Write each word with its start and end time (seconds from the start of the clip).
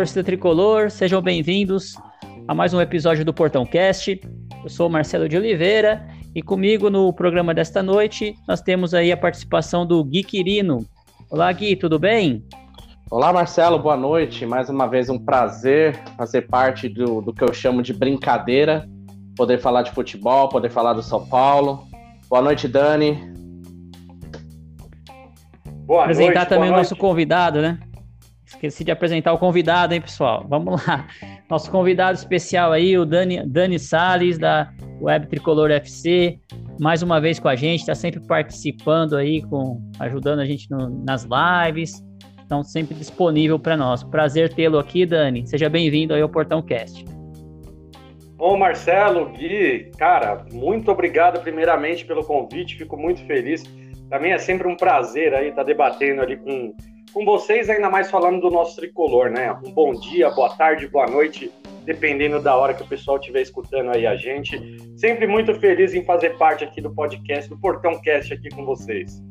torcida 0.00 0.24
tricolor, 0.24 0.90
sejam 0.90 1.20
bem-vindos 1.20 1.94
a 2.48 2.54
mais 2.54 2.72
um 2.72 2.80
episódio 2.80 3.22
do 3.22 3.34
Portão 3.34 3.66
Cast. 3.66 4.18
Eu 4.64 4.70
sou 4.70 4.86
o 4.86 4.90
Marcelo 4.90 5.28
de 5.28 5.36
Oliveira 5.36 6.08
e 6.34 6.40
comigo 6.40 6.88
no 6.88 7.12
programa 7.12 7.52
desta 7.52 7.82
noite 7.82 8.34
nós 8.48 8.62
temos 8.62 8.94
aí 8.94 9.12
a 9.12 9.16
participação 9.16 9.84
do 9.84 10.02
Gui 10.02 10.24
Quirino. 10.24 10.86
Olá, 11.30 11.52
Gui, 11.52 11.76
tudo 11.76 11.98
bem? 11.98 12.42
Olá, 13.10 13.30
Marcelo, 13.30 13.78
boa 13.78 13.94
noite. 13.94 14.46
Mais 14.46 14.70
uma 14.70 14.86
vez 14.86 15.10
um 15.10 15.18
prazer 15.18 15.94
fazer 16.16 16.48
parte 16.48 16.88
do, 16.88 17.20
do 17.20 17.34
que 17.34 17.44
eu 17.44 17.52
chamo 17.52 17.82
de 17.82 17.92
brincadeira, 17.92 18.88
poder 19.36 19.58
falar 19.58 19.82
de 19.82 19.90
futebol, 19.90 20.48
poder 20.48 20.70
falar 20.70 20.94
do 20.94 21.02
São 21.02 21.26
Paulo. 21.26 21.84
Boa 22.26 22.40
noite, 22.40 22.66
Dani. 22.66 23.18
Boa 25.84 26.04
Apresentar 26.04 26.32
noite, 26.32 26.48
também 26.48 26.70
o 26.70 26.76
nosso 26.76 26.96
convidado, 26.96 27.60
né? 27.60 27.78
Esqueci 28.60 28.84
de 28.84 28.90
apresentar 28.90 29.32
o 29.32 29.38
convidado, 29.38 29.94
hein, 29.94 30.02
pessoal? 30.02 30.44
Vamos 30.46 30.86
lá. 30.86 31.06
Nosso 31.48 31.70
convidado 31.70 32.18
especial 32.18 32.72
aí, 32.72 32.98
o 32.98 33.06
Dani, 33.06 33.42
Dani 33.46 33.78
Salles, 33.78 34.38
da 34.38 34.70
Web 35.00 35.28
Tricolor 35.28 35.70
FC, 35.70 36.38
mais 36.78 37.02
uma 37.02 37.18
vez 37.22 37.40
com 37.40 37.48
a 37.48 37.56
gente, 37.56 37.80
está 37.80 37.94
sempre 37.94 38.20
participando 38.20 39.16
aí, 39.16 39.40
com, 39.40 39.80
ajudando 39.98 40.40
a 40.40 40.44
gente 40.44 40.70
no, 40.70 40.90
nas 41.06 41.26
lives, 41.26 42.04
então 42.44 42.62
sempre 42.62 42.94
disponível 42.94 43.58
para 43.58 43.78
nós. 43.78 44.04
Prazer 44.04 44.52
tê-lo 44.52 44.78
aqui, 44.78 45.06
Dani. 45.06 45.46
Seja 45.46 45.70
bem-vindo 45.70 46.12
aí 46.12 46.20
ao 46.20 46.28
Portão 46.28 46.60
Cast. 46.60 47.02
Ô 48.36 48.58
Marcelo, 48.58 49.30
Gui, 49.30 49.90
cara, 49.96 50.44
muito 50.52 50.90
obrigado 50.90 51.40
primeiramente 51.40 52.04
pelo 52.04 52.22
convite, 52.22 52.76
fico 52.76 52.98
muito 52.98 53.24
feliz. 53.24 53.62
Também 54.10 54.32
é 54.32 54.38
sempre 54.38 54.68
um 54.68 54.76
prazer 54.76 55.32
aí 55.32 55.48
estar 55.48 55.62
debatendo 55.62 56.20
ali 56.20 56.36
com 56.36 56.74
com 57.12 57.24
vocês, 57.24 57.68
ainda 57.68 57.90
mais 57.90 58.10
falando 58.10 58.40
do 58.40 58.50
nosso 58.50 58.76
tricolor, 58.76 59.30
né? 59.30 59.52
Um 59.64 59.72
bom 59.72 59.92
dia, 59.92 60.30
boa 60.30 60.50
tarde, 60.50 60.88
boa 60.88 61.06
noite, 61.06 61.50
dependendo 61.84 62.40
da 62.40 62.56
hora 62.56 62.74
que 62.74 62.82
o 62.82 62.86
pessoal 62.86 63.18
estiver 63.18 63.42
escutando 63.42 63.90
aí 63.90 64.06
a 64.06 64.16
gente. 64.16 64.58
Sempre 64.96 65.26
muito 65.26 65.54
feliz 65.54 65.94
em 65.94 66.04
fazer 66.04 66.36
parte 66.38 66.64
aqui 66.64 66.80
do 66.80 66.94
podcast, 66.94 67.48
do 67.48 67.58
Portão 67.58 68.00
Cast 68.00 68.32
aqui 68.32 68.48
com 68.50 68.64
vocês. 68.64 69.22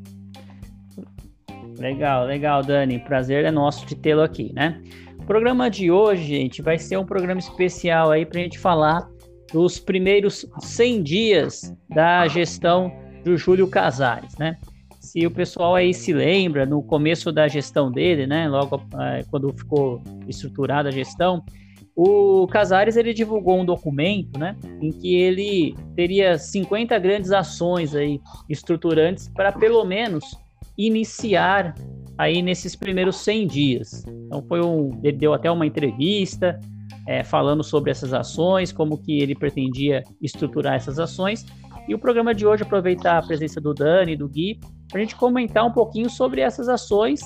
Legal, 1.77 2.25
legal, 2.25 2.61
Dani. 2.61 2.99
Prazer 2.99 3.45
é 3.45 3.52
nosso 3.52 3.86
de 3.86 3.95
tê-lo 3.95 4.21
aqui, 4.21 4.52
né? 4.53 4.81
O 5.17 5.23
programa 5.25 5.69
de 5.69 5.89
hoje, 5.89 6.23
gente, 6.23 6.61
vai 6.61 6.77
ser 6.77 6.97
um 6.97 7.05
programa 7.05 7.39
especial 7.39 8.11
aí 8.11 8.25
para 8.25 8.39
a 8.39 8.43
gente 8.43 8.59
falar 8.59 9.08
dos 9.53 9.80
primeiros 9.80 10.45
100 10.59 11.03
dias 11.03 11.75
da 11.89 12.27
gestão 12.27 12.91
do 13.23 13.38
Júlio 13.38 13.67
Casares, 13.67 14.38
né? 14.38 14.58
Se 15.00 15.25
o 15.25 15.31
pessoal 15.31 15.75
aí 15.75 15.94
se 15.94 16.14
lembra, 16.14 16.66
no 16.66 16.83
começo 16.83 17.31
da 17.31 17.47
gestão 17.47 17.92
dele, 17.92 18.28
né, 18.28 18.47
logo 18.47 18.81
é, 19.00 19.23
quando 19.30 19.52
ficou 19.54 20.02
estruturada 20.27 20.89
a 20.89 20.92
gestão, 20.92 21.43
o 21.95 22.48
Casares 22.48 22.95
ele 22.95 23.14
divulgou 23.14 23.60
um 23.60 23.65
documento, 23.65 24.37
né, 24.39 24.55
em 24.82 24.92
que 24.92 25.15
ele 25.15 25.76
teria 25.95 26.37
50 26.37 26.98
grandes 26.99 27.32
ações 27.32 27.95
aí 27.95 28.20
estruturantes 28.49 29.30
para 29.30 29.52
pelo 29.52 29.83
menos 29.83 30.23
iniciar 30.77 31.76
aí 32.17 32.42
nesses 32.42 32.76
primeiros 32.76 33.17
100 33.17 33.48
dias. 33.48 34.05
Então 34.08 34.42
foi 34.48 34.61
um, 34.61 34.99
ele 35.04 35.17
deu 35.17 35.33
até 35.33 35.49
uma 35.49 35.66
entrevista 35.66 36.60
é, 37.08 37.23
falando 37.23 37.64
sobre 37.64 37.92
essas 37.92 38.14
ações, 38.14 38.71
como 38.71 38.98
que 38.98 39.20
ele 39.20 39.36
pretendia 39.36 40.04
estruturar 40.21 40.76
essas 40.76 40.99
ações. 40.99 41.45
E 41.87 41.95
o 41.95 41.99
programa 41.99 42.36
de 42.36 42.45
hoje 42.45 42.64
aproveitar 42.64 43.17
a 43.17 43.21
presença 43.21 43.60
do 43.60 43.73
Dani, 43.73 44.16
do 44.16 44.27
Gui, 44.30 44.60
para 44.89 45.00
a 45.00 45.02
gente 45.02 45.16
comentar 45.16 45.66
um 45.66 45.72
pouquinho 45.72 46.10
sobre 46.10 46.42
essas 46.42 46.67
ações 46.67 47.22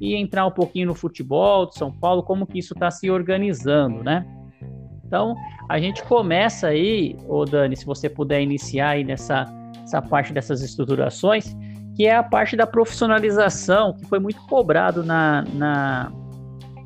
e 0.00 0.14
entrar 0.14 0.46
um 0.46 0.50
pouquinho 0.50 0.88
no 0.88 0.94
futebol 0.94 1.66
de 1.66 1.76
São 1.76 1.90
Paulo, 1.90 2.22
como 2.22 2.46
que 2.46 2.58
isso 2.58 2.74
está 2.74 2.90
se 2.90 3.10
organizando, 3.10 4.04
né? 4.04 4.26
Então, 5.04 5.34
a 5.68 5.78
gente 5.78 6.02
começa 6.04 6.68
aí, 6.68 7.16
ô 7.26 7.44
Dani, 7.44 7.76
se 7.76 7.86
você 7.86 8.08
puder 8.08 8.42
iniciar 8.42 8.90
aí 8.90 9.04
nessa 9.04 9.46
essa 9.86 10.02
parte 10.02 10.32
dessas 10.32 10.62
estruturações, 10.62 11.56
que 11.94 12.06
é 12.06 12.14
a 12.14 12.22
parte 12.22 12.56
da 12.56 12.66
profissionalização, 12.66 13.94
que 13.94 14.04
foi 14.04 14.18
muito 14.18 14.40
cobrado 14.46 15.04
na, 15.04 15.44
na, 15.54 16.12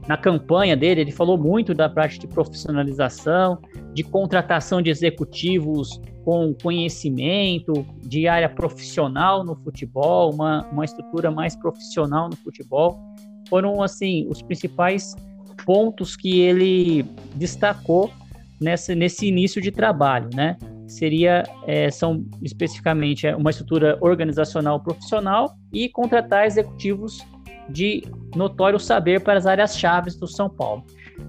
na 0.07 0.17
campanha 0.17 0.77
dele. 0.77 1.01
Ele 1.01 1.11
falou 1.11 1.39
muito 1.39 1.75
da 1.75 1.89
parte 1.89 2.19
de 2.19 2.29
profissionalização, 2.29 3.59
de 3.95 4.05
contratação 4.05 4.83
de 4.83 4.91
executivos 4.91 6.01
com 6.25 6.55
conhecimento 6.55 7.85
de 8.03 8.29
área 8.29 8.49
profissional 8.49 9.45
no 9.45 9.57
futebol, 9.57 10.33
uma, 10.33 10.67
uma 10.71 10.85
estrutura 10.85 11.31
mais 11.31 11.57
profissional 11.57 12.29
no 12.29 12.37
futebol, 12.37 13.01
foram 13.49 13.83
assim 13.83 14.27
os 14.29 14.43
principais 14.43 15.15
pontos 15.65 16.17
que 16.17 16.41
ele 16.41 17.05
destacou 17.35 18.11
nessa, 18.61 18.95
nesse 18.95 19.27
início 19.27 19.61
de 19.61 19.71
trabalho, 19.71 20.29
né? 20.35 20.57
Seria 20.87 21.45
é, 21.67 21.91
são 21.91 22.25
especificamente 22.43 23.27
é, 23.27 23.35
uma 23.37 23.51
estrutura 23.51 23.97
organizacional 24.01 24.81
profissional 24.81 25.55
e 25.73 25.89
contratar 25.89 26.47
executivos 26.47 27.25
de 27.69 28.03
notório 28.35 28.79
saber 28.79 29.21
para 29.21 29.39
as 29.39 29.47
áreas 29.47 29.79
chaves 29.79 30.17
do 30.17 30.27
São 30.27 30.51
Paulo. 30.51 30.85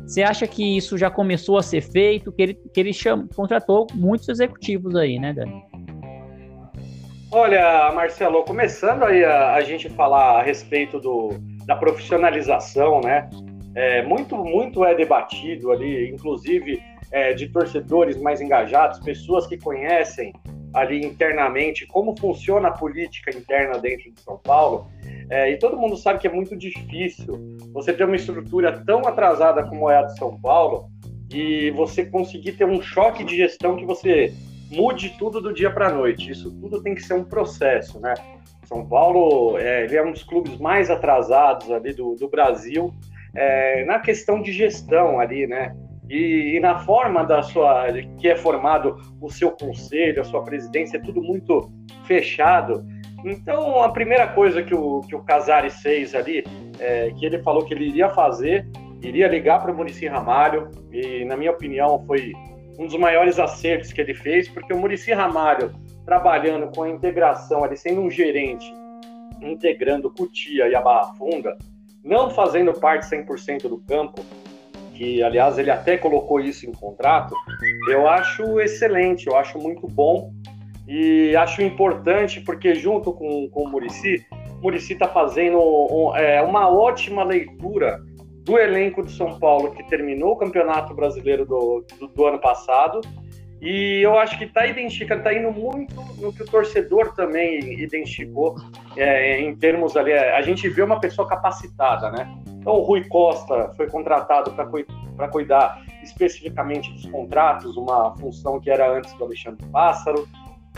Você 0.06 0.24
acha 0.24 0.47
que 0.47 0.78
isso 0.78 0.97
já 0.97 1.09
começou 1.09 1.57
a 1.57 1.63
ser 1.63 1.81
feito? 1.81 2.31
Que 2.31 2.41
ele, 2.41 2.53
que 2.53 2.79
ele 2.79 2.94
cham, 2.94 3.28
contratou 3.35 3.88
muitos 3.94 4.28
executivos 4.29 4.96
aí, 4.96 5.18
né, 5.19 5.34
Dani? 5.34 5.63
Olha, 7.31 7.91
Marcelo, 7.94 8.44
começando 8.44 9.03
aí 9.03 9.24
a, 9.24 9.53
a 9.53 9.62
gente 9.62 9.90
falar 9.90 10.40
a 10.40 10.44
respeito 10.44 11.00
do, 11.00 11.29
da 11.66 11.75
profissionalização, 11.75 13.00
né? 13.00 13.29
É, 13.74 14.03
muito, 14.03 14.35
muito 14.35 14.84
é 14.84 14.94
debatido 14.94 15.72
ali, 15.72 16.09
inclusive 16.09 16.81
é, 17.11 17.33
de 17.33 17.47
torcedores 17.49 18.17
mais 18.17 18.41
engajados, 18.41 18.99
pessoas 18.99 19.45
que 19.45 19.57
conhecem 19.57 20.33
ali 20.73 21.05
internamente 21.05 21.85
como 21.85 22.17
funciona 22.17 22.69
a 22.69 22.72
política 22.72 23.35
interna 23.35 23.77
dentro 23.77 24.11
de 24.11 24.22
São 24.22 24.38
Paulo. 24.38 24.89
É, 25.29 25.51
e 25.51 25.57
todo 25.57 25.77
mundo 25.77 25.97
sabe 25.97 26.19
que 26.19 26.27
é 26.27 26.31
muito 26.31 26.55
difícil 26.55 27.57
você 27.73 27.94
ter 27.94 28.05
uma 28.05 28.16
estrutura 28.16 28.83
tão 28.85 29.05
atrasada 29.07 29.63
como 29.63 29.89
é 29.89 29.97
a 29.97 30.03
de 30.03 30.17
São 30.17 30.39
Paulo 30.39 30.89
e 31.33 31.72
você 31.72 32.05
conseguir 32.05 32.53
ter 32.53 32.66
um 32.66 32.81
choque 32.81 33.23
de 33.23 33.35
gestão 33.35 33.75
que 33.75 33.85
você 33.85 34.33
mude 34.69 35.16
tudo 35.17 35.41
do 35.41 35.53
dia 35.53 35.69
para 35.69 35.88
a 35.88 35.93
noite. 35.93 36.31
Isso 36.31 36.51
tudo 36.51 36.81
tem 36.81 36.95
que 36.95 37.01
ser 37.01 37.13
um 37.13 37.23
processo, 37.23 37.99
né? 37.99 38.13
São 38.66 38.88
Paulo 38.88 39.57
é, 39.57 39.83
ele 39.83 39.97
é 39.97 40.03
um 40.03 40.11
dos 40.11 40.23
clubes 40.23 40.57
mais 40.57 40.89
atrasados 40.89 41.69
ali 41.72 41.93
do, 41.93 42.16
do 42.16 42.29
Brasil 42.29 42.93
é, 43.35 43.83
na 43.85 43.99
questão 43.99 44.41
de 44.41 44.51
gestão 44.51 45.19
ali, 45.19 45.45
né? 45.45 45.75
E, 46.11 46.57
e, 46.57 46.59
na 46.59 46.77
forma 46.79 47.23
da 47.23 47.41
sua 47.41 47.85
que 48.19 48.27
é 48.27 48.35
formado 48.35 48.97
o 49.22 49.31
seu 49.31 49.49
conselho, 49.49 50.19
a 50.19 50.25
sua 50.25 50.44
presidência, 50.44 50.97
é 50.97 50.99
tudo 50.99 51.23
muito 51.23 51.72
fechado. 52.03 52.85
Então, 53.23 53.81
a 53.81 53.87
primeira 53.87 54.28
coisa 54.28 54.61
que 54.61 54.75
o, 54.75 54.99
que 55.08 55.16
o 55.16 55.23
Casares 55.23 55.79
fez 55.81 56.13
ali, 56.13 56.43
é, 56.79 57.11
que 57.17 57.25
ele 57.25 57.41
falou 57.41 57.63
que 57.63 57.73
ele 57.73 57.87
iria 57.87 58.09
fazer, 58.09 58.67
iria 59.02 59.25
ligar 59.29 59.61
para 59.61 59.72
o 59.72 59.75
Murici 59.75 60.05
Ramalho, 60.05 60.69
e 60.91 61.23
na 61.23 61.37
minha 61.37 61.52
opinião 61.52 62.03
foi 62.05 62.34
um 62.78 62.87
dos 62.87 62.97
maiores 62.97 63.40
acertos 63.40 63.93
que 63.93 64.02
ele 64.02 64.13
fez, 64.13 64.49
porque 64.49 64.73
o 64.73 64.78
Murici 64.78 65.13
Ramalho, 65.13 65.72
trabalhando 66.05 66.75
com 66.75 66.84
a 66.84 66.90
integração, 66.90 67.63
ali 67.63 67.78
sendo 67.78 68.02
um 68.02 68.11
gerente, 68.11 68.69
integrando 69.41 70.11
Cutia 70.11 70.67
e 70.67 70.75
a 70.75 70.81
Barra 70.81 71.13
Funda, 71.13 71.58
não 72.03 72.29
fazendo 72.29 72.73
parte 72.73 73.09
100% 73.09 73.69
do 73.69 73.78
campo, 73.78 74.22
que 75.01 75.23
aliás 75.23 75.57
ele 75.57 75.71
até 75.71 75.97
colocou 75.97 76.39
isso 76.39 76.69
em 76.69 76.71
contrato, 76.71 77.33
eu 77.89 78.07
acho 78.07 78.59
excelente, 78.59 79.25
eu 79.25 79.35
acho 79.35 79.57
muito 79.57 79.87
bom 79.87 80.31
e 80.87 81.35
acho 81.35 81.63
importante 81.63 82.39
porque, 82.41 82.75
junto 82.75 83.11
com, 83.11 83.49
com 83.49 83.63
o 83.63 83.67
Murici, 83.67 84.23
Murici 84.61 84.93
está 84.93 85.07
fazendo 85.07 85.57
um, 85.57 86.15
é, 86.15 86.39
uma 86.43 86.69
ótima 86.69 87.23
leitura 87.23 87.99
do 88.45 88.59
elenco 88.59 89.03
de 89.03 89.11
São 89.11 89.39
Paulo 89.39 89.71
que 89.71 89.81
terminou 89.89 90.33
o 90.33 90.37
Campeonato 90.37 90.93
Brasileiro 90.93 91.47
do, 91.47 91.83
do, 91.99 92.07
do 92.07 92.25
ano 92.27 92.37
passado. 92.37 93.01
E 93.61 94.02
eu 94.02 94.17
acho 94.17 94.40
que 94.40 94.46
está 94.46 94.66
identificando, 94.66 95.19
está 95.19 95.31
indo 95.31 95.52
muito 95.52 95.93
no 96.19 96.34
que 96.34 96.41
o 96.41 96.46
torcedor 96.47 97.13
também 97.13 97.79
identificou, 97.79 98.55
é, 98.97 99.40
em 99.40 99.55
termos 99.55 99.96
ali. 99.96 100.11
É, 100.11 100.35
a 100.35 100.41
gente 100.41 100.67
vê 100.67 100.81
uma 100.81 100.99
pessoa 100.99 101.28
capacitada, 101.28 102.09
né? 102.09 102.28
Então, 102.47 102.73
o 102.73 102.81
Rui 102.81 103.08
Costa 103.08 103.72
foi 103.78 103.87
contratado 103.87 104.52
para 104.52 105.28
cuidar 105.28 105.84
especificamente 106.02 106.91
dos 106.91 107.05
contratos, 107.05 107.78
uma 107.78 108.16
função 108.17 108.59
que 108.59 108.72
era 108.72 108.91
antes 108.91 109.13
do 109.13 109.25
Alexandre 109.25 109.63
Pássaro. 109.67 110.28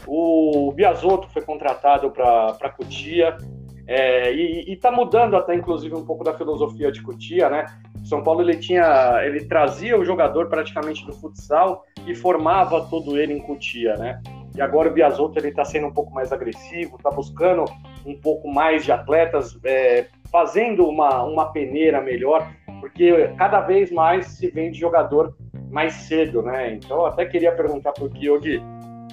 O 0.06 0.74
Biasotto 0.74 1.30
foi 1.30 1.41
contratado 1.41 2.12
para 2.12 2.69
Cutia. 2.75 3.38
É, 3.85 4.33
e 4.33 4.71
está 4.71 4.91
mudando 4.91 5.35
até, 5.35 5.53
inclusive, 5.53 5.94
um 5.94 6.06
pouco 6.06 6.24
da 6.24 6.33
filosofia 6.33 6.91
de 6.91 7.01
Cutia, 7.01 7.50
né? 7.50 7.65
São 8.03 8.24
Paulo 8.24 8.41
ele 8.41 8.57
tinha, 8.57 9.21
ele 9.24 9.45
trazia 9.45 9.97
o 9.97 10.06
jogador 10.06 10.47
praticamente 10.47 11.06
do 11.06 11.13
futsal 11.13 11.83
e 12.06 12.15
formava 12.15 12.85
todo 12.85 13.18
ele 13.18 13.33
em 13.33 13.39
Cutia, 13.39 13.95
né? 13.95 14.21
E 14.56 14.62
agora 14.62 14.89
o 14.89 14.94
Biasotto 14.94 15.38
ele 15.39 15.50
está 15.50 15.65
sendo 15.65 15.88
um 15.88 15.94
pouco 15.94 16.13
mais 16.13 16.31
agressivo, 16.31 16.95
está 16.95 17.09
buscando 17.09 17.65
um 18.06 18.15
pouco 18.15 18.47
mais 18.47 18.85
de 18.85 18.91
atletas, 18.91 19.57
é, 19.63 20.07
fazendo 20.31 20.88
uma, 20.88 21.24
uma 21.24 21.51
peneira 21.51 22.01
melhor, 22.01 22.47
porque 22.80 23.30
cada 23.38 23.62
vez 23.62 23.91
mais 23.91 24.27
se 24.27 24.47
vende 24.50 24.80
jogador 24.80 25.35
mais 25.71 25.94
cedo, 25.94 26.41
né? 26.44 26.74
Então 26.74 26.97
eu 26.97 27.06
até 27.07 27.25
queria 27.25 27.51
perguntar 27.51 27.94
para 27.94 28.03
o 28.03 28.09
Kyogi, 28.09 28.62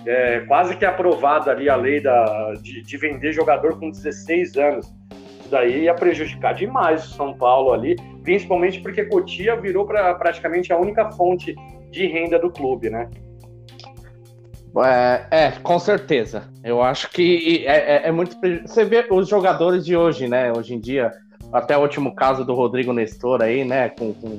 é, 0.06 0.40
quase 0.40 0.76
que 0.76 0.84
aprovada 0.84 1.50
ali 1.50 1.68
a 1.68 1.76
lei 1.76 2.00
da, 2.00 2.54
de, 2.54 2.82
de, 2.82 2.96
vender 2.96 3.32
jogador 3.32 3.78
com 3.78 3.90
16 3.90 4.56
anos. 4.56 4.86
Isso 5.40 5.50
daí 5.50 5.84
ia 5.84 5.94
prejudicar 5.94 6.54
demais 6.54 7.04
o 7.04 7.14
São 7.14 7.34
Paulo 7.34 7.72
ali, 7.72 7.96
principalmente 8.22 8.80
porque 8.80 9.04
Cotia 9.04 9.56
virou 9.56 9.86
pra, 9.86 10.14
praticamente 10.14 10.72
a 10.72 10.78
única 10.78 11.10
fonte 11.12 11.54
de 11.90 12.06
renda 12.06 12.38
do 12.38 12.50
clube, 12.50 12.88
né? 12.88 13.10
É, 14.78 15.26
é, 15.30 15.50
com 15.50 15.78
certeza. 15.78 16.44
Eu 16.62 16.80
acho 16.80 17.10
que 17.10 17.66
é, 17.66 17.96
é, 17.96 18.08
é, 18.08 18.12
muito. 18.12 18.36
Você 18.64 18.84
vê 18.84 19.04
os 19.10 19.28
jogadores 19.28 19.84
de 19.84 19.96
hoje, 19.96 20.28
né? 20.28 20.52
Hoje 20.52 20.74
em 20.74 20.80
dia, 20.80 21.10
até 21.52 21.76
o 21.76 21.80
último 21.80 22.14
caso 22.14 22.44
do 22.44 22.54
Rodrigo 22.54 22.92
Nestor 22.92 23.42
aí, 23.42 23.64
né? 23.64 23.88
Com, 23.88 24.14
com 24.14 24.38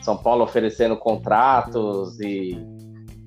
São 0.00 0.16
Paulo 0.16 0.42
oferecendo 0.42 0.96
contratos 0.96 2.18
e 2.18 2.56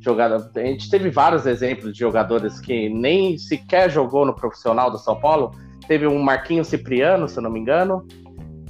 jogador. 0.06 0.50
A 0.56 0.60
gente 0.60 0.90
teve 0.90 1.10
vários 1.10 1.46
exemplos 1.46 1.92
de 1.92 2.00
jogadores 2.00 2.60
que 2.60 2.88
nem 2.90 3.38
sequer 3.38 3.90
jogou 3.90 4.26
no 4.26 4.34
profissional 4.34 4.92
do 4.92 4.98
São 4.98 5.20
Paulo. 5.20 5.52
Teve 5.88 6.08
um 6.08 6.22
Marquinhos 6.22 6.68
Cipriano, 6.68 7.28
se 7.28 7.42
não 7.42 7.50
me 7.50 7.60
engano. 7.60 8.08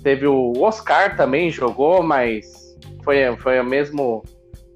Teve 0.01 0.25
o 0.25 0.53
Oscar 0.61 1.15
também 1.15 1.51
jogou, 1.51 2.01
mas 2.01 2.45
foi, 3.03 3.35
foi 3.37 3.59
a 3.59 3.63
mesmo 3.63 4.23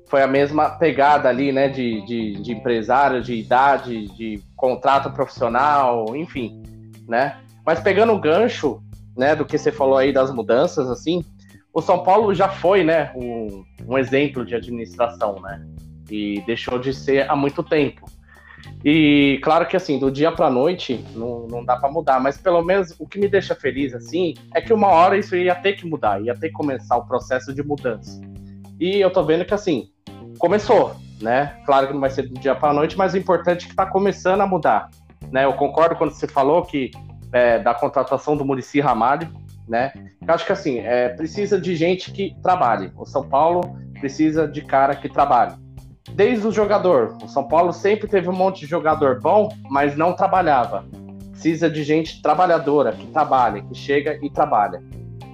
foi 0.08 0.24
a 0.24 0.28
mesma 0.28 0.72
pegada 0.72 1.30
ali, 1.30 1.52
né, 1.52 1.70
de, 1.70 2.04
de, 2.04 2.42
de, 2.42 2.52
empresário, 2.52 3.22
de 3.22 3.36
idade, 3.36 4.08
de 4.16 4.42
contrato 4.56 5.12
profissional, 5.12 6.16
enfim, 6.16 6.64
né? 7.08 7.38
Mas 7.64 7.80
pegando 7.80 8.14
o 8.14 8.20
gancho, 8.20 8.82
né, 9.16 9.36
do 9.36 9.46
que 9.46 9.56
você 9.56 9.72
falou 9.72 9.98
aí 9.98 10.12
das 10.12 10.34
mudanças, 10.34 10.90
assim, 10.90 11.24
o 11.72 11.80
São 11.80 12.02
Paulo 12.02 12.34
já 12.34 12.50
foi, 12.50 12.84
né, 12.84 13.14
um, 13.16 13.64
um 13.88 14.00
exemplo 14.00 14.44
de 14.44 14.56
administração, 14.56 15.40
né? 15.42 15.64
E 16.10 16.42
deixou 16.46 16.80
de 16.80 16.94
ser 16.94 17.30
há 17.30 17.36
muito 17.36 17.64
tempo. 17.64 18.06
E 18.84 19.40
claro 19.44 19.68
que 19.68 19.76
assim, 19.76 20.00
do 20.00 20.12
dia 20.12 20.32
para 20.32 20.50
noite 20.50 21.04
não, 21.14 21.48
não 21.48 21.66
dá 21.66 21.76
para 21.76 21.92
mudar, 21.92 22.20
mas 22.20 22.38
pelo 22.38 22.62
menos 22.62 22.96
o 22.98 23.08
que 23.08 23.20
me 23.20 23.28
deixa 23.28 23.54
feliz 23.56 23.94
assim 23.94 24.34
é 24.56 24.62
que 24.62 24.74
uma 24.74 24.88
hora 24.88 25.18
isso 25.18 25.36
ia 25.36 25.56
ter 25.56 25.74
que 25.74 25.86
mudar, 25.86 26.22
ia 26.22 26.34
ter 26.34 26.48
que 26.48 26.54
começar 26.54 26.98
o 26.98 27.06
processo 27.06 27.54
de 27.54 27.62
mudança. 27.62 28.20
E 28.80 28.98
eu 29.00 29.12
tô 29.12 29.24
vendo 29.24 29.44
que 29.44 29.54
assim, 29.54 29.90
começou, 30.38 30.96
né? 31.22 31.58
Claro 31.66 31.88
que 31.88 31.94
não 31.94 32.00
vai 32.00 32.10
ser 32.10 32.24
do 32.24 32.40
dia 32.40 32.56
para 32.56 32.74
noite, 32.74 32.98
mas 32.98 33.14
o 33.14 33.18
importante 33.18 33.64
é 33.64 33.66
que 33.66 33.74
está 33.74 33.86
começando 33.86 34.42
a 34.42 34.48
mudar, 34.48 34.90
né? 35.32 35.44
Eu 35.44 35.54
concordo 35.54 35.96
quando 35.96 36.12
você 36.12 36.28
falou 36.28 36.64
que 36.64 36.92
é, 37.34 37.60
da 37.60 37.74
contratação 37.74 38.38
do 38.38 38.46
Murici 38.46 38.80
Ramalho, 38.80 39.30
né? 39.68 39.92
Eu 40.26 40.34
acho 40.34 40.46
que 40.46 40.52
assim, 40.54 40.80
é, 40.80 41.10
precisa 41.10 41.60
de 41.60 41.76
gente 41.76 42.12
que 42.12 42.36
trabalhe. 42.42 42.92
O 42.96 43.06
São 43.06 43.28
Paulo 43.28 43.78
precisa 44.00 44.48
de 44.48 44.62
cara 44.62 44.96
que 44.96 45.10
trabalhe. 45.10 45.54
Desde 46.16 46.46
o 46.48 46.52
jogador. 46.52 47.18
O 47.24 47.28
São 47.28 47.48
Paulo 47.48 47.72
sempre 47.72 48.08
teve 48.08 48.30
um 48.30 48.34
monte 48.34 48.62
de 48.62 48.66
jogador 48.66 49.20
bom, 49.22 49.50
mas 49.70 49.96
não 49.96 50.14
trabalhava. 50.14 50.86
Precisa 51.32 51.70
de 51.70 51.84
gente 51.84 52.22
trabalhadora, 52.22 52.92
que 52.92 53.08
trabalha, 53.08 53.62
que 53.62 53.76
chega 53.76 54.20
e 54.22 54.30
trabalha. 54.30 54.82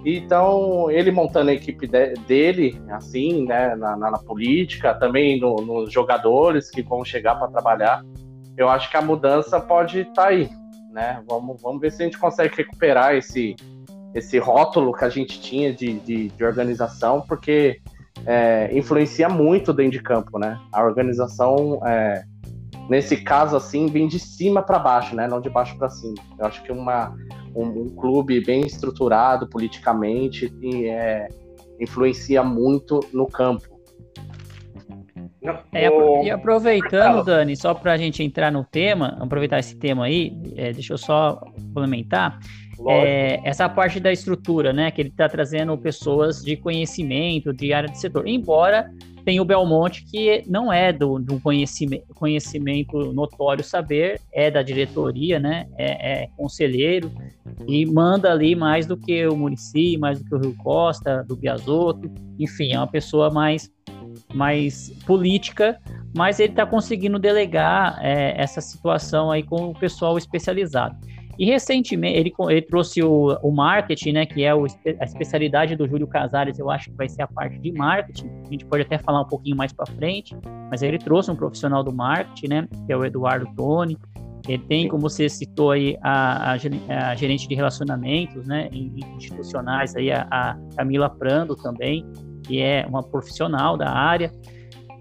Então, 0.06 0.92
ele 0.92 1.10
montando 1.10 1.50
a 1.50 1.54
equipe 1.54 1.88
de, 1.88 2.14
dele, 2.28 2.80
assim, 2.92 3.44
né, 3.44 3.76
na, 3.76 3.98
na, 3.98 4.12
na 4.12 4.20
política, 4.20 4.94
também 4.94 5.40
no, 5.40 5.56
nos 5.56 5.92
jogadores 5.92 6.70
que 6.70 6.84
vão 6.84 7.04
chegar 7.04 7.36
para 7.36 7.48
trabalhar, 7.48 8.04
eu 8.56 8.70
acho 8.70 8.90
que 8.92 8.98
a 8.98 9.02
mudança 9.02 9.60
pode 9.60 10.02
estar 10.02 10.14
tá 10.14 10.28
aí, 10.28 10.48
né? 10.92 11.24
Vamos, 11.28 11.60
vamos 11.60 11.82
ver 11.82 11.92
se 11.92 12.04
a 12.04 12.06
gente 12.06 12.20
consegue 12.20 12.56
recuperar 12.56 13.16
esse, 13.16 13.56
esse 14.14 14.38
rótulo 14.38 14.94
que 14.94 15.04
a 15.04 15.10
gente 15.10 15.42
tinha 15.42 15.74
de, 15.74 16.00
de, 16.00 16.30
de 16.30 16.44
organização, 16.44 17.22
porque 17.22 17.82
é, 18.26 18.70
influencia 18.78 19.28
muito 19.28 19.74
dentro 19.74 19.94
de 19.94 20.02
campo, 20.02 20.38
né? 20.38 20.60
A 20.72 20.84
organização, 20.84 21.82
é, 21.86 22.24
nesse 22.90 23.18
caso, 23.18 23.56
assim, 23.56 23.88
vem 23.88 24.08
de 24.08 24.20
cima 24.20 24.62
para 24.62 24.80
baixo, 24.80 25.16
né? 25.16 25.28
Não 25.28 25.42
de 25.42 25.50
baixo 25.50 25.78
para 25.78 25.90
cima. 25.90 26.16
Eu 26.38 26.46
acho 26.46 26.64
que 26.64 26.72
uma 26.72 27.16
um, 27.56 27.84
um 27.84 27.90
clube 27.90 28.44
bem 28.44 28.62
estruturado 28.62 29.48
politicamente 29.48 30.54
e 30.62 30.86
é, 30.86 31.28
influencia 31.80 32.44
muito 32.44 33.00
no 33.14 33.28
campo. 33.28 33.76
É, 35.72 35.90
e 36.24 36.32
aproveitando, 36.32 37.24
Dani, 37.24 37.56
só 37.56 37.74
para 37.74 37.94
a 37.94 37.98
gente 37.98 38.24
entrar 38.24 38.52
no 38.52 38.64
tema, 38.64 39.16
aproveitar 39.20 39.60
esse 39.60 39.76
tema 39.76 40.06
aí, 40.06 40.36
é, 40.56 40.74
deixa 40.74 40.94
eu 40.94 40.98
só 40.98 41.36
complementar. 41.56 42.40
É, 42.88 43.40
essa 43.44 43.68
parte 43.70 44.00
da 44.00 44.12
estrutura, 44.12 44.74
né? 44.74 44.92
Que 44.92 45.02
ele 45.02 45.10
está 45.10 45.28
trazendo 45.30 45.78
pessoas 45.78 46.44
de 46.44 46.56
conhecimento, 46.56 47.54
de 47.54 47.74
área 47.74 47.90
de 47.90 48.00
setor. 48.00 48.28
Embora 48.28 48.90
tem 49.26 49.40
o 49.40 49.46
Belmonte, 49.46 50.06
que 50.06 50.44
não 50.48 50.72
é 50.72 50.94
do, 50.94 51.18
do 51.18 51.40
conhecimento, 51.40 52.06
conhecimento 52.14 53.12
notório 53.12 53.64
saber, 53.64 54.22
é 54.32 54.52
da 54.52 54.62
diretoria, 54.62 55.40
né? 55.40 55.68
É, 55.78 56.24
é, 56.24 56.28
conselheiro 56.38 57.12
e 57.68 57.86
manda 57.86 58.32
ali 58.32 58.56
mais 58.56 58.86
do 58.86 58.96
que 58.96 59.26
o 59.28 59.36
Murici, 59.36 59.98
mais 59.98 60.20
do 60.20 60.26
que 60.26 60.36
o 60.36 60.40
Rio 60.40 60.56
Costa, 60.58 61.24
do 61.24 61.36
Biasotto, 61.36 62.12
enfim, 62.38 62.74
é 62.74 62.78
uma 62.78 62.88
pessoa 62.88 63.32
mais, 63.32 63.72
mais 64.34 64.90
política, 65.08 65.80
mas 66.16 66.40
ele 66.40 66.52
está 66.52 66.66
conseguindo 66.66 67.18
delegar 67.18 67.98
é, 68.02 68.40
essa 68.40 68.62
situação 68.62 69.32
aí 69.32 69.42
com 69.42 69.70
o 69.70 69.74
pessoal 69.74 70.18
especializado. 70.18 70.96
E 71.38 71.46
recentemente 71.46 72.18
ele, 72.18 72.34
ele 72.50 72.62
trouxe 72.62 73.04
o, 73.04 73.38
o 73.42 73.52
marketing, 73.52 74.14
né, 74.14 74.26
que 74.26 74.44
é 74.44 74.56
o, 74.56 74.66
a 74.66 75.04
especialidade 75.04 75.76
do 75.76 75.88
Júlio 75.88 76.08
Casares, 76.08 76.58
eu 76.58 76.70
acho 76.70 76.90
que 76.90 76.96
vai 76.96 77.10
ser 77.10 77.24
a 77.24 77.28
parte 77.28 77.60
de 77.60 77.72
marketing. 77.72 78.30
A 78.46 78.52
gente 78.52 78.66
pode 78.66 78.84
até 78.84 78.98
falar 78.98 79.22
um 79.22 79.28
pouquinho 79.28 79.56
mais 79.56 79.74
para 79.74 79.86
frente, 79.86 80.36
mas 80.70 80.82
ele 80.82 80.98
trouxe 80.98 81.30
um 81.30 81.36
profissional 81.36 81.84
do 81.84 81.94
marketing, 81.94 82.48
né, 82.48 82.68
que 82.86 82.94
é 82.94 82.98
o 82.98 83.04
Eduardo 83.04 83.48
Toni. 83.56 83.98
Ele 84.48 84.64
tem, 84.64 84.88
como 84.88 85.02
você 85.02 85.28
citou 85.28 85.72
aí, 85.72 85.98
a, 86.02 86.54
a, 86.54 87.10
a 87.10 87.16
gerente 87.16 87.48
de 87.48 87.56
relacionamentos, 87.56 88.46
né, 88.46 88.70
institucionais 88.72 89.96
aí 89.96 90.12
a, 90.12 90.28
a 90.30 90.58
Camila 90.78 91.10
Prando 91.10 91.56
também, 91.56 92.06
que 92.44 92.62
é 92.62 92.86
uma 92.88 93.04
profissional 93.04 93.76
da 93.76 93.90
área. 93.90 94.32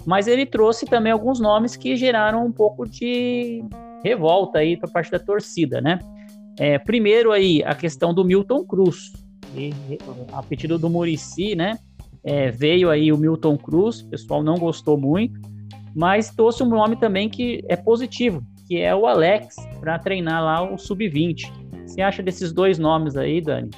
Mas 0.07 0.27
ele 0.27 0.45
trouxe 0.47 0.87
também 0.87 1.13
alguns 1.13 1.41
nomes 1.41 1.77
que 1.77 1.97
geraram 1.97 2.45
um 2.45 2.53
pouco 2.53 2.89
de 2.89 3.63
revolta 4.05 4.59
aí 4.59 4.77
para 4.77 4.91
parte 4.91 5.11
da 5.11 5.19
torcida, 5.19 5.81
né? 5.81 5.99
É, 6.59 6.79
primeiro 6.79 7.33
aí 7.33 7.63
a 7.65 7.75
questão 7.75 8.15
do 8.15 8.25
Milton 8.25 8.65
Cruz. 8.65 9.13
E, 9.57 9.73
a 10.33 10.43
pedido 10.43 10.79
do 10.79 10.91
Murici, 10.91 11.55
né? 11.55 11.79
É, 12.23 12.51
veio 12.51 12.91
aí 12.91 13.13
o 13.13 13.19
Milton 13.19 13.57
Cruz, 13.57 14.01
o 14.01 14.11
pessoal 14.11 14.43
não 14.43 14.57
gostou 14.57 14.97
muito, 14.97 15.39
mas 15.95 16.31
trouxe 16.31 16.63
um 16.63 16.69
nome 16.69 16.97
também 16.97 17.29
que 17.29 17.63
é 17.69 17.77
positivo, 17.77 18.43
que 18.67 18.81
é 18.81 18.95
o 18.95 19.07
Alex, 19.07 19.57
para 19.81 19.99
treinar 19.99 20.43
lá 20.43 20.63
o 20.63 20.79
Sub-20. 20.79 21.53
Você 21.87 22.01
acha 22.01 22.23
desses 22.23 22.53
dois 22.53 22.79
nomes 22.79 23.17
aí, 23.17 23.41
Dani? 23.41 23.71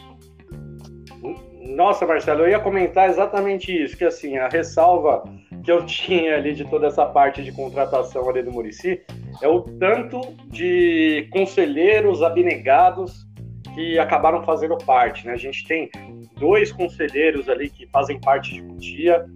Nossa, 1.75 2.06
Marcelo, 2.06 2.42
eu 2.42 2.50
ia 2.50 2.61
comentar 2.61 3.11
exatamente 3.11 3.71
isso, 3.71 3.97
que 3.97 4.04
assim, 4.04 4.38
a 4.38 4.49
ressalva 4.49 5.25
que 5.66 5.73
eu 5.73 5.85
tinha 5.85 6.37
ali 6.37 6.54
de 6.54 6.64
toda 6.64 6.87
essa 6.87 7.04
parte 7.04 7.42
de 7.42 7.50
contratação 7.50 8.30
ali 8.30 8.40
do 8.40 8.52
Murici 8.52 9.02
é 9.42 9.49
o 9.49 9.62
tanto 9.62 10.20
de 10.46 11.28
conselheiros 11.32 12.23
abnegados 12.23 13.26
que 13.75 13.99
acabaram 13.99 14.44
fazendo 14.44 14.78
parte, 14.78 15.26
né? 15.26 15.32
A 15.32 15.37
gente 15.37 15.66
tem 15.66 15.90
dois 16.38 16.70
conselheiros 16.70 17.49
ali 17.49 17.68
que 17.68 17.85
fazem 17.88 18.20
parte 18.20 18.54
de 18.54 18.62
Cutia, 18.62 19.26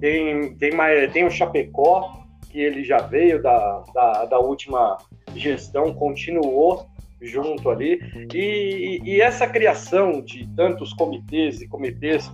tem, 0.00 0.56
tem, 0.56 0.72
tem 1.12 1.24
o 1.24 1.30
Chapecó, 1.30 2.24
que 2.50 2.60
ele 2.60 2.82
já 2.82 2.98
veio 2.98 3.40
da, 3.40 3.84
da, 3.94 4.24
da 4.24 4.38
última 4.40 4.98
gestão, 5.36 5.94
continuou 5.94 6.84
junto 7.22 7.70
ali, 7.70 8.00
e, 8.34 9.00
e, 9.04 9.20
essa 9.20 9.46
criação 9.46 10.20
de 10.20 10.48
tantos 10.54 10.92
comitês 10.92 11.62
e 11.62 11.68
comitês 11.68 12.30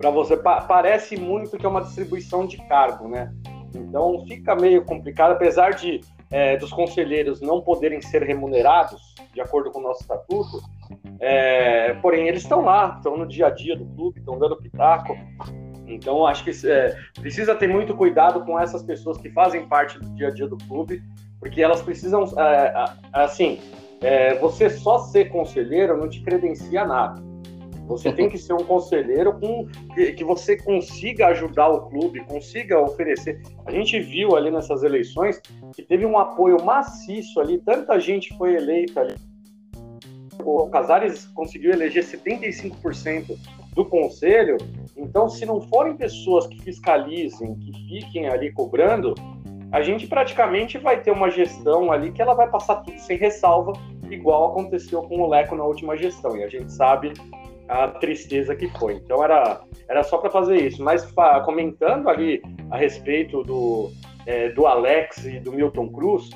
para 0.00 0.08
você 0.10 0.34
pa 0.34 0.62
parece 0.62 1.14
muito 1.20 1.58
que 1.58 1.66
é 1.66 1.68
uma 1.68 1.82
distribuição 1.82 2.46
de 2.46 2.56
cargo, 2.66 3.06
né? 3.06 3.30
Então 3.74 4.24
fica 4.26 4.56
meio 4.56 4.82
complicado, 4.82 5.32
apesar 5.32 5.74
de 5.74 6.00
é, 6.30 6.56
dos 6.56 6.72
conselheiros 6.72 7.40
não 7.42 7.60
poderem 7.60 8.00
ser 8.00 8.22
remunerados 8.22 9.14
de 9.34 9.40
acordo 9.42 9.70
com 9.70 9.78
o 9.78 9.82
nosso 9.82 10.00
estatuto, 10.00 10.62
é, 11.20 11.92
porém 11.94 12.28
eles 12.28 12.42
estão 12.42 12.62
lá, 12.62 12.94
estão 12.96 13.16
no 13.16 13.26
dia 13.26 13.48
a 13.48 13.50
dia 13.50 13.76
do 13.76 13.84
clube, 13.84 14.20
estão 14.20 14.38
dando 14.38 14.56
pitaco. 14.56 15.14
Então 15.86 16.26
acho 16.26 16.44
que 16.44 16.66
é, 16.66 16.96
precisa 17.20 17.54
ter 17.54 17.68
muito 17.68 17.94
cuidado 17.94 18.44
com 18.44 18.58
essas 18.58 18.82
pessoas 18.82 19.18
que 19.18 19.28
fazem 19.30 19.68
parte 19.68 19.98
do 19.98 20.08
dia 20.14 20.28
a 20.28 20.30
dia 20.30 20.48
do 20.48 20.56
clube, 20.56 21.02
porque 21.38 21.62
elas 21.62 21.82
precisam, 21.82 22.24
é, 22.38 22.72
assim, 23.12 23.60
é, 24.00 24.34
você 24.36 24.70
só 24.70 24.98
ser 24.98 25.26
conselheiro 25.26 25.98
não 25.98 26.08
te 26.08 26.22
credencia 26.22 26.86
nada. 26.86 27.29
Você 27.90 28.12
tem 28.12 28.28
que 28.28 28.38
ser 28.38 28.52
um 28.52 28.64
conselheiro 28.64 29.32
com 29.40 29.66
que, 29.94 30.12
que, 30.12 30.22
você 30.22 30.56
consiga 30.56 31.26
ajudar 31.28 31.68
o 31.68 31.88
clube, 31.88 32.24
consiga 32.24 32.80
oferecer. 32.80 33.42
A 33.66 33.72
gente 33.72 33.98
viu 33.98 34.36
ali 34.36 34.48
nessas 34.48 34.84
eleições 34.84 35.42
que 35.74 35.82
teve 35.82 36.06
um 36.06 36.16
apoio 36.16 36.64
maciço 36.64 37.40
ali, 37.40 37.58
tanta 37.58 37.98
gente 37.98 38.32
foi 38.38 38.54
eleita 38.54 39.00
ali. 39.00 39.16
O 40.44 40.68
Casares 40.68 41.26
conseguiu 41.34 41.72
eleger 41.72 42.04
75% 42.04 43.36
do 43.74 43.84
conselho. 43.84 44.56
Então, 44.96 45.28
se 45.28 45.44
não 45.44 45.60
forem 45.60 45.96
pessoas 45.96 46.46
que 46.46 46.62
fiscalizem, 46.62 47.56
que 47.56 47.72
fiquem 47.88 48.28
ali 48.28 48.52
cobrando, 48.52 49.14
a 49.72 49.82
gente 49.82 50.06
praticamente 50.06 50.78
vai 50.78 51.00
ter 51.00 51.10
uma 51.10 51.28
gestão 51.28 51.90
ali 51.90 52.12
que 52.12 52.22
ela 52.22 52.34
vai 52.34 52.48
passar 52.48 52.76
tudo 52.76 52.98
sem 53.00 53.18
ressalva, 53.18 53.72
igual 54.08 54.52
aconteceu 54.52 55.02
com 55.02 55.20
o 55.20 55.28
Leco 55.28 55.56
na 55.56 55.64
última 55.64 55.96
gestão. 55.96 56.36
E 56.36 56.44
a 56.44 56.48
gente 56.48 56.72
sabe 56.72 57.12
a 57.70 57.86
tristeza 57.86 58.54
que 58.56 58.68
foi. 58.78 58.94
Então 58.94 59.22
era, 59.22 59.60
era 59.88 60.02
só 60.02 60.18
para 60.18 60.28
fazer 60.28 60.56
isso. 60.56 60.82
Mas 60.82 61.08
comentando 61.44 62.08
ali 62.08 62.42
a 62.70 62.76
respeito 62.76 63.44
do, 63.44 63.92
é, 64.26 64.48
do 64.50 64.66
Alex 64.66 65.24
e 65.24 65.38
do 65.38 65.52
Milton 65.52 65.88
Cruz, 65.88 66.30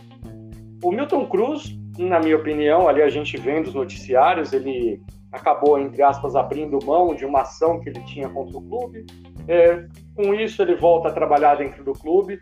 o 0.83 0.93
Milton 0.93 1.27
Cruz, 1.27 1.77
na 1.99 2.21
minha 2.21 2.37
opinião, 2.37 2.89
ali 2.89 3.03
a 3.03 3.09
gente 3.09 3.37
vendo 3.37 3.67
os 3.67 3.75
noticiários, 3.75 4.53
ele 4.53 5.03
acabou, 5.33 5.77
entre 5.79 6.03
aspas, 6.03 6.37
abrindo 6.37 6.79
mão 6.85 7.15
de 7.15 7.25
uma 7.25 7.41
ação 7.41 7.81
que 7.81 7.89
ele 7.89 8.01
tinha 8.03 8.29
contra 8.29 8.57
o 8.57 8.63
clube. 8.63 9.05
É, 9.49 9.85
com 10.15 10.33
isso, 10.35 10.63
ele 10.63 10.77
volta 10.77 11.09
a 11.09 11.13
trabalhar 11.13 11.57
dentro 11.57 11.83
do 11.83 11.93
clube. 11.93 12.41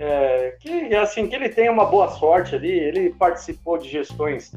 É, 0.00 0.56
que 0.60 0.94
assim 0.96 1.28
que 1.28 1.36
ele 1.36 1.48
tem 1.48 1.70
uma 1.70 1.84
boa 1.84 2.08
sorte 2.08 2.56
ali, 2.56 2.70
ele 2.70 3.14
participou 3.14 3.78
de 3.78 3.88
gestões 3.88 4.50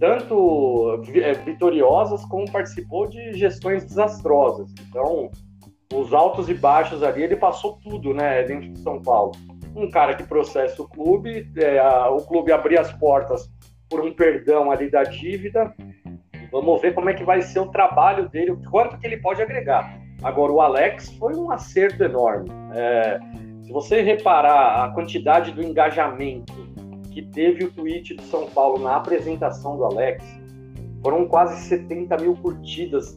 tanto 0.00 1.00
é, 1.14 1.34
vitoriosas 1.34 2.24
como 2.24 2.50
participou 2.50 3.06
de 3.06 3.34
gestões 3.34 3.84
desastrosas. 3.84 4.72
Então, 4.88 5.30
os 5.94 6.12
altos 6.12 6.48
e 6.48 6.54
baixos 6.54 7.02
ali, 7.02 7.22
ele 7.22 7.36
passou 7.36 7.78
tudo, 7.82 8.14
né, 8.14 8.42
dentro 8.42 8.70
de 8.70 8.78
São 8.80 9.00
Paulo. 9.00 9.32
Um 9.76 9.90
cara 9.90 10.14
que 10.14 10.24
processa 10.24 10.82
o 10.82 10.88
clube, 10.88 11.48
é, 11.56 11.78
a, 11.78 12.10
o 12.10 12.24
clube 12.26 12.50
abrir 12.50 12.78
as 12.78 12.92
portas 12.92 13.48
por 13.88 14.00
um 14.00 14.12
perdão 14.12 14.70
ali 14.70 14.90
da 14.90 15.04
dívida. 15.04 15.74
Vamos 16.50 16.80
ver 16.80 16.94
como 16.94 17.10
é 17.10 17.14
que 17.14 17.24
vai 17.24 17.42
ser 17.42 17.60
o 17.60 17.70
trabalho 17.70 18.28
dele, 18.28 18.52
o 18.52 18.70
quanto 18.70 18.98
que 18.98 19.06
ele 19.06 19.18
pode 19.18 19.40
agregar. 19.40 20.00
Agora, 20.22 20.52
o 20.52 20.60
Alex 20.60 21.10
foi 21.18 21.34
um 21.34 21.50
acerto 21.50 22.02
enorme. 22.02 22.48
É, 22.74 23.18
se 23.70 23.72
você 23.72 24.02
reparar 24.02 24.84
a 24.84 24.88
quantidade 24.88 25.52
do 25.52 25.62
engajamento 25.62 26.52
que 27.12 27.22
teve 27.22 27.64
o 27.64 27.70
tweet 27.70 28.14
do 28.14 28.22
São 28.22 28.46
Paulo 28.46 28.82
na 28.82 28.96
apresentação 28.96 29.76
do 29.76 29.84
Alex, 29.84 30.24
foram 31.00 31.24
quase 31.28 31.68
70 31.68 32.16
mil 32.16 32.34
curtidas. 32.34 33.16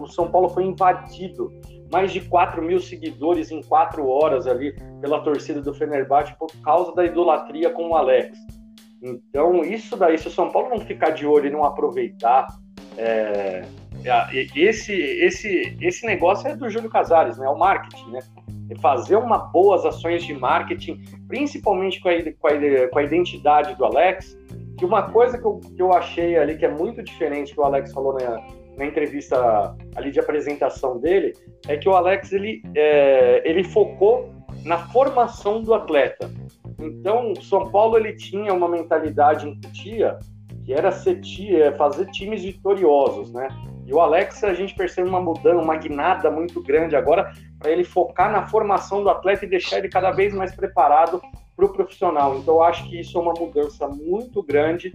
O 0.00 0.06
São 0.06 0.30
Paulo 0.30 0.48
foi 0.48 0.64
invadido. 0.64 1.52
Mais 1.92 2.12
de 2.12 2.22
4 2.22 2.62
mil 2.62 2.80
seguidores 2.80 3.50
em 3.50 3.60
4 3.62 4.08
horas 4.08 4.46
ali 4.46 4.74
pela 5.02 5.20
torcida 5.20 5.60
do 5.60 5.74
Fenerbahçe 5.74 6.34
por 6.38 6.50
causa 6.64 6.94
da 6.94 7.04
idolatria 7.04 7.68
com 7.68 7.90
o 7.90 7.94
Alex. 7.94 8.38
Então, 9.02 9.62
isso 9.62 9.98
daí, 9.98 10.16
se 10.16 10.28
o 10.28 10.30
São 10.30 10.50
Paulo 10.50 10.70
não 10.70 10.80
ficar 10.80 11.10
de 11.10 11.26
olho 11.26 11.48
e 11.48 11.50
não 11.50 11.62
aproveitar, 11.62 12.46
é, 12.96 13.66
esse, 14.56 14.94
esse, 14.94 15.76
esse 15.78 16.06
negócio 16.06 16.48
é 16.48 16.56
do 16.56 16.70
Júlio 16.70 16.88
Casares, 16.88 17.36
né? 17.36 17.44
É 17.44 17.50
o 17.50 17.58
marketing, 17.58 18.12
né? 18.12 18.20
Fazer 18.76 19.16
uma 19.16 19.38
boas 19.38 19.84
ações 19.84 20.24
de 20.24 20.34
marketing, 20.34 21.02
principalmente 21.26 22.00
com 22.00 22.08
a, 22.08 22.12
com 22.38 22.48
a, 22.48 22.88
com 22.88 22.98
a 22.98 23.02
identidade 23.02 23.74
do 23.76 23.84
Alex. 23.84 24.38
E 24.80 24.84
uma 24.84 25.02
coisa 25.10 25.38
que 25.38 25.44
eu, 25.44 25.60
que 25.76 25.82
eu 25.82 25.92
achei 25.92 26.36
ali 26.36 26.56
que 26.56 26.64
é 26.64 26.70
muito 26.70 27.02
diferente 27.02 27.52
que 27.52 27.60
o 27.60 27.64
Alex 27.64 27.92
falou 27.92 28.14
na, 28.14 28.40
na 28.76 28.86
entrevista 28.86 29.76
ali 29.94 30.10
de 30.10 30.20
apresentação 30.20 30.98
dele, 30.98 31.34
é 31.68 31.76
que 31.76 31.88
o 31.88 31.94
Alex 31.94 32.32
ele, 32.32 32.62
é, 32.74 33.42
ele 33.44 33.64
focou 33.64 34.32
na 34.64 34.78
formação 34.88 35.62
do 35.62 35.74
atleta. 35.74 36.30
Então, 36.78 37.34
São 37.42 37.70
Paulo 37.70 37.98
ele 37.98 38.14
tinha 38.14 38.54
uma 38.54 38.68
mentalidade 38.68 39.46
em 39.46 39.60
Cutia 39.60 40.18
que 40.64 40.72
era 40.72 40.90
ser, 40.92 41.20
é, 41.50 41.72
fazer 41.72 42.06
times 42.06 42.42
vitoriosos, 42.42 43.32
né? 43.32 43.48
E 43.86 43.92
o 43.92 44.00
Alex, 44.00 44.44
a 44.44 44.54
gente 44.54 44.74
percebe 44.74 45.08
uma 45.08 45.20
mudança, 45.20 45.60
uma 45.60 45.76
guinada 45.76 46.30
muito 46.30 46.62
grande 46.62 46.94
agora 46.94 47.32
para 47.60 47.70
ele 47.70 47.84
focar 47.84 48.32
na 48.32 48.48
formação 48.48 49.02
do 49.02 49.10
atleta 49.10 49.44
e 49.44 49.48
deixar 49.48 49.78
ele 49.78 49.88
cada 49.88 50.10
vez 50.10 50.34
mais 50.34 50.54
preparado 50.54 51.20
para 51.54 51.66
o 51.66 51.68
profissional. 51.68 52.36
Então, 52.36 52.54
eu 52.54 52.62
acho 52.62 52.88
que 52.88 52.98
isso 52.98 53.18
é 53.18 53.20
uma 53.20 53.34
mudança 53.34 53.86
muito 53.86 54.42
grande, 54.42 54.92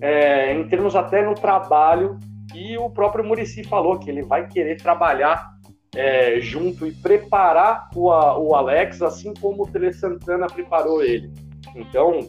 é, 0.00 0.52
em 0.52 0.68
termos 0.68 0.96
até 0.96 1.24
no 1.24 1.34
trabalho. 1.34 2.18
E 2.54 2.76
o 2.76 2.90
próprio 2.90 3.24
Murici 3.24 3.62
falou 3.62 3.98
que 3.98 4.10
ele 4.10 4.22
vai 4.22 4.48
querer 4.48 4.76
trabalhar 4.76 5.48
é, 5.94 6.40
junto 6.40 6.86
e 6.86 6.92
preparar 6.92 7.88
o, 7.94 8.08
o 8.08 8.54
Alex, 8.54 9.00
assim 9.00 9.32
como 9.34 9.62
o 9.62 9.70
Tele 9.70 9.92
Santana 9.92 10.48
preparou 10.48 11.02
ele. 11.02 11.32
Então, 11.76 12.28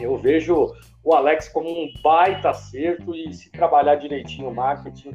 eu 0.00 0.16
vejo 0.16 0.72
o 1.04 1.14
Alex 1.14 1.48
como 1.48 1.68
um 1.68 1.88
baita 2.02 2.50
acerto 2.50 3.14
e 3.14 3.32
se 3.34 3.50
trabalhar 3.50 3.96
direitinho 3.96 4.48
o 4.48 4.54
marketing, 4.54 5.10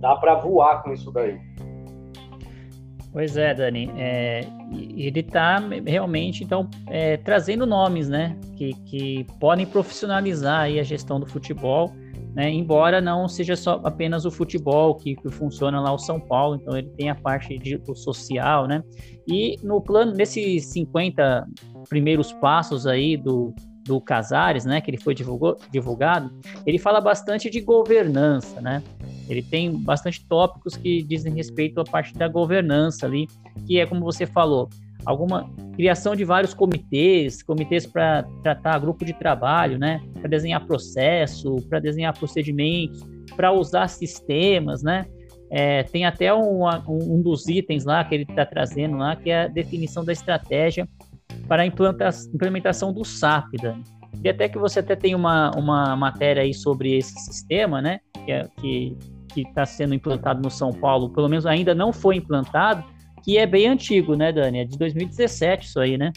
dá 0.00 0.16
para 0.16 0.34
voar 0.34 0.82
com 0.82 0.92
isso 0.92 1.12
daí. 1.12 1.38
Pois 3.14 3.36
é, 3.36 3.54
Dani. 3.54 3.88
É, 3.96 4.40
ele 4.72 5.20
está 5.20 5.62
realmente, 5.86 6.42
então, 6.42 6.68
é, 6.88 7.16
trazendo 7.16 7.64
nomes, 7.64 8.08
né, 8.08 8.36
que, 8.56 8.74
que 8.86 9.24
podem 9.38 9.64
profissionalizar 9.64 10.62
a 10.62 10.82
gestão 10.82 11.20
do 11.20 11.24
futebol, 11.24 11.94
né, 12.34 12.50
embora 12.50 13.00
não 13.00 13.28
seja 13.28 13.54
só 13.54 13.80
apenas 13.84 14.24
o 14.24 14.32
futebol 14.32 14.96
que, 14.96 15.14
que 15.14 15.30
funciona 15.30 15.80
lá 15.80 15.92
o 15.92 15.98
São 15.98 16.18
Paulo, 16.18 16.56
então 16.56 16.76
ele 16.76 16.88
tem 16.88 17.08
a 17.08 17.14
parte 17.14 17.56
de, 17.56 17.80
social, 17.94 18.66
né, 18.66 18.82
e 19.28 19.60
no 19.62 19.80
plano, 19.80 20.12
nesses 20.12 20.66
50 20.72 21.46
primeiros 21.88 22.32
passos 22.32 22.84
aí 22.84 23.16
do, 23.16 23.54
do 23.84 24.00
Casares, 24.00 24.64
né, 24.64 24.80
que 24.80 24.90
ele 24.90 24.98
foi 24.98 25.14
divulgou, 25.14 25.56
divulgado, 25.70 26.32
ele 26.66 26.80
fala 26.80 27.00
bastante 27.00 27.48
de 27.48 27.60
governança, 27.60 28.60
né? 28.60 28.82
Ele 29.28 29.42
tem 29.42 29.72
bastante 29.72 30.24
tópicos 30.26 30.76
que 30.76 31.02
dizem 31.02 31.34
respeito 31.34 31.80
à 31.80 31.84
parte 31.84 32.14
da 32.14 32.28
governança 32.28 33.06
ali, 33.06 33.26
que 33.66 33.78
é 33.78 33.86
como 33.86 34.04
você 34.04 34.26
falou, 34.26 34.68
alguma 35.04 35.50
criação 35.74 36.14
de 36.14 36.24
vários 36.24 36.54
comitês, 36.54 37.42
comitês 37.42 37.86
para 37.86 38.24
tratar 38.42 38.78
grupo 38.78 39.04
de 39.04 39.12
trabalho, 39.12 39.78
né, 39.78 40.00
para 40.14 40.28
desenhar 40.28 40.64
processo, 40.66 41.56
para 41.68 41.78
desenhar 41.78 42.16
procedimentos, 42.16 43.02
para 43.36 43.52
usar 43.52 43.88
sistemas, 43.88 44.82
né? 44.82 45.06
É, 45.50 45.82
tem 45.84 46.04
até 46.04 46.34
um, 46.34 46.66
um, 46.88 47.22
dos 47.22 47.46
itens 47.48 47.84
lá 47.84 48.02
que 48.02 48.14
ele 48.14 48.24
está 48.28 48.44
trazendo 48.44 48.96
lá, 48.96 49.14
que 49.14 49.30
é 49.30 49.42
a 49.42 49.48
definição 49.48 50.04
da 50.04 50.12
estratégia 50.12 50.88
para 51.46 51.62
a 51.62 51.66
implementação 51.66 52.92
do 52.92 53.04
SAP, 53.04 53.52
Dani. 53.60 53.82
E 54.22 54.28
até 54.28 54.48
que 54.48 54.58
você 54.58 54.80
até 54.80 54.96
tem 54.96 55.14
uma, 55.14 55.50
uma 55.52 55.94
matéria 55.96 56.42
aí 56.42 56.54
sobre 56.54 56.96
esse 56.96 57.12
sistema, 57.20 57.82
né? 57.82 58.00
Que 58.24 58.32
é, 58.32 58.48
que 59.34 59.42
está 59.42 59.66
sendo 59.66 59.94
implantado 59.94 60.40
no 60.40 60.50
São 60.50 60.72
Paulo, 60.72 61.10
pelo 61.10 61.28
menos 61.28 61.44
ainda 61.44 61.74
não 61.74 61.92
foi 61.92 62.16
implantado, 62.16 62.84
que 63.22 63.36
é 63.36 63.46
bem 63.46 63.66
antigo, 63.66 64.14
né, 64.14 64.32
Dani? 64.32 64.60
É 64.60 64.64
de 64.64 64.78
2017 64.78 65.66
isso 65.66 65.80
aí, 65.80 65.98
né? 65.98 66.12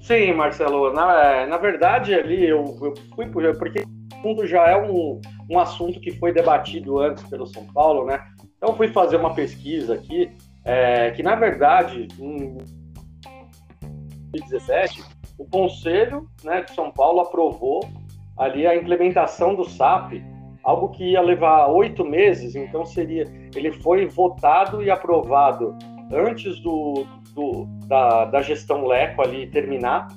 Sim, 0.00 0.32
Marcelo. 0.34 0.92
Na, 0.92 1.46
na 1.46 1.58
verdade, 1.58 2.14
ali 2.14 2.46
eu, 2.46 2.64
eu 2.80 2.94
fui 3.14 3.26
porque 3.26 3.80
o 3.80 4.22
fundo 4.22 4.46
já 4.46 4.66
é 4.68 4.76
um, 4.80 5.20
um 5.50 5.58
assunto 5.58 6.00
que 6.00 6.12
foi 6.12 6.32
debatido 6.32 6.98
antes 6.98 7.24
pelo 7.24 7.46
São 7.46 7.66
Paulo, 7.66 8.06
né? 8.06 8.20
Então 8.56 8.76
fui 8.76 8.88
fazer 8.88 9.16
uma 9.16 9.34
pesquisa 9.34 9.94
aqui, 9.94 10.30
é, 10.64 11.10
que 11.10 11.22
na 11.22 11.34
verdade, 11.34 12.08
em 12.18 12.56
2017, 14.32 15.02
o 15.38 15.44
Conselho 15.44 16.28
né, 16.42 16.62
de 16.62 16.74
São 16.74 16.90
Paulo 16.90 17.20
aprovou 17.20 17.80
ali 18.36 18.66
a 18.66 18.76
implementação 18.76 19.54
do 19.54 19.64
SAP, 19.64 20.22
algo 20.68 20.90
que 20.90 21.12
ia 21.12 21.22
levar 21.22 21.68
oito 21.68 22.04
meses, 22.04 22.54
então 22.54 22.84
seria. 22.84 23.24
Ele 23.56 23.72
foi 23.72 24.06
votado 24.06 24.82
e 24.82 24.90
aprovado 24.90 25.74
antes 26.12 26.60
do, 26.60 27.06
do 27.34 27.64
da, 27.86 28.26
da 28.26 28.42
gestão 28.42 28.86
Leco 28.86 29.22
ali 29.22 29.46
terminar, 29.46 30.08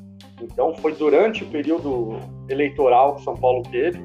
então 0.41 0.75
foi 0.75 0.93
durante 0.93 1.45
o 1.45 1.47
período 1.47 2.19
eleitoral 2.49 3.15
que 3.15 3.23
São 3.23 3.35
Paulo 3.35 3.63
teve. 3.71 3.97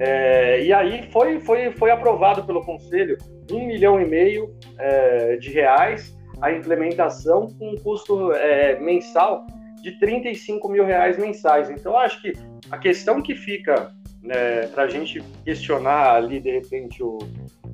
É, 0.00 0.64
e 0.64 0.72
aí 0.72 1.08
foi, 1.12 1.38
foi, 1.40 1.70
foi 1.70 1.90
aprovado 1.92 2.42
pelo 2.42 2.64
Conselho 2.64 3.16
um 3.50 3.64
milhão 3.64 4.00
e 4.00 4.04
meio 4.04 4.52
é, 4.78 5.36
de 5.36 5.50
reais 5.50 6.16
a 6.40 6.52
implementação 6.52 7.48
com 7.56 7.70
um 7.70 7.76
custo 7.76 8.32
é, 8.32 8.78
mensal 8.80 9.46
de 9.80 9.96
35 9.98 10.68
mil 10.68 10.84
reais 10.84 11.16
mensais. 11.18 11.70
Então, 11.70 11.96
acho 11.96 12.20
que 12.20 12.32
a 12.70 12.78
questão 12.78 13.22
que 13.22 13.34
fica 13.34 13.92
né, 14.22 14.66
para 14.68 14.84
a 14.84 14.88
gente 14.88 15.22
questionar 15.44 16.14
ali, 16.14 16.40
de 16.40 16.50
repente, 16.50 17.02
o, 17.02 17.18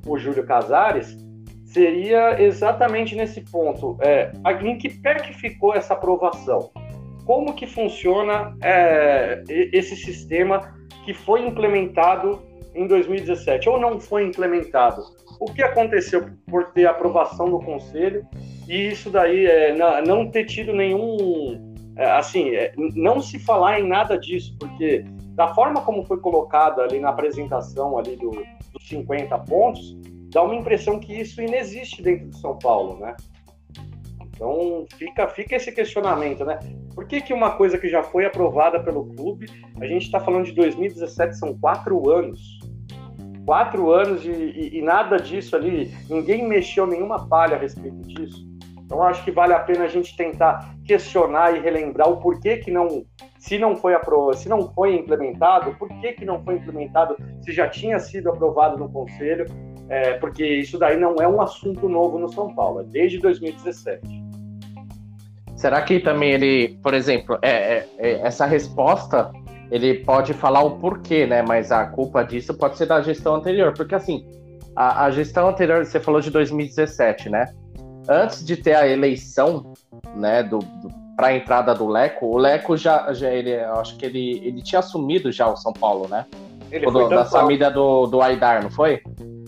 o 0.05 0.17
Júlio 0.17 0.45
Casares, 0.45 1.17
seria 1.65 2.41
exatamente 2.41 3.15
nesse 3.15 3.41
ponto. 3.41 3.97
É, 4.01 4.31
em 4.63 4.77
que 4.77 4.89
pé 4.89 5.15
que 5.15 5.33
ficou 5.33 5.73
essa 5.73 5.93
aprovação? 5.93 6.71
Como 7.25 7.53
que 7.53 7.67
funciona 7.67 8.55
é, 8.61 9.43
esse 9.49 9.95
sistema 9.95 10.75
que 11.03 11.13
foi 11.13 11.45
implementado 11.45 12.41
em 12.75 12.85
2017 12.87 13.69
ou 13.69 13.79
não 13.79 13.99
foi 13.99 14.25
implementado. 14.25 15.01
O 15.39 15.45
que 15.45 15.63
aconteceu 15.63 16.29
por 16.45 16.71
ter 16.71 16.85
aprovação 16.85 17.49
do 17.49 17.59
conselho 17.59 18.25
e 18.67 18.89
isso 18.89 19.09
daí 19.09 19.45
é, 19.45 19.73
não 20.05 20.29
ter 20.29 20.45
tido 20.45 20.73
nenhum 20.73 21.73
é, 21.97 22.11
assim, 22.11 22.49
é, 22.53 22.73
não 22.75 23.21
se 23.21 23.39
falar 23.39 23.79
em 23.79 23.87
nada 23.87 24.17
disso, 24.17 24.55
porque 24.59 25.05
da 25.35 25.53
forma 25.53 25.81
como 25.81 26.05
foi 26.05 26.17
colocado 26.17 26.81
ali 26.81 26.99
na 26.99 27.09
apresentação 27.09 27.97
ali 27.97 28.15
do, 28.15 28.31
dos 28.71 28.87
50 28.87 29.37
pontos, 29.39 29.95
dá 30.29 30.41
uma 30.41 30.55
impressão 30.55 30.97
que 30.97 31.13
isso 31.13 31.41
inexiste 31.41 32.01
dentro 32.01 32.29
de 32.29 32.39
São 32.39 32.57
Paulo, 32.57 32.99
né? 32.99 33.15
Então 34.21 34.85
fica, 34.97 35.27
fica 35.27 35.55
esse 35.55 35.71
questionamento, 35.71 36.43
né? 36.45 36.59
Por 36.93 37.05
que, 37.05 37.21
que 37.21 37.33
uma 37.33 37.51
coisa 37.51 37.77
que 37.77 37.89
já 37.89 38.01
foi 38.01 38.25
aprovada 38.25 38.81
pelo 38.81 39.05
clube, 39.13 39.47
a 39.79 39.85
gente 39.85 40.05
está 40.05 40.19
falando 40.19 40.45
de 40.45 40.53
2017, 40.53 41.37
são 41.37 41.57
quatro 41.57 42.09
anos. 42.09 42.59
Quatro 43.45 43.91
anos 43.91 44.25
e, 44.25 44.31
e, 44.31 44.77
e 44.79 44.81
nada 44.81 45.17
disso 45.17 45.55
ali, 45.55 45.93
ninguém 46.09 46.47
mexeu 46.47 46.87
nenhuma 46.87 47.27
palha 47.27 47.55
a 47.55 47.59
respeito 47.59 48.01
disso. 48.07 48.45
Então 48.85 49.01
acho 49.03 49.23
que 49.23 49.31
vale 49.31 49.53
a 49.53 49.59
pena 49.59 49.85
a 49.85 49.87
gente 49.87 50.15
tentar 50.15 50.75
questionar 50.85 51.55
e 51.55 51.59
relembrar 51.59 52.09
o 52.09 52.17
porquê 52.17 52.57
que 52.57 52.71
não, 52.71 53.05
se 53.45 53.59
não 53.59 53.75
foi 53.75 53.93
aprovado, 53.93 54.35
se 54.35 54.49
não 54.49 54.73
foi 54.73 54.95
implementado, 54.95 55.75
por 55.75 55.87
que, 55.87 56.13
que 56.13 56.25
não 56.25 56.43
foi 56.43 56.55
implementado, 56.55 57.15
se 57.43 57.51
já 57.51 57.69
tinha 57.69 57.99
sido 57.99 58.31
aprovado 58.31 58.75
no 58.75 58.89
conselho, 58.89 59.45
é, 59.87 60.13
porque 60.13 60.43
isso 60.43 60.79
daí 60.79 60.97
não 60.97 61.17
é 61.21 61.27
um 61.27 61.39
assunto 61.39 61.87
novo 61.87 62.17
no 62.17 62.27
São 62.27 62.55
Paulo, 62.55 62.81
é 62.81 62.83
desde 62.85 63.19
2017. 63.19 64.01
Será 65.55 65.79
que 65.83 65.99
também 65.99 66.31
ele, 66.31 66.79
por 66.81 66.95
exemplo, 66.95 67.37
é, 67.39 67.51
é, 67.51 67.89
é, 67.99 68.11
essa 68.21 68.47
resposta 68.47 69.31
ele 69.69 69.93
pode 70.03 70.33
falar 70.33 70.63
o 70.63 70.79
porquê, 70.79 71.27
né? 71.27 71.43
Mas 71.43 71.71
a 71.71 71.85
culpa 71.85 72.23
disso 72.23 72.51
pode 72.55 72.77
ser 72.77 72.87
da 72.87 72.99
gestão 73.01 73.35
anterior, 73.35 73.73
porque 73.75 73.93
assim, 73.93 74.25
a, 74.75 75.05
a 75.05 75.11
gestão 75.11 75.49
anterior, 75.49 75.85
você 75.85 75.99
falou 75.99 76.19
de 76.19 76.31
2017, 76.31 77.29
né? 77.29 77.45
antes 78.07 78.45
de 78.45 78.57
ter 78.57 78.75
a 78.75 78.87
eleição, 78.87 79.73
né, 80.15 80.43
do, 80.43 80.59
do 80.59 81.04
para 81.15 81.27
a 81.27 81.35
entrada 81.35 81.73
do 81.73 81.87
Leco, 81.87 82.25
o 82.25 82.37
Leco 82.37 82.75
já, 82.75 83.11
já 83.13 83.31
ele, 83.31 83.55
acho 83.55 83.97
que 83.97 84.05
ele, 84.05 84.41
ele 84.43 84.61
tinha 84.61 84.79
assumido 84.79 85.31
já 85.31 85.47
o 85.47 85.55
São 85.55 85.71
Paulo, 85.71 86.07
né? 86.07 86.25
Ele 86.71 86.85
do, 86.85 87.07
da 87.07 87.25
família 87.25 87.69
do, 87.69 88.05
do 88.07 88.21
Aidar, 88.21 88.61
não 88.61 88.69
foi? 88.69 89.01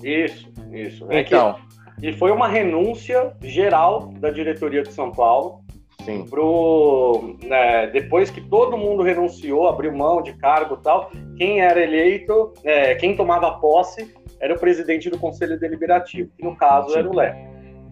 Isso, 0.03 0.49
isso. 0.71 1.05
É 1.09 1.21
então. 1.21 1.55
Que, 1.99 2.09
e 2.09 2.13
foi 2.13 2.31
uma 2.31 2.47
renúncia 2.47 3.33
geral 3.41 4.13
da 4.19 4.29
diretoria 4.29 4.83
de 4.83 4.93
São 4.93 5.11
Paulo. 5.11 5.61
Sim. 6.03 6.25
Pro, 6.25 7.35
né, 7.43 7.87
depois 7.87 8.29
que 8.29 8.39
todo 8.39 8.77
mundo 8.77 9.03
renunciou, 9.03 9.67
abriu 9.67 9.91
mão 9.91 10.21
de 10.21 10.31
cargo 10.33 10.77
e 10.79 10.83
tal, 10.83 11.11
quem 11.37 11.59
era 11.59 11.83
eleito, 11.83 12.53
é, 12.63 12.95
quem 12.95 13.13
tomava 13.13 13.59
posse 13.59 14.15
era 14.39 14.53
o 14.53 14.59
presidente 14.59 15.09
do 15.09 15.19
Conselho 15.19 15.59
Deliberativo, 15.59 16.31
que 16.37 16.45
no 16.45 16.55
caso 16.55 16.91
Sim. 16.91 16.99
era 16.99 17.09
o 17.09 17.13
Leco. 17.13 17.39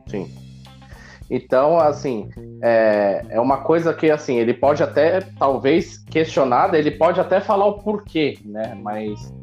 Sim. 0.07 0.44
Então, 1.29 1.79
assim, 1.79 2.29
é, 2.61 3.25
é 3.29 3.39
uma 3.39 3.57
coisa 3.57 3.93
que, 3.93 4.11
assim, 4.11 4.37
ele 4.37 4.53
pode 4.53 4.83
até, 4.83 5.21
talvez, 5.39 5.97
questionar, 5.97 6.73
ele 6.73 6.91
pode 6.91 7.19
até 7.19 7.39
falar 7.39 7.65
o 7.65 7.81
porquê, 7.81 8.37
né? 8.45 8.77
Mas 8.81 9.33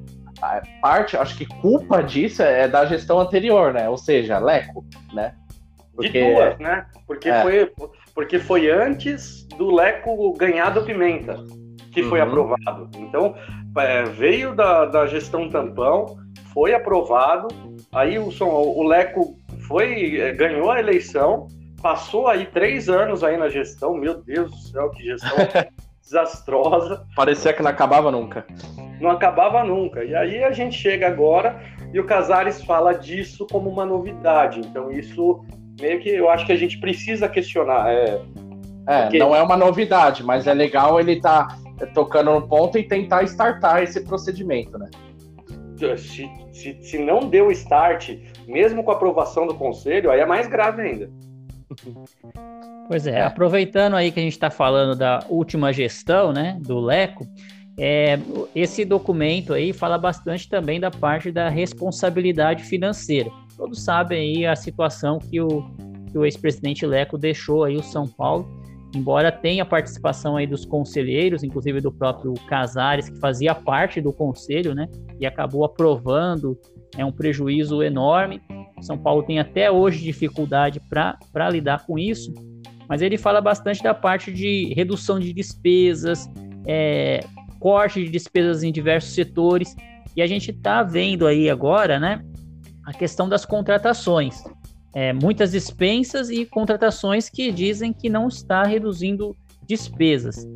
a 0.40 0.62
parte, 0.80 1.16
acho 1.16 1.36
que 1.36 1.46
culpa 1.46 2.02
disso 2.02 2.42
é 2.42 2.68
da 2.68 2.84
gestão 2.84 3.18
anterior, 3.18 3.72
né? 3.72 3.88
Ou 3.88 3.98
seja, 3.98 4.38
Leco, 4.38 4.84
né? 5.12 5.34
Porque, 5.94 6.22
De 6.22 6.34
duas, 6.34 6.58
né? 6.58 6.86
Porque, 7.06 7.28
é. 7.28 7.42
foi, 7.42 7.72
porque 8.14 8.38
foi 8.38 8.70
antes 8.70 9.44
do 9.58 9.74
Leco 9.74 10.32
ganhar 10.34 10.70
do 10.70 10.82
Pimenta 10.82 11.36
que 11.92 12.02
foi 12.02 12.20
uhum. 12.20 12.26
aprovado. 12.26 12.90
Então, 12.96 13.34
é, 13.78 14.04
veio 14.04 14.54
da, 14.54 14.86
da 14.86 15.06
gestão 15.06 15.48
tampão, 15.48 16.18
foi 16.52 16.74
aprovado, 16.74 17.48
aí 17.92 18.18
o, 18.18 18.30
o 18.40 18.82
Leco 18.82 19.36
foi, 19.68 20.18
é, 20.18 20.32
ganhou 20.32 20.70
a 20.70 20.80
eleição, 20.80 21.46
passou 21.82 22.28
aí 22.28 22.46
três 22.46 22.88
anos 22.88 23.24
aí 23.24 23.36
na 23.36 23.48
gestão, 23.48 23.94
meu 23.94 24.22
Deus 24.22 24.50
do 24.50 24.56
céu, 24.56 24.90
que 24.90 25.02
gestão 25.02 25.36
desastrosa. 26.00 27.04
Parecia 27.16 27.52
que 27.52 27.62
não 27.62 27.70
acabava 27.70 28.10
nunca. 28.10 28.46
Não 29.00 29.10
acabava 29.10 29.64
nunca. 29.64 30.04
E 30.04 30.14
aí 30.14 30.44
a 30.44 30.52
gente 30.52 30.76
chega 30.76 31.08
agora 31.08 31.60
e 31.92 31.98
o 31.98 32.04
Casares 32.04 32.62
fala 32.62 32.92
disso 32.92 33.46
como 33.50 33.68
uma 33.68 33.84
novidade. 33.84 34.60
Então 34.60 34.90
isso 34.90 35.44
meio 35.80 36.00
que 36.00 36.10
eu 36.10 36.30
acho 36.30 36.46
que 36.46 36.52
a 36.52 36.56
gente 36.56 36.78
precisa 36.78 37.28
questionar. 37.28 37.90
É, 37.90 38.20
é 38.86 39.02
porque... 39.02 39.18
não 39.18 39.34
é 39.34 39.42
uma 39.42 39.56
novidade, 39.56 40.22
mas 40.22 40.46
é 40.46 40.54
legal 40.54 41.00
ele 41.00 41.14
estar 41.14 41.48
tá 41.78 41.86
tocando 41.86 42.32
no 42.32 42.46
ponto 42.46 42.78
e 42.78 42.84
tentar 42.84 43.24
startar 43.24 43.82
esse 43.82 44.00
procedimento, 44.04 44.78
né? 44.78 44.88
Se, 45.96 46.30
se, 46.52 46.80
se 46.80 46.98
não 46.98 47.28
deu 47.28 47.50
start, 47.50 48.16
mesmo 48.46 48.84
com 48.84 48.92
a 48.92 48.94
aprovação 48.94 49.48
do 49.48 49.54
conselho, 49.54 50.12
aí 50.12 50.20
é 50.20 50.26
mais 50.26 50.46
grave 50.46 50.80
ainda. 50.80 51.10
Pois 52.88 53.06
é, 53.06 53.22
aproveitando 53.22 53.94
aí 53.94 54.10
que 54.10 54.20
a 54.20 54.22
gente 54.22 54.32
está 54.32 54.50
falando 54.50 54.96
da 54.96 55.24
última 55.28 55.72
gestão, 55.72 56.32
né, 56.32 56.58
do 56.60 56.78
Leco, 56.80 57.26
é, 57.78 58.18
esse 58.54 58.84
documento 58.84 59.54
aí 59.54 59.72
fala 59.72 59.96
bastante 59.96 60.48
também 60.48 60.78
da 60.78 60.90
parte 60.90 61.30
da 61.30 61.48
responsabilidade 61.48 62.64
financeira. 62.64 63.30
Todos 63.56 63.82
sabem 63.82 64.36
aí 64.36 64.46
a 64.46 64.54
situação 64.54 65.18
que 65.18 65.40
o, 65.40 65.62
que 66.10 66.18
o 66.18 66.24
ex-presidente 66.24 66.84
Leco 66.84 67.16
deixou 67.16 67.64
aí 67.64 67.76
o 67.76 67.82
São 67.82 68.06
Paulo, 68.06 68.46
embora 68.94 69.32
tenha 69.32 69.64
participação 69.64 70.36
aí 70.36 70.46
dos 70.46 70.66
conselheiros, 70.66 71.42
inclusive 71.42 71.80
do 71.80 71.90
próprio 71.90 72.34
Casares, 72.46 73.08
que 73.08 73.18
fazia 73.18 73.54
parte 73.54 74.00
do 74.00 74.12
conselho, 74.12 74.74
né, 74.74 74.86
e 75.18 75.24
acabou 75.24 75.64
aprovando, 75.64 76.58
é 76.96 77.04
um 77.04 77.12
prejuízo 77.12 77.82
enorme. 77.82 78.42
São 78.82 78.98
Paulo 78.98 79.22
tem 79.22 79.38
até 79.38 79.70
hoje 79.70 80.02
dificuldade 80.02 80.80
para 80.90 81.50
lidar 81.50 81.86
com 81.86 81.98
isso, 81.98 82.32
mas 82.88 83.00
ele 83.00 83.16
fala 83.16 83.40
bastante 83.40 83.82
da 83.82 83.94
parte 83.94 84.32
de 84.32 84.72
redução 84.74 85.18
de 85.18 85.32
despesas, 85.32 86.28
é, 86.66 87.24
corte 87.58 88.04
de 88.04 88.10
despesas 88.10 88.62
em 88.62 88.72
diversos 88.72 89.14
setores, 89.14 89.74
e 90.16 90.20
a 90.20 90.26
gente 90.26 90.50
está 90.50 90.82
vendo 90.82 91.26
aí 91.26 91.48
agora, 91.48 91.98
né, 91.98 92.24
a 92.84 92.92
questão 92.92 93.28
das 93.28 93.44
contratações. 93.44 94.42
É, 94.94 95.12
muitas 95.12 95.52
dispensas 95.52 96.28
e 96.28 96.44
contratações 96.44 97.30
que 97.30 97.50
dizem 97.50 97.94
que 97.94 98.10
não 98.10 98.28
está 98.28 98.62
reduzindo 98.62 99.34
despesas. 99.66 100.46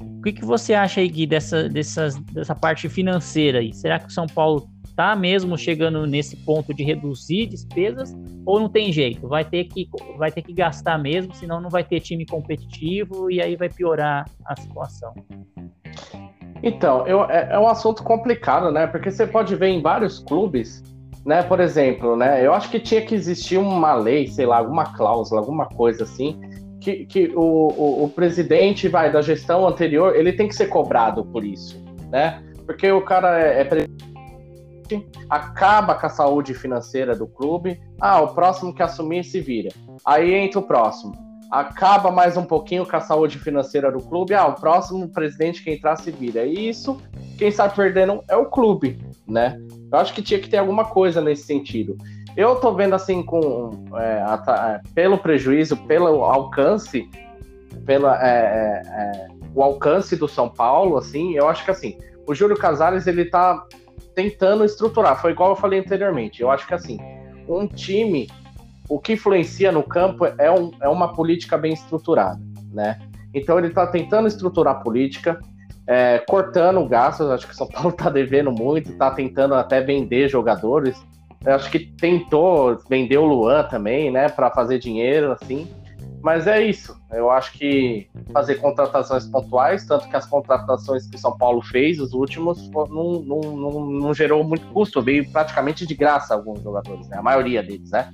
O 0.00 0.22
que, 0.22 0.32
que 0.32 0.44
você 0.44 0.74
acha 0.74 1.00
aí, 1.00 1.08
Gui, 1.08 1.26
dessa, 1.26 1.68
dessas, 1.68 2.16
dessa 2.32 2.54
parte 2.54 2.88
financeira 2.88 3.60
aí? 3.60 3.72
Será 3.72 3.98
que 3.98 4.08
o 4.08 4.10
São 4.10 4.26
Paulo 4.26 4.68
está 5.00 5.16
mesmo 5.16 5.56
chegando 5.56 6.06
nesse 6.06 6.36
ponto 6.36 6.74
de 6.74 6.84
reduzir 6.84 7.46
despesas 7.46 8.14
ou 8.44 8.60
não 8.60 8.68
tem 8.68 8.92
jeito? 8.92 9.26
Vai 9.26 9.44
ter 9.46 9.64
que, 9.64 9.88
vai 10.18 10.30
ter 10.30 10.42
que 10.42 10.52
gastar 10.52 10.98
mesmo, 10.98 11.34
senão 11.34 11.58
não 11.58 11.70
vai 11.70 11.82
ter 11.82 12.00
time 12.00 12.26
competitivo 12.26 13.30
e 13.30 13.40
aí 13.40 13.56
vai 13.56 13.70
piorar 13.70 14.26
a 14.44 14.60
situação. 14.60 15.14
Então, 16.62 17.06
eu, 17.06 17.24
é, 17.24 17.48
é 17.52 17.58
um 17.58 17.66
assunto 17.66 18.02
complicado, 18.02 18.70
né? 18.70 18.86
Porque 18.86 19.10
você 19.10 19.26
pode 19.26 19.56
ver 19.56 19.68
em 19.68 19.80
vários 19.80 20.18
clubes, 20.18 20.82
né? 21.24 21.42
Por 21.42 21.60
exemplo, 21.60 22.14
né? 22.14 22.46
Eu 22.46 22.52
acho 22.52 22.70
que 22.70 22.78
tinha 22.78 23.00
que 23.00 23.14
existir 23.14 23.56
uma 23.56 23.94
lei, 23.94 24.26
sei 24.26 24.44
lá, 24.44 24.58
alguma 24.58 24.84
cláusula, 24.92 25.40
alguma 25.40 25.64
coisa 25.64 26.04
assim, 26.04 26.38
que, 26.78 27.06
que 27.06 27.32
o, 27.34 27.40
o, 27.40 28.04
o 28.04 28.08
presidente 28.10 28.86
vai 28.86 29.10
da 29.10 29.22
gestão 29.22 29.66
anterior, 29.66 30.14
ele 30.14 30.34
tem 30.34 30.46
que 30.46 30.54
ser 30.54 30.66
cobrado 30.66 31.24
por 31.24 31.42
isso, 31.42 31.82
né? 32.10 32.42
Porque 32.66 32.92
o 32.92 33.00
cara 33.00 33.40
é, 33.40 33.62
é 33.62 33.64
acaba 35.28 35.94
com 35.94 36.06
a 36.06 36.10
saúde 36.10 36.54
financeira 36.54 37.14
do 37.14 37.26
clube. 37.26 37.80
Ah, 38.00 38.20
o 38.20 38.34
próximo 38.34 38.74
que 38.74 38.82
assumir 38.82 39.24
se 39.24 39.40
vira. 39.40 39.70
Aí 40.04 40.34
entra 40.34 40.60
o 40.60 40.62
próximo. 40.62 41.12
Acaba 41.50 42.10
mais 42.12 42.36
um 42.36 42.44
pouquinho 42.44 42.86
com 42.86 42.96
a 42.96 43.00
saúde 43.00 43.38
financeira 43.38 43.90
do 43.90 43.98
clube. 43.98 44.34
Ah, 44.34 44.46
o 44.46 44.54
próximo 44.54 45.08
presidente 45.08 45.64
que 45.64 45.70
entrar 45.70 45.96
se 45.96 46.10
vira. 46.10 46.44
E 46.44 46.68
isso, 46.68 47.00
quem 47.36 47.48
está 47.48 47.68
perdendo 47.68 48.22
é 48.28 48.36
o 48.36 48.46
clube, 48.46 48.98
né? 49.26 49.60
Eu 49.92 49.98
acho 49.98 50.14
que 50.14 50.22
tinha 50.22 50.38
que 50.38 50.48
ter 50.48 50.58
alguma 50.58 50.84
coisa 50.84 51.20
nesse 51.20 51.42
sentido. 51.42 51.96
Eu 52.36 52.56
tô 52.56 52.72
vendo 52.72 52.94
assim 52.94 53.22
com 53.22 53.84
é, 53.96 54.24
é, 54.24 54.80
pelo 54.94 55.18
prejuízo, 55.18 55.76
pelo 55.76 56.22
alcance, 56.24 57.08
pela 57.84 58.16
é, 58.24 58.30
é, 58.30 58.82
é, 58.86 59.28
o 59.54 59.62
alcance 59.62 60.16
do 60.16 60.28
São 60.28 60.48
Paulo, 60.48 60.96
assim, 60.96 61.34
eu 61.34 61.48
acho 61.48 61.64
que 61.64 61.70
assim, 61.70 61.98
o 62.26 62.34
Júlio 62.34 62.56
Casares 62.56 63.06
ele 63.06 63.24
tá 63.24 63.66
tentando 64.20 64.64
estruturar. 64.64 65.20
Foi 65.20 65.32
igual 65.32 65.50
eu 65.50 65.56
falei 65.56 65.80
anteriormente. 65.80 66.42
Eu 66.42 66.50
acho 66.50 66.66
que 66.66 66.74
assim, 66.74 66.98
um 67.48 67.66
time, 67.66 68.28
o 68.88 68.98
que 68.98 69.14
influencia 69.14 69.72
no 69.72 69.82
campo 69.82 70.26
é, 70.26 70.50
um, 70.50 70.70
é 70.80 70.88
uma 70.88 71.14
política 71.14 71.56
bem 71.56 71.72
estruturada, 71.72 72.40
né? 72.72 72.98
Então 73.32 73.58
ele 73.58 73.68
está 73.68 73.86
tentando 73.86 74.28
estruturar 74.28 74.76
a 74.76 74.80
política, 74.80 75.40
é, 75.86 76.18
cortando 76.28 76.84
gastos. 76.86 77.30
Acho 77.30 77.46
que 77.46 77.54
o 77.54 77.56
São 77.56 77.66
Paulo 77.72 77.90
está 77.90 78.10
devendo 78.10 78.52
muito, 78.52 78.90
está 78.90 79.10
tentando 79.10 79.54
até 79.54 79.80
vender 79.80 80.28
jogadores. 80.28 81.00
Eu 81.44 81.54
acho 81.54 81.70
que 81.70 81.78
tentou 81.78 82.78
vender 82.88 83.16
o 83.16 83.24
Luan 83.24 83.62
também, 83.64 84.10
né, 84.10 84.28
para 84.28 84.50
fazer 84.50 84.78
dinheiro, 84.78 85.32
assim. 85.32 85.66
Mas 86.22 86.46
é 86.46 86.62
isso. 86.62 87.00
Eu 87.10 87.30
acho 87.30 87.52
que 87.52 88.08
fazer 88.32 88.56
contratações 88.56 89.26
pontuais, 89.26 89.86
tanto 89.86 90.08
que 90.08 90.16
as 90.16 90.26
contratações 90.26 91.06
que 91.06 91.16
o 91.16 91.18
São 91.18 91.36
Paulo 91.36 91.62
fez, 91.62 91.98
os 91.98 92.12
últimos, 92.12 92.70
não, 92.70 93.20
não, 93.22 93.40
não, 93.40 93.86
não 93.86 94.14
gerou 94.14 94.44
muito 94.44 94.66
custo, 94.68 95.00
veio 95.00 95.30
praticamente 95.30 95.86
de 95.86 95.94
graça 95.94 96.34
alguns 96.34 96.62
jogadores, 96.62 97.08
né? 97.08 97.16
A 97.16 97.22
maioria 97.22 97.62
deles, 97.62 97.90
né? 97.90 98.12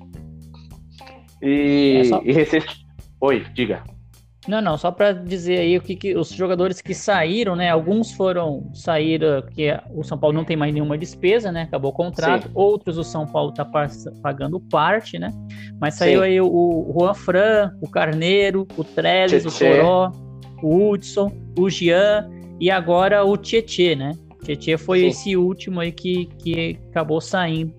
E, 1.42 1.98
é 2.00 2.04
só... 2.04 2.22
e 2.22 2.32
recente. 2.32 2.86
Oi, 3.20 3.44
diga. 3.52 3.82
Não, 4.48 4.60
não, 4.60 4.76
só 4.78 4.92
para 4.92 5.12
dizer 5.12 5.58
aí 5.58 5.76
o 5.76 5.80
que, 5.80 5.96
que, 5.96 6.16
os 6.16 6.30
jogadores 6.30 6.80
que 6.80 6.94
saíram, 6.94 7.56
né? 7.56 7.70
Alguns 7.70 8.12
foram 8.12 8.70
sair 8.72 9.20
que 9.52 9.76
o 9.94 10.04
São 10.04 10.16
Paulo 10.16 10.36
não 10.36 10.44
tem 10.44 10.56
mais 10.56 10.72
nenhuma 10.72 10.96
despesa, 10.96 11.50
né? 11.50 11.62
Acabou 11.62 11.90
o 11.90 11.94
contrato. 11.94 12.44
Sim. 12.44 12.52
Outros 12.54 12.96
o 12.96 13.04
São 13.04 13.26
Paulo 13.26 13.52
tá 13.52 13.66
pagando 14.22 14.60
parte, 14.60 15.18
né? 15.18 15.32
Mas 15.80 15.94
saiu 15.94 16.20
Sim. 16.20 16.26
aí 16.26 16.40
o, 16.40 16.46
o 16.46 16.94
Juan 16.96 17.14
Fran, 17.14 17.72
o 17.80 17.90
Carneiro, 17.90 18.66
o 18.76 18.84
Trellis, 18.84 19.44
o 19.44 19.58
Toró, 19.58 20.12
o 20.62 20.90
Hudson, 20.90 21.32
o 21.58 21.68
Jean 21.68 22.28
e 22.60 22.70
agora 22.70 23.24
o 23.24 23.36
Tietê, 23.36 23.96
né? 23.96 24.12
Tietê 24.44 24.78
foi 24.78 25.00
Sim. 25.00 25.06
esse 25.08 25.36
último 25.36 25.80
aí 25.80 25.90
que, 25.90 26.26
que 26.38 26.78
acabou 26.90 27.20
saindo, 27.20 27.74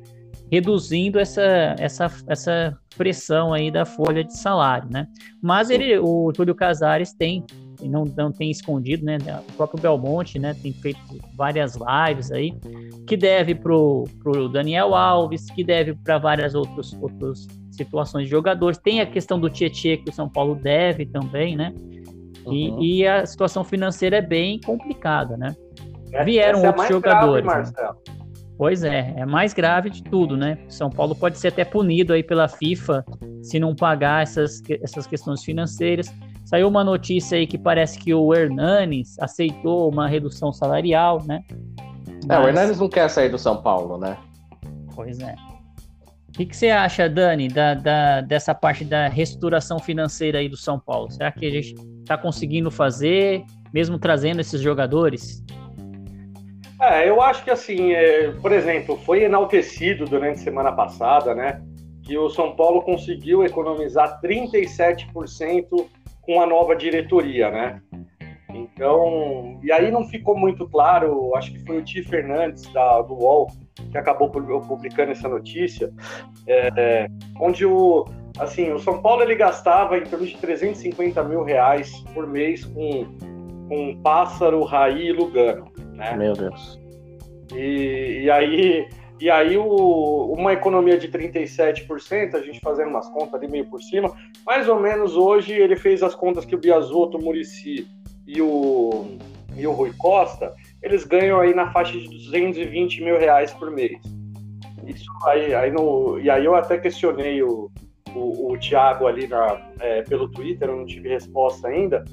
reduzindo 0.52 1.20
essa, 1.20 1.76
essa, 1.78 2.12
essa 2.28 2.78
pressão 2.98 3.54
aí 3.54 3.70
da 3.70 3.86
folha 3.86 4.24
de 4.24 4.36
salário, 4.38 4.90
né? 4.90 5.08
Mas 5.42 5.70
ele, 5.70 5.98
o 6.00 6.32
Túlio 6.34 6.56
Casares 6.56 7.14
tem, 7.14 7.46
não, 7.84 8.06
não 8.06 8.32
tem 8.32 8.50
escondido, 8.50 9.06
né? 9.06 9.18
O 9.50 9.54
próprio 9.54 9.82
Belmonte, 9.82 10.40
né? 10.40 10.56
Tem 10.62 10.74
feito 10.74 11.00
várias 11.36 11.76
lives 11.76 12.32
aí, 12.32 12.54
que 13.06 13.18
deve 13.18 13.56
pro, 13.56 14.06
pro 14.24 14.48
Daniel 14.48 14.96
Alves, 14.96 15.46
que 15.52 15.64
deve 15.64 15.94
para 15.96 16.18
várias 16.18 16.56
outros, 16.56 16.94
outras 17.02 17.46
situações 17.72 18.26
de 18.26 18.32
jogadores. 18.32 18.78
Tem 18.78 19.02
a 19.02 19.06
questão 19.06 19.40
do 19.40 19.50
Tietchan 19.50 19.98
que 19.98 20.10
o 20.10 20.14
São 20.14 20.30
Paulo 20.30 20.56
deve 20.56 21.06
também, 21.06 21.56
né? 21.56 21.74
Uhum. 22.46 22.82
E, 22.82 23.00
e, 23.00 23.08
a 23.08 23.26
situação 23.26 23.64
financeira 23.64 24.18
é 24.18 24.22
bem 24.22 24.60
complicada, 24.62 25.36
né? 25.36 25.54
Vieram 26.24 26.60
Essa 26.60 26.68
é 26.68 26.70
outros 26.70 26.86
é 26.86 26.90
jogadores. 26.94 27.46
Grave, 27.46 27.72
né? 27.72 28.17
Pois 28.58 28.84
é, 28.84 29.14
é 29.16 29.26
mais 29.26 29.54
grave 29.54 29.90
de 29.90 30.02
tudo, 30.04 30.36
né? 30.36 30.58
São 30.68 30.90
Paulo 30.90 31.16
pode 31.16 31.38
ser 31.38 31.50
até 31.50 31.64
punido 31.64 32.12
aí 32.12 32.24
pela 32.24 32.48
FIFA 32.48 33.06
se 33.44 33.60
não 33.60 33.76
pagar 33.76 34.24
essas, 34.24 34.64
essas 34.82 35.06
questões 35.06 35.44
financeiras. 35.44 36.12
Saiu 36.44 36.68
uma 36.68 36.84
notícia 36.84 37.38
aí 37.38 37.46
que 37.46 37.58
parece 37.58 38.00
que 38.00 38.14
o 38.14 38.34
Hernanes 38.34 39.20
aceitou 39.20 39.92
uma 39.92 40.08
redução 40.08 40.52
salarial, 40.52 41.24
né? 41.24 41.44
Mas... 42.26 42.40
É, 42.40 42.40
o 42.40 42.48
Hernanes 42.48 42.80
não 42.80 42.90
quer 42.90 43.08
sair 43.10 43.30
do 43.30 43.38
São 43.38 43.62
Paulo, 43.62 44.00
né? 44.00 44.18
Pois 44.96 45.20
é. 45.20 45.36
O 46.30 46.32
que, 46.32 46.46
que 46.48 46.58
você 46.58 46.70
acha, 46.70 47.08
Dani, 47.08 47.48
da, 47.48 47.76
da, 47.76 48.22
dessa 48.22 48.56
parte 48.56 48.84
da 48.84 49.08
reestruturação 49.08 49.78
financeira 49.78 50.40
aí 50.40 50.50
do 50.50 50.58
São 50.58 50.80
Paulo? 50.80 51.12
Será 51.12 51.32
que 51.32 51.46
a 51.46 51.52
gente 51.52 51.76
está 52.00 52.18
conseguindo 52.18 52.72
fazer, 52.72 53.44
mesmo 53.74 54.00
trazendo 54.00 54.40
esses 54.40 54.62
jogadores? 54.62 55.44
É, 56.82 57.10
eu 57.10 57.22
acho 57.22 57.44
que 57.44 57.50
assim, 57.50 57.92
é, 57.94 58.32
por 58.34 58.52
exemplo, 58.52 58.98
foi 58.98 59.24
enaltecido 59.24 60.06
durante 60.06 60.40
a 60.40 60.44
semana 60.44 60.72
passada, 60.72 61.34
né? 61.34 61.62
Que 62.04 62.18
o 62.18 62.30
São 62.30 62.56
Paulo 62.56 62.82
conseguiu 62.82 63.44
economizar 63.44 64.22
37% 64.22 65.88
com 66.22 66.42
a 66.42 66.46
nova 66.46 66.76
diretoria, 66.76 67.50
né? 67.50 67.82
Então, 68.50 69.60
e 69.64 69.72
aí 69.72 69.92
não 69.92 70.06
ficou 70.08 70.38
muito 70.38 70.68
claro, 70.68 71.36
acho 71.36 71.52
que 71.52 71.60
foi 71.66 71.78
o 71.78 71.84
Ti 71.84 72.04
Fernandes 72.04 72.72
da, 72.72 73.02
do 73.02 73.14
UOL 73.14 73.48
que 73.92 73.98
acabou 73.98 74.30
publicando 74.30 75.12
essa 75.12 75.28
notícia, 75.28 75.92
é, 76.48 77.08
onde 77.40 77.66
o, 77.66 78.06
assim, 78.40 78.72
o 78.72 78.80
São 78.80 79.02
Paulo 79.02 79.22
ele 79.22 79.36
gastava 79.36 79.98
em 79.98 80.04
torno 80.04 80.26
de 80.26 80.38
350 80.38 81.24
mil 81.24 81.44
reais 81.44 81.92
por 82.14 82.28
mês 82.28 82.66
com, 82.66 83.06
com 83.70 84.02
Pássaro, 84.02 84.64
Raí 84.64 85.08
e 85.08 85.12
Lugano. 85.12 85.72
Né? 85.98 86.16
Meu 86.16 86.34
Deus. 86.34 86.80
E, 87.54 88.22
e 88.24 88.32
aí, 88.32 88.88
e 89.20 89.30
aí 89.32 89.58
o, 89.58 90.32
uma 90.32 90.54
economia 90.54 90.98
de 90.98 91.08
37%, 91.08 92.36
a 92.36 92.42
gente 92.42 92.60
fazendo 92.60 92.90
umas 92.90 93.10
contas 93.10 93.34
ali 93.34 93.50
meio 93.50 93.66
por 93.66 93.82
cima, 93.82 94.14
mais 94.46 94.70
ou 94.70 94.80
menos 94.80 95.16
hoje 95.16 95.54
ele 95.54 95.76
fez 95.76 96.04
as 96.04 96.14
contas 96.14 96.46
que 96.46 96.56
o 96.56 96.60
Biasotto, 96.60 97.18
o 97.18 97.24
Murici 97.24 97.88
e 98.28 98.42
o, 98.42 99.18
e 99.56 99.66
o 99.66 99.72
Rui 99.72 99.92
Costa, 99.98 100.54
eles 100.84 101.04
ganham 101.04 101.40
aí 101.40 101.54
na 101.54 101.72
faixa 101.72 101.94
de 101.94 102.08
220 102.08 103.04
mil 103.04 103.18
reais 103.18 103.52
por 103.54 103.72
mês. 103.72 104.00
Isso 104.86 105.10
aí, 105.26 105.54
aí 105.54 105.72
no, 105.72 106.20
e 106.20 106.30
aí 106.30 106.46
eu 106.46 106.54
até 106.56 106.78
questionei 106.78 107.42
o, 107.42 107.72
o, 108.14 108.54
o 108.54 108.58
Thiago 108.60 109.08
ali 109.08 109.28
na, 109.28 109.60
é, 109.80 110.04
pelo 110.04 110.30
Twitter, 110.30 110.70
eu 110.70 110.78
não 110.78 110.86
tive 110.86 111.10
resposta 111.10 111.68
ainda, 111.68 112.06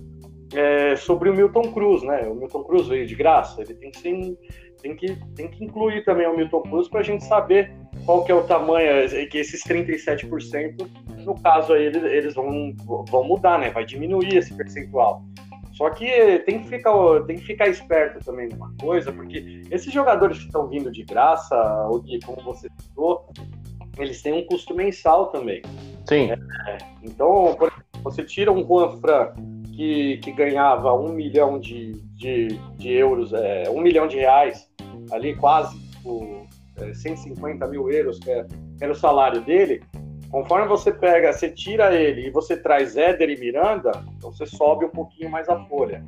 é, 0.54 0.96
sobre 0.96 1.28
o 1.28 1.34
Milton 1.34 1.72
Cruz, 1.72 2.02
né? 2.02 2.22
O 2.28 2.34
Milton 2.34 2.64
Cruz 2.64 2.86
veio 2.86 3.06
de 3.06 3.14
graça, 3.14 3.62
ele 3.62 3.74
tem 3.74 3.90
que, 3.90 3.98
ser, 3.98 4.38
tem 4.80 4.96
que, 4.96 5.16
tem 5.34 5.48
que 5.48 5.64
incluir 5.64 6.04
também 6.04 6.26
o 6.26 6.36
Milton 6.36 6.62
Cruz 6.62 6.88
para 6.88 7.00
a 7.00 7.04
gente 7.04 7.24
saber 7.24 7.72
qual 8.04 8.24
que 8.24 8.32
é 8.32 8.34
o 8.34 8.44
tamanho, 8.44 8.88
é, 8.88 9.26
que 9.26 9.38
esses 9.38 9.62
37%, 9.64 10.88
no 11.24 11.40
caso 11.40 11.72
aí, 11.72 11.86
eles, 11.86 12.02
eles 12.04 12.34
vão, 12.34 12.74
vão 13.08 13.24
mudar, 13.24 13.58
né? 13.58 13.70
Vai 13.70 13.84
diminuir 13.84 14.36
esse 14.36 14.54
percentual. 14.54 15.22
Só 15.72 15.90
que 15.90 16.38
tem 16.46 16.62
que 16.62 16.68
ficar, 16.68 16.92
tem 17.26 17.36
que 17.36 17.44
ficar 17.44 17.68
esperto 17.68 18.24
também 18.24 18.48
numa 18.48 18.72
coisa, 18.80 19.12
porque 19.12 19.62
esses 19.72 19.92
jogadores 19.92 20.38
que 20.38 20.44
estão 20.44 20.68
vindo 20.68 20.90
de 20.90 21.02
graça, 21.02 21.56
ou 21.90 22.00
de, 22.00 22.20
como 22.20 22.40
você 22.42 22.68
citou, 22.80 23.28
eles 23.98 24.22
têm 24.22 24.32
um 24.32 24.46
custo 24.46 24.72
mensal 24.74 25.26
também. 25.26 25.62
Sim. 26.08 26.30
É, 26.30 26.78
então, 27.02 27.56
por 27.58 27.68
exemplo, 27.68 28.02
você 28.04 28.22
tira 28.22 28.52
um 28.52 28.64
Juan 28.64 28.96
Fran 29.00 29.32
que, 29.76 30.18
que 30.18 30.32
ganhava 30.32 30.94
um 30.94 31.12
milhão 31.12 31.58
de, 31.58 31.92
de, 32.16 32.48
de 32.76 32.92
euros, 32.92 33.32
é, 33.32 33.64
um 33.70 33.80
milhão 33.80 34.06
de 34.06 34.16
reais, 34.16 34.68
ali 35.12 35.34
quase 35.34 35.76
é, 36.78 36.92
150 36.92 37.66
mil 37.68 37.90
euros, 37.90 38.18
é, 38.26 38.44
que 38.44 38.84
era 38.84 38.92
o 38.92 38.96
salário 38.96 39.40
dele, 39.42 39.82
conforme 40.30 40.66
você 40.66 40.92
pega, 40.92 41.32
você 41.32 41.48
tira 41.48 41.94
ele 41.94 42.26
e 42.26 42.30
você 42.30 42.56
traz 42.56 42.96
Éder 42.96 43.30
e 43.30 43.38
Miranda, 43.38 43.92
então 44.16 44.32
você 44.32 44.46
sobe 44.46 44.84
um 44.84 44.90
pouquinho 44.90 45.30
mais 45.30 45.48
a 45.48 45.58
folha. 45.66 46.02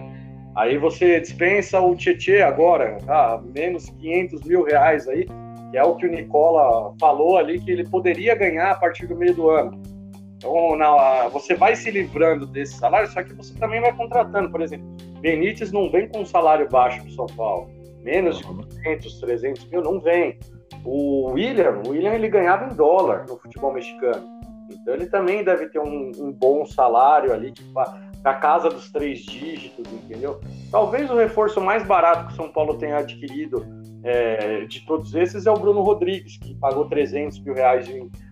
Aí 0.55 0.79
você 0.79 1.21
dispensa 1.21 1.81
o 1.81 1.95
Tietê 1.95 2.41
agora, 2.43 2.97
tá? 3.05 3.43
menos 3.55 3.91
500 3.91 4.43
mil 4.43 4.63
reais 4.63 5.07
aí, 5.07 5.27
que 5.71 5.77
é 5.77 5.85
o 5.85 5.97
que 5.97 6.07
o 6.07 6.11
Nicola 6.11 6.95
falou 6.99 7.37
ali 7.37 7.61
que 7.61 7.71
ele 7.71 7.87
poderia 7.87 8.35
ganhar 8.35 8.71
a 8.71 8.75
partir 8.75 9.07
do 9.07 9.15
meio 9.15 9.35
do 9.35 9.51
ano. 9.51 9.96
Então, 10.37 10.77
na, 10.77 11.29
você 11.29 11.55
vai 11.55 11.75
se 11.75 11.91
livrando 11.91 12.47
desse 12.47 12.77
salário, 12.79 13.11
só 13.11 13.23
que 13.23 13.33
você 13.33 13.55
também 13.55 13.81
vai 13.81 13.95
contratando. 13.95 14.51
Por 14.51 14.61
exemplo, 14.61 14.87
Benítez 15.21 15.73
não 15.73 15.91
vem 15.91 16.09
com 16.09 16.21
um 16.21 16.27
salário 16.27 16.69
baixo 16.69 17.03
para 17.03 17.11
São 17.13 17.27
Paulo. 17.27 17.71
Menos 18.03 18.39
de 18.39 18.45
200, 18.45 19.21
300 19.21 19.65
mil, 19.71 19.83
não 19.83 19.99
vem. 19.99 20.39
O 20.85 21.31
William, 21.31 21.83
o 21.85 21.91
William 21.91 22.13
ele 22.13 22.29
ganhava 22.29 22.67
em 22.67 22.77
dólar 22.77 23.27
no 23.29 23.39
futebol 23.39 23.73
mexicano. 23.73 24.25
Então 24.71 24.95
ele 24.95 25.07
também 25.07 25.43
deve 25.43 25.69
ter 25.69 25.79
um, 25.79 26.13
um 26.19 26.33
bom 26.33 26.65
salário 26.67 27.33
ali, 27.33 27.51
tipo, 27.51 27.73
da 28.23 28.35
casa 28.35 28.69
dos 28.69 28.91
três 28.93 29.21
dígitos, 29.21 29.91
entendeu? 29.93 30.41
Talvez 30.71 31.11
o 31.11 31.17
reforço 31.17 31.61
mais 31.61 31.85
barato 31.85 32.27
que 32.27 32.33
o 32.35 32.37
São 32.37 32.49
Paulo 32.49 32.77
tenha 32.77 32.99
adquirido 32.99 33.65
é, 34.05 34.65
de 34.67 34.85
todos 34.85 35.15
esses 35.15 35.47
é 35.47 35.51
o 35.51 35.59
Bruno 35.59 35.83
Rodrigues, 35.83 36.37
que 36.37 36.55
pagou 36.55 36.85
300 36.89 37.41
mil 37.41 37.55
reais 37.55 37.89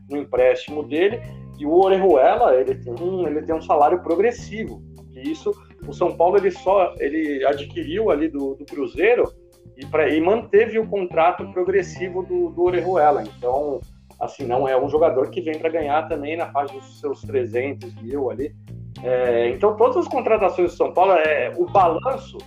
no 0.08 0.16
empréstimo 0.16 0.82
dele 0.82 1.20
e 1.58 1.66
o 1.66 1.72
Orejuela, 1.72 2.54
ele 2.56 2.74
tem 2.74 2.92
um, 2.92 3.26
ele 3.26 3.42
tem 3.42 3.54
um 3.54 3.62
salário 3.62 4.02
progressivo. 4.02 4.82
E 5.12 5.30
isso, 5.30 5.52
o 5.86 5.92
São 5.92 6.16
Paulo, 6.16 6.36
ele 6.36 6.50
só 6.50 6.94
ele 6.98 7.44
adquiriu 7.44 8.10
ali 8.10 8.28
do, 8.28 8.54
do 8.54 8.64
Cruzeiro 8.64 9.32
e, 9.76 9.86
pra, 9.86 10.08
e 10.08 10.20
manteve 10.20 10.78
o 10.78 10.86
contrato 10.86 11.46
progressivo 11.52 12.22
do, 12.22 12.50
do 12.50 12.62
Orejuela. 12.62 13.22
Então, 13.22 13.80
assim, 14.20 14.44
não 14.44 14.68
é 14.68 14.80
um 14.80 14.88
jogador 14.88 15.30
que 15.30 15.40
vem 15.40 15.58
para 15.58 15.68
ganhar 15.68 16.08
também 16.08 16.36
na 16.36 16.50
faixa 16.50 16.74
dos 16.74 17.00
seus 17.00 17.20
300 17.22 17.94
mil 18.02 18.30
ali. 18.30 18.54
É, 19.02 19.50
então, 19.50 19.76
todas 19.76 19.96
as 19.96 20.08
contratações 20.08 20.72
do 20.72 20.76
São 20.76 20.92
Paulo, 20.92 21.12
é, 21.12 21.52
o 21.56 21.66
balanço, 21.66 22.38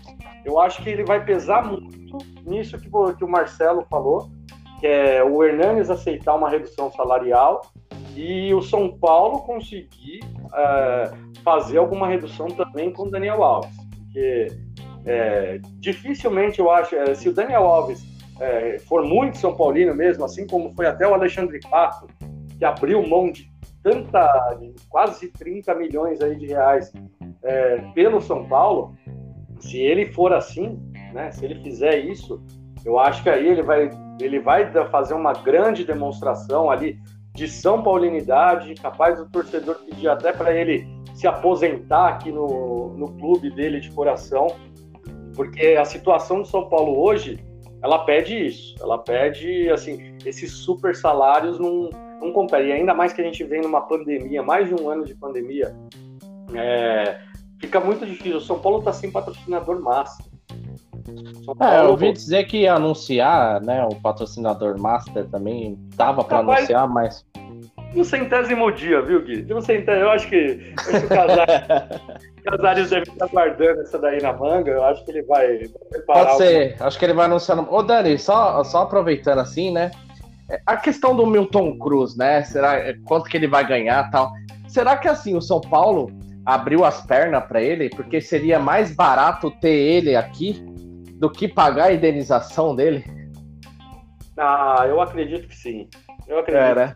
eu 0.45 0.59
acho 0.59 0.81
que 0.81 0.89
ele 0.89 1.03
vai 1.03 1.23
pesar 1.23 1.63
muito 1.63 2.17
nisso 2.45 2.77
que, 2.77 2.89
que 2.89 3.23
o 3.23 3.27
Marcelo 3.27 3.85
falou, 3.89 4.29
que 4.79 4.87
é 4.87 5.23
o 5.23 5.43
Hernanes 5.43 5.89
aceitar 5.89 6.35
uma 6.35 6.49
redução 6.49 6.91
salarial 6.91 7.61
e 8.17 8.51
o 8.51 8.63
São 8.63 8.97
Paulo 8.97 9.41
conseguir 9.41 10.21
é, 10.53 11.11
fazer 11.43 11.77
alguma 11.77 12.07
redução 12.07 12.47
também 12.47 12.91
com 12.91 13.03
o 13.03 13.11
Daniel 13.11 13.43
Alves. 13.43 13.69
Porque 13.95 14.47
é, 15.05 15.59
dificilmente 15.75 16.59
eu 16.59 16.71
acho, 16.71 16.95
é, 16.95 17.13
se 17.13 17.29
o 17.29 17.33
Daniel 17.33 17.63
Alves 17.63 18.03
é, 18.39 18.79
for 18.79 19.05
muito 19.05 19.37
São 19.37 19.55
Paulino 19.55 19.93
mesmo, 19.93 20.25
assim 20.25 20.47
como 20.47 20.73
foi 20.73 20.87
até 20.87 21.07
o 21.07 21.13
Alexandre 21.13 21.59
Pato, 21.69 22.07
que 22.57 22.65
abriu 22.65 23.07
mão 23.07 23.31
de 23.31 23.51
tanta, 23.83 24.55
de 24.59 24.73
quase 24.89 25.27
30 25.31 25.75
milhões 25.75 26.19
aí 26.19 26.35
de 26.35 26.47
reais 26.47 26.91
é, 27.43 27.77
pelo 27.93 28.19
São 28.19 28.47
Paulo, 28.47 28.95
se 29.59 29.77
ele 29.77 30.07
for 30.07 30.33
assim, 30.33 30.79
né, 31.13 31.29
se 31.31 31.45
ele 31.45 31.61
fizer 31.61 31.99
isso, 31.99 32.43
eu 32.83 32.97
acho 32.97 33.21
que 33.21 33.29
aí 33.29 33.47
ele 33.47 33.61
vai, 33.61 33.89
ele 34.19 34.39
vai 34.39 34.71
fazer 34.89 35.13
uma 35.13 35.33
grande 35.33 35.83
demonstração 35.85 36.71
ali 36.71 36.99
de 37.37 37.47
São 37.47 37.83
Paulinidade, 37.83 38.73
capaz 38.73 39.19
do 39.19 39.29
torcedor 39.29 39.75
pedir 39.85 40.09
até 40.09 40.33
para 40.33 40.51
ele 40.51 40.87
se 41.13 41.27
aposentar 41.27 42.07
aqui 42.07 42.31
no, 42.31 42.97
no 42.97 43.11
clube 43.13 43.51
dele 43.51 43.79
de 43.79 43.91
coração, 43.91 44.47
porque 45.35 45.77
a 45.79 45.85
situação 45.85 46.41
de 46.41 46.49
São 46.49 46.67
Paulo 46.67 46.99
hoje, 46.99 47.39
ela 47.83 47.99
pede 48.05 48.47
isso, 48.47 48.75
ela 48.81 48.97
pede, 48.97 49.69
assim, 49.69 50.17
esses 50.25 50.51
super 50.51 50.95
salários 50.95 51.59
não, 51.59 51.91
não 52.19 52.31
compete, 52.31 52.69
e 52.69 52.71
ainda 52.71 52.95
mais 52.95 53.13
que 53.13 53.21
a 53.21 53.23
gente 53.23 53.43
vem 53.43 53.61
numa 53.61 53.81
pandemia, 53.81 54.41
mais 54.41 54.67
de 54.67 54.73
um 54.73 54.89
ano 54.89 55.05
de 55.05 55.13
pandemia, 55.13 55.75
é, 56.55 57.19
fica 57.59 57.79
muito 57.79 58.03
difícil, 58.03 58.37
o 58.37 58.41
São 58.41 58.57
Paulo 58.57 58.79
está 58.79 58.91
sem 58.91 59.11
patrocinador 59.11 59.79
máximo. 59.79 60.26
É, 61.61 61.79
eu 61.79 61.91
ouvi 61.91 62.11
dizer 62.11 62.45
que 62.45 62.61
ia 62.61 62.73
anunciar, 62.73 63.61
né, 63.61 63.85
o 63.85 63.95
patrocinador 63.95 64.77
master 64.79 65.25
também, 65.27 65.77
tava 65.95 66.23
para 66.23 66.39
anunciar, 66.39 66.87
mas 66.87 67.25
no 67.95 68.03
centésimo 68.03 68.71
dia, 68.71 69.01
viu, 69.01 69.23
Gui? 69.23 69.43
No 69.43 69.61
centésimo, 69.61 70.03
eu 70.03 70.11
acho 70.11 70.27
que, 70.27 70.73
acho 70.77 70.89
que 70.89 71.05
o 71.05 71.09
Casares, 71.09 72.01
Casares 72.43 72.89
deve 72.89 73.09
estar 73.09 73.27
guardando 73.27 73.81
essa 73.81 73.97
daí 73.97 74.21
na 74.21 74.33
manga. 74.33 74.71
Eu 74.71 74.83
acho 74.83 75.03
que 75.05 75.11
ele 75.11 75.23
vai 75.23 75.67
preparar. 75.89 76.25
Pode 76.25 76.37
ser, 76.37 76.75
acho 76.79 76.99
que 76.99 77.05
ele 77.05 77.13
vai 77.13 77.25
anunciar. 77.25 77.57
No... 77.57 77.73
Ô, 77.73 77.81
Dani, 77.81 78.17
só, 78.19 78.63
só 78.63 78.83
aproveitando 78.83 79.39
assim, 79.39 79.71
né? 79.71 79.91
A 80.65 80.77
questão 80.77 81.15
do 81.15 81.25
Milton 81.25 81.77
Cruz, 81.77 82.15
né? 82.15 82.43
Será 82.43 82.93
quanto 83.05 83.29
que 83.29 83.37
ele 83.37 83.47
vai 83.47 83.65
ganhar 83.65 84.09
tal? 84.11 84.31
Será 84.67 84.95
que 84.95 85.07
assim 85.07 85.35
o 85.35 85.41
São 85.41 85.59
Paulo 85.59 86.11
abriu 86.45 86.85
as 86.85 87.05
pernas 87.05 87.43
para 87.45 87.61
ele 87.61 87.89
porque 87.89 88.21
seria 88.21 88.57
mais 88.59 88.95
barato 88.95 89.51
ter 89.59 89.75
ele 89.75 90.15
aqui 90.15 90.63
do 91.17 91.29
que 91.29 91.47
pagar 91.47 91.85
a 91.85 91.93
indenização 91.93 92.75
dele? 92.75 93.03
Ah, 94.37 94.85
eu 94.87 95.01
acredito 95.01 95.47
que 95.47 95.55
sim. 95.55 95.89
Eu 96.27 96.39
acredito. 96.39 96.61
É, 96.61 96.75
né? 96.75 96.95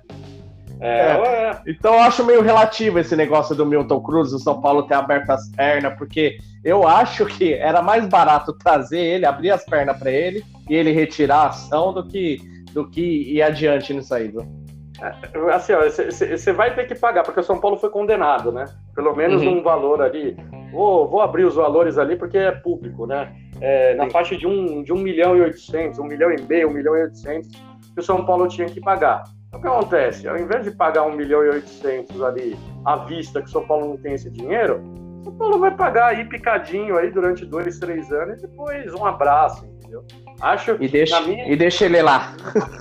É, 0.79 1.11
é. 1.11 1.61
Então 1.67 1.93
eu 1.93 1.99
acho 1.99 2.25
meio 2.25 2.41
relativo 2.41 2.97
esse 2.97 3.15
negócio 3.15 3.55
do 3.55 3.65
Milton 3.65 4.01
Cruz, 4.01 4.33
o 4.33 4.39
São 4.39 4.59
Paulo 4.59 4.83
ter 4.83 4.95
aberto 4.95 5.29
as 5.29 5.47
pernas, 5.49 5.95
porque 5.97 6.37
eu 6.63 6.87
acho 6.87 7.25
que 7.25 7.53
era 7.53 7.81
mais 7.81 8.07
barato 8.07 8.53
trazer 8.53 8.99
ele, 8.99 9.25
abrir 9.25 9.51
as 9.51 9.63
pernas 9.63 9.97
para 9.97 10.11
ele 10.11 10.43
e 10.69 10.75
ele 10.75 10.91
retirar 10.91 11.37
a 11.37 11.47
ação 11.47 11.93
do 11.93 12.07
que, 12.07 12.37
do 12.73 12.89
que 12.89 13.01
ir 13.01 13.41
adiante 13.41 13.93
nisso 13.93 14.13
aí. 14.13 14.29
Viu? 14.29 14.60
É, 14.99 15.53
assim, 15.53 15.73
você 15.73 16.51
vai 16.51 16.75
ter 16.75 16.85
que 16.85 16.95
pagar, 16.95 17.23
porque 17.23 17.39
o 17.39 17.43
São 17.43 17.59
Paulo 17.59 17.77
foi 17.77 17.89
condenado, 17.89 18.51
né? 18.51 18.65
Pelo 18.93 19.15
menos 19.15 19.41
uhum. 19.41 19.59
um 19.59 19.63
valor 19.63 20.01
ali. 20.01 20.35
Vou, 20.71 21.07
vou 21.07 21.21
abrir 21.21 21.45
os 21.45 21.55
valores 21.55 21.97
ali 21.97 22.15
porque 22.15 22.37
é 22.37 22.51
público, 22.51 23.05
né? 23.05 23.33
É, 23.59 23.93
na 23.95 24.05
Sim. 24.05 24.09
faixa 24.09 24.37
de 24.37 24.47
1 24.47 24.49
um, 24.49 24.83
de 24.83 24.91
um 24.91 24.97
milhão 24.97 25.35
e 25.35 25.41
800, 25.41 25.99
1 25.99 26.03
milhão 26.03 26.31
e 26.31 26.41
meio, 26.41 26.69
1 26.69 26.73
milhão 26.73 26.97
e 26.97 27.03
800, 27.03 27.49
que 27.49 27.99
o 27.99 28.03
São 28.03 28.25
Paulo 28.25 28.47
tinha 28.47 28.67
que 28.67 28.81
pagar. 28.81 29.23
O 29.53 29.59
que 29.59 29.67
acontece? 29.67 30.27
Ao 30.27 30.37
invés 30.37 30.63
de 30.63 30.71
pagar 30.71 31.03
1 31.03 31.11
milhão 31.15 31.43
e 31.43 31.49
800 31.49 32.21
ali 32.23 32.57
à 32.85 32.95
vista, 32.97 33.41
que 33.41 33.49
o 33.49 33.51
São 33.51 33.65
Paulo 33.65 33.89
não 33.89 33.97
tem 33.97 34.13
esse 34.13 34.29
dinheiro, 34.29 34.81
o 35.19 35.23
São 35.25 35.33
Paulo 35.35 35.59
vai 35.59 35.71
pagar 35.71 36.07
aí 36.07 36.25
picadinho 36.25 36.97
aí 36.97 37.11
durante 37.11 37.45
dois, 37.45 37.77
três 37.77 38.11
anos 38.11 38.39
e 38.39 38.47
depois 38.47 38.93
um 38.93 39.05
abraço, 39.05 39.65
entendeu? 39.65 40.03
Acho 40.39 40.77
e 40.79 40.87
deixa, 40.87 41.19
minha... 41.21 41.51
e 41.51 41.55
deixa 41.55 41.85
ele 41.85 42.01
lá. 42.01 42.33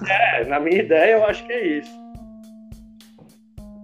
É, 0.09 0.45
na 0.45 0.59
minha 0.59 0.81
ideia 0.81 1.17
eu 1.17 1.27
acho 1.27 1.45
que 1.47 1.53
é 1.53 1.67
isso. 1.79 2.00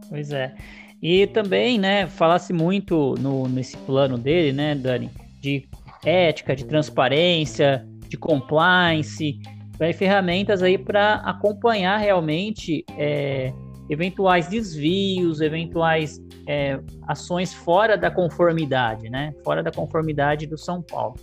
Pois 0.08 0.30
é. 0.32 0.54
E 1.02 1.26
também, 1.26 1.78
né, 1.78 2.06
falasse 2.06 2.52
muito 2.52 3.14
no, 3.18 3.48
nesse 3.48 3.76
plano 3.78 4.16
dele, 4.16 4.52
né, 4.52 4.74
Dani, 4.74 5.10
de 5.40 5.68
ética, 6.04 6.56
de 6.56 6.64
transparência, 6.64 7.86
de 8.08 8.16
compliance, 8.16 9.38
vai 9.78 9.92
ferramentas 9.92 10.62
aí 10.62 10.78
para 10.78 11.16
acompanhar 11.16 11.98
realmente 11.98 12.84
é, 12.96 13.52
eventuais 13.90 14.48
desvios, 14.48 15.40
eventuais 15.40 16.20
é, 16.46 16.80
ações 17.06 17.52
fora 17.52 17.96
da 17.96 18.10
conformidade, 18.10 19.10
né? 19.10 19.34
Fora 19.44 19.62
da 19.62 19.70
conformidade 19.70 20.46
do 20.46 20.56
São 20.56 20.82
Paulo. 20.82 21.16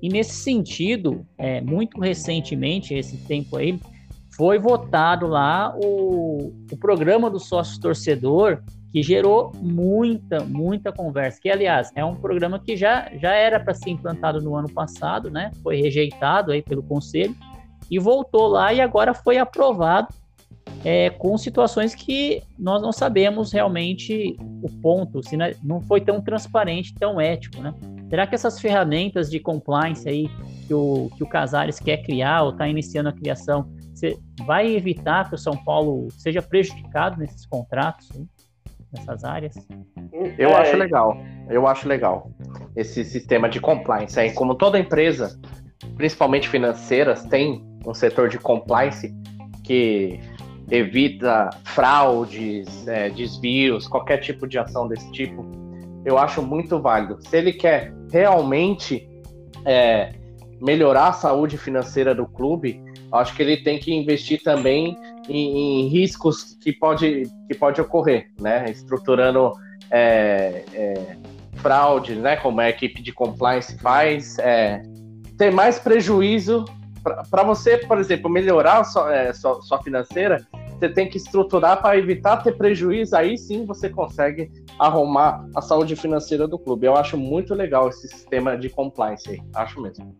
E 0.00 0.08
nesse 0.08 0.34
sentido, 0.34 1.26
é, 1.38 1.60
muito 1.60 2.00
recentemente, 2.00 2.94
esse 2.94 3.16
tempo 3.26 3.56
aí, 3.56 3.78
foi 4.36 4.58
votado 4.58 5.26
lá 5.26 5.74
o, 5.76 6.52
o 6.70 6.76
programa 6.76 7.30
do 7.30 7.38
sócio 7.38 7.80
torcedor, 7.80 8.62
que 8.92 9.02
gerou 9.02 9.52
muita, 9.60 10.44
muita 10.44 10.92
conversa. 10.92 11.40
Que, 11.40 11.50
aliás, 11.50 11.90
é 11.94 12.04
um 12.04 12.14
programa 12.14 12.58
que 12.58 12.76
já, 12.76 13.10
já 13.16 13.32
era 13.32 13.58
para 13.58 13.74
ser 13.74 13.90
implantado 13.90 14.40
no 14.40 14.54
ano 14.54 14.68
passado, 14.68 15.30
né? 15.30 15.50
Foi 15.62 15.80
rejeitado 15.80 16.52
aí 16.52 16.62
pelo 16.62 16.82
conselho 16.82 17.34
e 17.90 17.98
voltou 17.98 18.46
lá 18.46 18.72
e 18.72 18.80
agora 18.80 19.12
foi 19.12 19.38
aprovado 19.38 20.08
é, 20.84 21.10
com 21.10 21.36
situações 21.38 21.94
que 21.94 22.42
nós 22.58 22.82
não 22.82 22.92
sabemos 22.92 23.52
realmente 23.52 24.36
o 24.62 24.68
ponto, 24.80 25.26
se 25.26 25.36
não 25.62 25.80
foi 25.80 26.00
tão 26.00 26.20
transparente, 26.20 26.94
tão 26.94 27.20
ético, 27.20 27.62
né? 27.62 27.74
Será 28.10 28.26
que 28.26 28.34
essas 28.34 28.60
ferramentas 28.60 29.30
de 29.30 29.40
compliance 29.40 30.08
aí 30.08 30.28
que 30.66 30.74
o, 30.74 31.10
que 31.16 31.24
o 31.24 31.26
Casares 31.26 31.80
quer 31.80 31.98
criar 31.98 32.42
ou 32.42 32.50
está 32.50 32.68
iniciando 32.68 33.08
a 33.08 33.12
criação, 33.12 33.66
vai 34.44 34.74
evitar 34.74 35.28
que 35.28 35.34
o 35.34 35.38
São 35.38 35.56
Paulo 35.56 36.08
seja 36.10 36.42
prejudicado 36.42 37.18
nesses 37.18 37.46
contratos, 37.46 38.08
hein, 38.14 38.28
nessas 38.92 39.24
áreas? 39.24 39.54
Eu 40.38 40.50
é... 40.50 40.54
acho 40.54 40.76
legal, 40.76 41.16
eu 41.48 41.66
acho 41.66 41.88
legal 41.88 42.30
esse 42.76 43.04
sistema 43.04 43.48
de 43.48 43.60
compliance. 43.60 44.18
Aí, 44.18 44.32
como 44.32 44.54
toda 44.54 44.78
empresa, 44.78 45.38
principalmente 45.96 46.48
financeiras, 46.48 47.24
tem 47.24 47.64
um 47.86 47.94
setor 47.94 48.28
de 48.28 48.38
compliance 48.38 49.14
que 49.62 50.20
evita 50.70 51.50
fraudes, 51.64 52.86
é, 52.88 53.10
desvios, 53.10 53.86
qualquer 53.86 54.18
tipo 54.18 54.46
de 54.46 54.58
ação 54.58 54.88
desse 54.88 55.10
tipo, 55.12 55.44
eu 56.04 56.18
acho 56.18 56.42
muito 56.42 56.80
válido. 56.80 57.18
Se 57.26 57.36
ele 57.36 57.52
quer 57.52 57.92
realmente 58.10 59.08
é, 59.64 60.12
melhorar 60.60 61.08
a 61.08 61.12
saúde 61.12 61.58
financeira 61.58 62.14
do 62.14 62.26
clube, 62.26 62.82
acho 63.16 63.34
que 63.34 63.42
ele 63.42 63.58
tem 63.58 63.78
que 63.78 63.92
investir 63.94 64.42
também 64.42 64.98
em, 65.28 65.84
em 65.84 65.88
riscos 65.88 66.56
que 66.60 66.72
pode, 66.72 67.24
que 67.48 67.56
pode 67.56 67.80
ocorrer, 67.80 68.30
né? 68.40 68.66
Estruturando 68.70 69.52
é, 69.90 70.64
é, 70.72 71.16
fraude, 71.56 72.14
né? 72.16 72.36
Como 72.36 72.60
a 72.60 72.68
equipe 72.68 73.02
de 73.02 73.12
compliance 73.12 73.78
faz, 73.78 74.38
é, 74.38 74.82
ter 75.38 75.52
mais 75.52 75.78
prejuízo 75.78 76.64
para 77.30 77.42
você, 77.42 77.76
por 77.76 77.98
exemplo, 77.98 78.30
melhorar 78.30 78.82
sua, 78.84 79.14
é, 79.14 79.32
sua, 79.32 79.60
sua 79.60 79.82
financeira, 79.82 80.46
você 80.78 80.88
tem 80.88 81.08
que 81.08 81.18
estruturar 81.18 81.80
para 81.80 81.96
evitar 81.96 82.38
ter 82.38 82.56
prejuízo, 82.56 83.14
aí 83.16 83.38
sim 83.38 83.64
você 83.64 83.88
consegue 83.88 84.50
arrumar 84.78 85.46
a 85.54 85.60
saúde 85.60 85.94
financeira 85.96 86.48
do 86.48 86.58
clube. 86.58 86.86
Eu 86.86 86.96
acho 86.96 87.16
muito 87.16 87.54
legal 87.54 87.88
esse 87.88 88.08
sistema 88.08 88.56
de 88.56 88.68
compliance 88.68 89.30
aí, 89.30 89.40
acho 89.54 89.80
mesmo. 89.80 90.14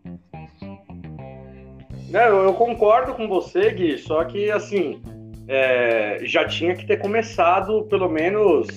É, 2.14 2.28
eu 2.28 2.54
concordo 2.54 3.12
com 3.12 3.26
você, 3.26 3.72
Gui, 3.72 3.98
só 3.98 4.24
que 4.24 4.48
assim, 4.48 5.02
é, 5.48 6.20
já 6.22 6.46
tinha 6.46 6.72
que 6.76 6.86
ter 6.86 6.98
começado 6.98 7.82
pelo 7.86 8.08
menos 8.08 8.68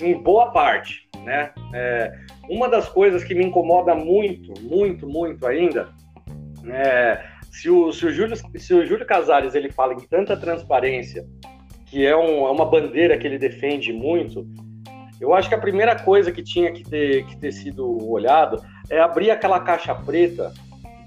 em 0.00 0.14
boa 0.14 0.50
parte, 0.50 1.06
né? 1.22 1.52
É, 1.74 2.10
uma 2.48 2.70
das 2.70 2.88
coisas 2.88 3.22
que 3.22 3.34
me 3.34 3.44
incomoda 3.44 3.94
muito, 3.94 4.58
muito, 4.62 5.06
muito 5.06 5.46
ainda 5.46 5.90
é 6.72 7.22
se 7.52 7.68
o, 7.68 7.92
se 7.92 8.06
o, 8.06 8.10
Júlio, 8.10 8.34
se 8.56 8.72
o 8.72 8.86
Júlio 8.86 9.04
Casares 9.04 9.54
ele 9.54 9.70
fala 9.70 9.92
em 9.92 10.00
tanta 10.00 10.34
transparência, 10.34 11.26
que 11.84 12.06
é, 12.06 12.16
um, 12.16 12.46
é 12.46 12.50
uma 12.50 12.64
bandeira 12.64 13.18
que 13.18 13.26
ele 13.26 13.38
defende 13.38 13.92
muito, 13.92 14.46
eu 15.20 15.34
acho 15.34 15.50
que 15.50 15.54
a 15.54 15.60
primeira 15.60 15.98
coisa 15.98 16.32
que 16.32 16.42
tinha 16.42 16.72
que 16.72 16.82
ter, 16.82 17.26
que 17.26 17.36
ter 17.36 17.52
sido 17.52 18.10
olhado 18.10 18.64
é 18.88 18.98
abrir 19.00 19.30
aquela 19.30 19.60
caixa 19.60 19.94
preta 19.94 20.50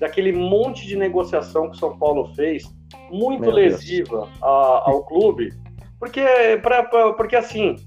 daquele 0.03 0.33
monte 0.33 0.85
de 0.85 0.97
negociação 0.97 1.69
que 1.69 1.77
o 1.77 1.79
São 1.79 1.97
Paulo 1.97 2.35
fez, 2.35 2.63
muito 3.09 3.39
Meu 3.39 3.51
lesiva 3.51 4.27
a, 4.41 4.83
ao 4.85 5.05
clube, 5.05 5.53
porque, 5.97 6.21
pra, 6.61 6.83
pra, 6.83 7.13
porque 7.13 7.37
assim, 7.37 7.77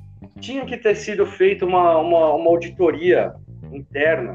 tinha 0.41 0.65
que 0.65 0.79
ter 0.79 0.95
sido 0.95 1.27
feita 1.27 1.67
uma, 1.67 1.99
uma, 1.99 2.33
uma 2.33 2.51
auditoria 2.51 3.35
interna, 3.71 4.35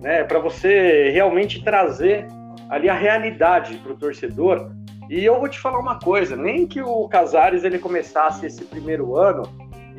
né, 0.00 0.24
para 0.24 0.38
você 0.38 1.10
realmente 1.10 1.62
trazer 1.62 2.26
ali 2.70 2.88
a 2.88 2.94
realidade 2.94 3.76
para 3.76 3.92
o 3.92 3.96
torcedor. 3.96 4.72
E 5.10 5.22
eu 5.22 5.38
vou 5.38 5.50
te 5.50 5.60
falar 5.60 5.78
uma 5.78 5.98
coisa, 5.98 6.34
nem 6.34 6.66
que 6.66 6.80
o 6.80 7.06
Casares 7.08 7.62
ele 7.62 7.78
começasse 7.78 8.46
esse 8.46 8.64
primeiro 8.64 9.14
ano 9.14 9.42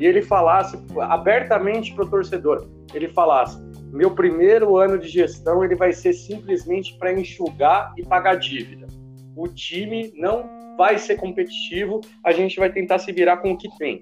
e 0.00 0.04
ele 0.04 0.20
falasse 0.20 0.76
abertamente 0.98 1.94
para 1.94 2.04
o 2.04 2.10
torcedor, 2.10 2.66
ele 2.92 3.06
falasse, 3.06 3.56
meu 3.96 4.10
primeiro 4.10 4.76
ano 4.76 4.98
de 4.98 5.08
gestão 5.08 5.64
ele 5.64 5.74
vai 5.74 5.92
ser 5.92 6.12
simplesmente 6.12 6.96
para 6.98 7.12
enxugar 7.12 7.92
e 7.96 8.04
pagar 8.04 8.36
dívida. 8.36 8.86
O 9.36 9.48
time 9.48 10.12
não 10.16 10.48
vai 10.76 10.98
ser 10.98 11.16
competitivo, 11.16 12.00
a 12.24 12.32
gente 12.32 12.58
vai 12.58 12.70
tentar 12.70 12.98
se 12.98 13.12
virar 13.12 13.36
com 13.38 13.52
o 13.52 13.56
que 13.56 13.68
tem. 13.78 14.00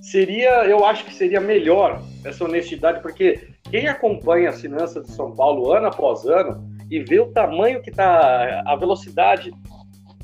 Seria, 0.00 0.64
eu 0.64 0.84
acho 0.84 1.04
que 1.04 1.14
seria 1.14 1.40
melhor 1.40 2.02
essa 2.24 2.44
honestidade, 2.44 3.00
porque 3.02 3.48
quem 3.70 3.86
acompanha 3.86 4.48
as 4.48 4.60
finanças 4.60 5.04
de 5.06 5.12
São 5.12 5.34
Paulo 5.34 5.72
ano 5.72 5.86
após 5.86 6.24
ano 6.24 6.68
e 6.90 7.00
ver 7.00 7.20
o 7.20 7.32
tamanho 7.32 7.82
que 7.82 7.90
está, 7.90 8.62
a 8.66 8.76
velocidade 8.76 9.52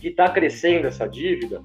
que 0.00 0.08
está 0.08 0.28
crescendo 0.28 0.86
essa 0.86 1.08
dívida, 1.08 1.62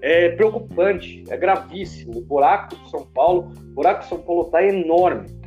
é 0.00 0.30
preocupante, 0.30 1.24
é 1.30 1.36
gravíssimo. 1.36 2.18
O 2.18 2.22
buraco 2.22 2.74
do 2.74 2.88
São 2.88 3.06
Paulo, 3.06 3.52
o 3.56 3.74
buraco 3.74 4.02
do 4.02 4.08
São 4.08 4.18
Paulo 4.18 4.42
está 4.46 4.62
enorme. 4.62 5.41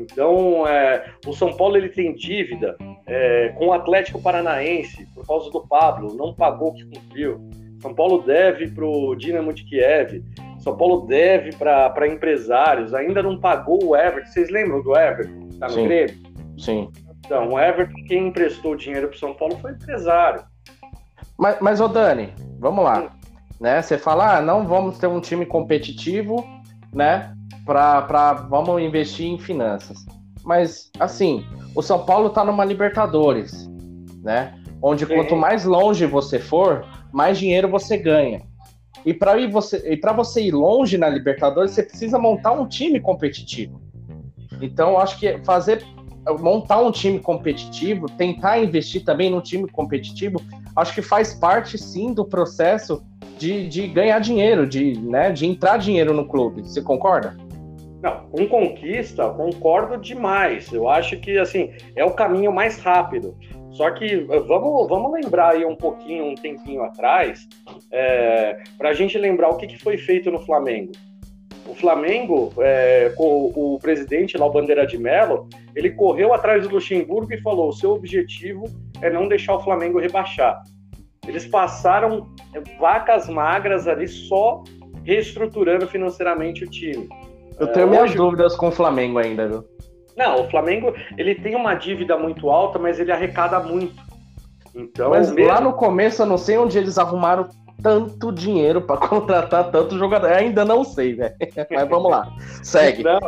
Então, 0.00 0.66
é, 0.66 1.12
o 1.26 1.32
São 1.32 1.56
Paulo 1.56 1.76
ele 1.76 1.88
tem 1.88 2.14
dívida 2.14 2.76
é, 3.06 3.50
com 3.56 3.68
o 3.68 3.72
Atlético 3.72 4.20
Paranaense 4.20 5.06
por 5.14 5.26
causa 5.26 5.50
do 5.50 5.66
Pablo, 5.66 6.14
não 6.14 6.34
pagou 6.34 6.68
o 6.70 6.74
que 6.74 6.84
cumpriu. 6.84 7.40
São 7.80 7.94
Paulo 7.94 8.22
deve 8.22 8.68
para 8.68 8.84
o 8.84 9.14
Dinamo 9.14 9.52
de 9.52 9.64
Kiev. 9.64 10.22
São 10.58 10.76
Paulo 10.76 11.06
deve 11.06 11.54
para 11.56 12.08
empresários. 12.08 12.92
Ainda 12.92 13.22
não 13.22 13.38
pagou 13.38 13.78
o 13.84 13.96
Everton. 13.96 14.30
Vocês 14.30 14.50
lembram 14.50 14.82
do 14.82 14.96
Everton? 14.96 15.46
Está 15.48 15.66
no 15.68 15.74
Sim. 15.74 15.84
Grêmio? 15.84 16.16
Sim. 16.58 16.90
Então, 17.24 17.52
o 17.52 17.60
Everton, 17.60 18.04
quem 18.06 18.28
emprestou 18.28 18.74
dinheiro 18.74 19.08
para 19.08 19.16
o 19.16 19.18
São 19.18 19.34
Paulo 19.34 19.56
foi 19.58 19.72
empresário. 19.72 20.42
Mas, 21.38 21.58
mas 21.60 21.80
ô 21.80 21.86
Dani, 21.86 22.32
vamos 22.58 22.84
lá. 22.84 23.02
Sim. 23.02 23.08
Né? 23.60 23.80
Você 23.80 23.96
fala, 23.96 24.38
ah, 24.38 24.42
não 24.42 24.66
vamos 24.66 24.98
ter 24.98 25.06
um 25.06 25.20
time 25.20 25.46
competitivo, 25.46 26.44
né? 26.92 27.32
Pra, 27.68 28.32
vamos 28.32 28.80
investir 28.80 29.26
em 29.26 29.38
finanças. 29.38 30.06
Mas, 30.42 30.90
assim, 30.98 31.44
o 31.74 31.82
São 31.82 32.02
Paulo 32.02 32.30
tá 32.30 32.42
numa 32.42 32.64
Libertadores, 32.64 33.68
né? 34.22 34.54
Onde 34.80 35.04
Sim. 35.04 35.14
quanto 35.14 35.36
mais 35.36 35.66
longe 35.66 36.06
você 36.06 36.38
for, 36.38 36.86
mais 37.12 37.38
dinheiro 37.38 37.68
você 37.68 37.98
ganha. 37.98 38.40
E 39.04 39.12
para 39.12 39.46
você, 39.46 39.92
e 39.92 39.98
para 39.98 40.14
você 40.14 40.44
ir 40.44 40.52
longe 40.52 40.96
na 40.96 41.10
Libertadores, 41.10 41.72
você 41.72 41.82
precisa 41.82 42.18
montar 42.18 42.52
um 42.52 42.66
time 42.66 42.98
competitivo. 43.00 43.82
Então, 44.62 44.98
acho 44.98 45.18
que 45.18 45.36
fazer 45.44 45.84
montar 46.40 46.80
um 46.80 46.90
time 46.90 47.20
competitivo, 47.20 48.06
tentar 48.06 48.58
investir 48.60 49.04
também 49.04 49.28
num 49.28 49.42
time 49.42 49.68
competitivo, 49.68 50.40
acho 50.74 50.94
que 50.94 51.02
faz 51.02 51.34
parte 51.34 51.76
sim 51.76 52.14
do 52.14 52.24
processo 52.24 53.02
de, 53.36 53.68
de 53.68 53.86
ganhar 53.88 54.18
dinheiro, 54.20 54.66
de, 54.66 54.98
né, 54.98 55.30
de 55.30 55.44
entrar 55.44 55.76
dinheiro 55.76 56.14
no 56.14 56.26
clube. 56.26 56.62
Você 56.62 56.80
concorda? 56.80 57.36
Não, 58.02 58.28
com 58.30 58.46
conquista, 58.46 59.28
concordo 59.30 59.96
demais. 59.98 60.72
Eu 60.72 60.88
acho 60.88 61.18
que 61.18 61.36
assim 61.38 61.72
é 61.96 62.04
o 62.04 62.12
caminho 62.12 62.52
mais 62.52 62.78
rápido. 62.78 63.36
Só 63.72 63.90
que 63.90 64.16
vamos, 64.16 64.88
vamos 64.88 65.12
lembrar 65.12 65.54
aí 65.54 65.64
um 65.64 65.76
pouquinho, 65.76 66.26
um 66.26 66.34
tempinho 66.34 66.82
atrás, 66.82 67.46
é, 67.92 68.58
para 68.76 68.90
a 68.90 68.94
gente 68.94 69.18
lembrar 69.18 69.50
o 69.50 69.56
que, 69.56 69.66
que 69.66 69.78
foi 69.78 69.98
feito 69.98 70.30
no 70.30 70.38
Flamengo. 70.40 70.92
O 71.66 71.74
Flamengo, 71.74 72.52
é, 72.58 73.12
com 73.14 73.52
o 73.54 73.78
presidente 73.78 74.38
lá, 74.38 74.46
o 74.46 74.50
Bandeira 74.50 74.86
de 74.86 74.96
Mello, 74.96 75.48
ele 75.76 75.90
correu 75.90 76.32
atrás 76.32 76.66
do 76.66 76.74
Luxemburgo 76.74 77.32
e 77.32 77.40
falou: 77.42 77.68
o 77.68 77.72
seu 77.72 77.90
objetivo 77.92 78.64
é 79.02 79.10
não 79.10 79.28
deixar 79.28 79.54
o 79.54 79.60
Flamengo 79.60 79.98
rebaixar. 79.98 80.62
Eles 81.26 81.46
passaram 81.46 82.26
vacas 82.80 83.28
magras 83.28 83.86
ali 83.86 84.08
só 84.08 84.64
reestruturando 85.04 85.86
financeiramente 85.86 86.64
o 86.64 86.70
time. 86.70 87.08
Eu 87.58 87.68
tenho 87.68 87.88
minhas 87.88 88.04
hoje... 88.04 88.16
dúvidas 88.16 88.56
com 88.56 88.68
o 88.68 88.72
Flamengo 88.72 89.18
ainda, 89.18 89.48
viu? 89.48 89.64
Não, 90.16 90.42
o 90.42 90.50
Flamengo 90.50 90.92
ele 91.16 91.34
tem 91.34 91.54
uma 91.54 91.74
dívida 91.74 92.16
muito 92.18 92.50
alta, 92.50 92.78
mas 92.78 92.98
ele 92.98 93.12
arrecada 93.12 93.60
muito. 93.60 94.02
Então, 94.74 95.10
mas 95.10 95.30
mesmo... 95.30 95.50
lá 95.50 95.60
no 95.60 95.72
começo 95.72 96.22
eu 96.22 96.26
não 96.26 96.38
sei 96.38 96.58
onde 96.58 96.76
eles 96.76 96.98
arrumaram 96.98 97.48
tanto 97.82 98.32
dinheiro 98.32 98.82
para 98.82 98.96
contratar 99.08 99.70
tanto 99.70 99.96
jogador. 99.96 100.32
ainda 100.32 100.64
não 100.64 100.84
sei, 100.84 101.14
velho. 101.14 101.34
Mas 101.70 101.88
vamos 101.88 102.10
lá. 102.10 102.28
Segue. 102.62 103.02
Não, 103.02 103.18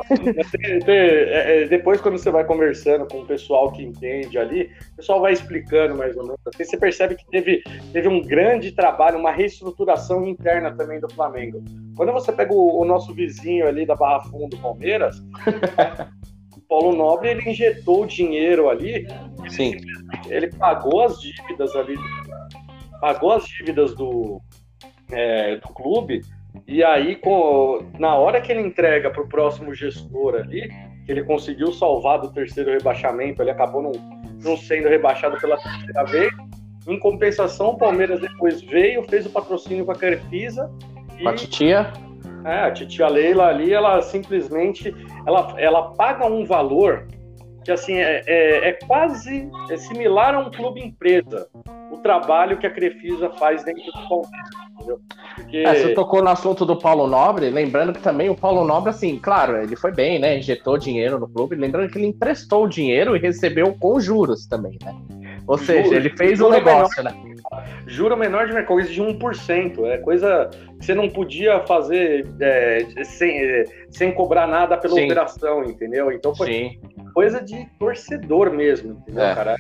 é, 0.87 1.63
é, 1.63 1.69
depois, 1.69 2.01
quando 2.01 2.19
você 2.19 2.31
vai 2.31 2.45
conversando 2.45 3.07
com 3.07 3.21
o 3.21 3.27
pessoal 3.27 3.71
que 3.71 3.83
entende 3.83 4.39
ali, 4.39 4.71
o 4.93 4.97
pessoal 4.97 5.21
vai 5.21 5.33
explicando 5.33 5.95
mais 5.97 6.17
ou 6.17 6.25
menos. 6.25 6.41
Assim, 6.47 6.65
você 6.65 6.77
percebe 6.77 7.15
que 7.15 7.25
teve, 7.31 7.63
teve 7.93 8.09
um 8.09 8.21
grande 8.23 8.73
trabalho, 8.73 9.19
uma 9.19 9.31
reestruturação 9.31 10.27
interna 10.27 10.75
também 10.75 11.01
do 11.01 11.09
Flamengo. 11.09 11.63
Quando 11.97 12.13
você 12.13 12.33
pega 12.33 12.53
o, 12.53 12.81
o 12.81 12.85
nosso 12.85 13.13
vizinho 13.15 13.67
ali 13.67 13.85
da 13.85 13.95
Barra 13.95 14.21
Fundo, 14.21 14.57
Palmeiras, 14.59 15.23
Paulo 16.71 16.97
Nobre 16.97 17.31
ele 17.31 17.51
injetou 17.51 18.07
dinheiro 18.07 18.71
ali, 18.71 19.09
Sim. 19.49 19.73
ele 20.29 20.49
pagou 20.53 21.03
as 21.03 21.21
dívidas 21.21 21.75
ali, 21.75 21.97
pagou 23.01 23.33
as 23.33 23.45
dívidas 23.45 23.93
do, 23.97 24.41
é, 25.11 25.57
do 25.57 25.69
clube, 25.75 26.21
e 26.69 26.85
aí 26.85 27.17
com, 27.17 27.85
na 27.99 28.15
hora 28.15 28.41
que 28.41 28.53
ele 28.53 28.61
entrega 28.61 29.11
para 29.11 29.23
o 29.23 29.29
próximo 29.29 29.75
gestor 29.75 30.37
ali, 30.37 30.71
que 31.05 31.11
ele 31.11 31.25
conseguiu 31.25 31.73
salvar 31.73 32.21
do 32.21 32.33
terceiro 32.33 32.71
rebaixamento, 32.71 33.43
ele 33.43 33.51
acabou 33.51 33.83
não, 33.83 33.93
não 34.41 34.57
sendo 34.57 34.89
rebaixado 34.89 35.37
pela 35.41 35.57
terceira 35.57 36.05
vez. 36.05 36.33
Em 36.87 36.99
compensação, 37.01 37.71
o 37.71 37.77
Palmeiras 37.77 38.21
depois 38.21 38.63
veio, 38.63 39.03
fez 39.09 39.27
o 39.27 39.31
patrocínio 39.31 39.85
com 39.85 39.93
a 39.93 39.97
Crefisa. 39.97 40.71
Com 41.23 41.29
a 41.29 41.35
titia? 41.35 41.93
É, 42.45 42.61
a 42.61 42.71
titia 42.73 43.09
Leila 43.09 43.47
ali, 43.47 43.73
ela 43.73 44.01
simplesmente 44.03 44.95
ela, 45.27 45.55
ela 45.59 45.93
paga 45.95 46.27
um 46.27 46.45
valor 46.45 47.07
que 47.65 47.71
assim 47.71 47.95
é, 47.95 48.23
é, 48.27 48.69
é 48.69 48.73
quase 48.73 49.51
é 49.71 49.77
similar 49.77 50.35
a 50.35 50.39
um 50.39 50.51
clube 50.51 50.81
empresa 50.81 51.49
o 51.91 51.99
trabalho 51.99 52.59
que 52.59 52.67
a 52.67 52.71
Crefisa 52.71 53.31
faz 53.31 53.65
dentro 53.65 53.85
do 53.85 54.09
Palmeiras. 54.09 55.01
Porque... 55.35 55.59
É, 55.59 55.75
você 55.75 55.95
tocou 55.95 56.23
no 56.23 56.31
assunto 56.31 56.65
do 56.65 56.77
Paulo 56.77 57.07
Nobre, 57.07 57.51
lembrando 57.51 57.93
que 57.93 58.01
também 58.01 58.31
o 58.31 58.35
Paulo 58.35 58.65
Nobre, 58.65 58.91
assim, 58.91 59.19
claro, 59.19 59.57
ele 59.57 59.77
foi 59.77 59.93
bem, 59.93 60.19
né? 60.19 60.39
Injetou 60.39 60.79
dinheiro 60.79 61.19
no 61.19 61.29
clube, 61.29 61.57
lembrando 61.57 61.91
que 61.91 61.99
ele 61.99 62.07
emprestou 62.07 62.65
o 62.65 62.69
dinheiro 62.69 63.17
e 63.17 63.19
recebeu 63.19 63.75
com 63.79 64.01
juros 64.01 64.47
também, 64.47 64.79
né? 64.83 64.95
Ou 65.51 65.59
seja, 65.59 65.97
ele 65.97 66.11
fez 66.11 66.41
um 66.41 66.49
negócio, 66.49 67.03
menor, 67.03 67.13
né? 67.13 67.35
Juro 67.85 68.17
menor 68.17 68.47
de 68.47 68.63
coisa 68.63 68.89
de 68.89 69.03
1%. 69.03 69.85
É 69.85 69.99
coisa 69.99 70.49
que 70.79 70.87
você 70.87 70.95
não 70.95 71.09
podia 71.09 71.59
fazer 71.67 72.25
é, 72.39 72.87
sem, 73.03 73.37
é, 73.37 73.65
sem 73.91 74.13
cobrar 74.13 74.47
nada 74.47 74.77
pela 74.77 74.95
Sim. 74.95 75.07
operação, 75.07 75.65
entendeu? 75.65 76.13
Então 76.13 76.33
foi 76.37 76.47
Sim. 76.47 76.81
coisa 77.13 77.43
de 77.43 77.67
torcedor 77.81 78.53
mesmo, 78.53 78.93
entendeu, 78.93 79.25
é. 79.25 79.35
cara? 79.35 79.57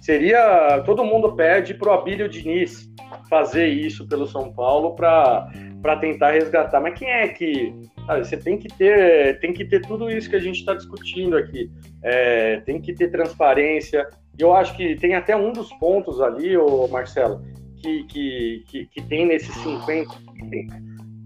Seria. 0.00 0.82
Todo 0.84 1.04
mundo 1.04 1.32
pede 1.36 1.72
pro 1.72 1.92
Abílio 1.92 2.28
Diniz 2.28 2.90
fazer 3.30 3.68
isso 3.68 4.08
pelo 4.08 4.26
São 4.26 4.52
Paulo 4.52 4.96
para 4.96 5.96
tentar 6.00 6.32
resgatar. 6.32 6.80
Mas 6.80 6.98
quem 6.98 7.08
é 7.08 7.28
que. 7.28 7.72
Sabe, 8.06 8.26
você 8.26 8.36
tem 8.36 8.58
que 8.58 8.68
ter 8.68 9.38
tem 9.38 9.52
que 9.52 9.64
ter 9.64 9.82
tudo 9.82 10.10
isso 10.10 10.28
que 10.28 10.34
a 10.34 10.40
gente 10.40 10.58
está 10.58 10.74
discutindo 10.74 11.36
aqui. 11.36 11.70
É, 12.02 12.56
tem 12.60 12.80
que 12.80 12.92
ter 12.92 13.08
transparência, 13.08 14.08
eu 14.38 14.54
acho 14.54 14.76
que 14.76 14.94
tem 14.96 15.14
até 15.14 15.36
um 15.36 15.52
dos 15.52 15.72
pontos 15.74 16.20
ali, 16.20 16.56
ô 16.56 16.86
Marcelo, 16.88 17.42
que, 17.80 18.04
que, 18.04 18.64
que, 18.68 18.86
que 18.86 19.02
tem 19.02 19.26
nesses 19.26 19.54
50 19.56 20.08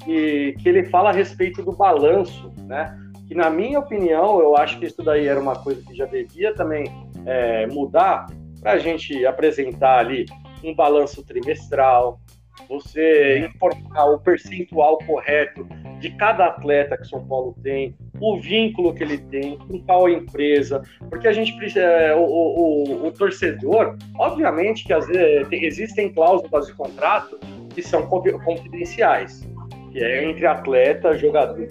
que, 0.05 0.55
que 0.59 0.68
ele 0.68 0.85
fala 0.85 1.11
a 1.11 1.12
respeito 1.12 1.62
do 1.62 1.72
balanço, 1.72 2.53
né? 2.66 2.98
Que 3.27 3.35
na 3.35 3.48
minha 3.48 3.79
opinião, 3.79 4.40
eu 4.40 4.57
acho 4.57 4.79
que 4.79 4.87
isso 4.87 5.03
daí 5.03 5.27
era 5.27 5.40
uma 5.40 5.57
coisa 5.57 5.83
que 5.83 5.94
já 5.94 6.07
devia 6.07 6.55
também 6.55 6.85
é, 7.25 7.66
mudar 7.66 8.27
para 8.61 8.72
a 8.72 8.79
gente 8.79 9.25
apresentar 9.25 9.98
ali 9.98 10.27
um 10.62 10.75
balanço 10.75 11.25
trimestral, 11.25 12.20
você 12.68 13.38
informar 13.38 14.07
o 14.07 14.18
percentual 14.20 14.98
correto 14.98 15.66
de 16.02 16.10
cada 16.16 16.46
atleta 16.46 16.96
que 16.96 17.06
São 17.06 17.24
Paulo 17.24 17.56
tem, 17.62 17.94
o 18.20 18.40
vínculo 18.40 18.92
que 18.92 19.04
ele 19.04 19.18
tem 19.18 19.56
com 19.56 19.80
qual 19.84 20.08
empresa, 20.08 20.82
porque 21.08 21.28
a 21.28 21.32
gente 21.32 21.56
precisa, 21.56 21.80
é, 21.80 22.14
o, 22.14 22.24
o, 22.24 23.06
o, 23.06 23.12
torcedor, 23.12 23.96
obviamente 24.18 24.84
que 24.84 24.92
às 24.92 25.06
vezes 25.06 25.46
existem 25.52 26.12
cláusulas 26.12 26.66
de 26.66 26.74
contrato 26.74 27.38
que 27.72 27.80
são 27.82 28.06
confidenciais, 28.06 29.48
que 29.92 30.02
é 30.02 30.28
entre 30.28 30.44
atleta, 30.44 31.16
jogador, 31.16 31.68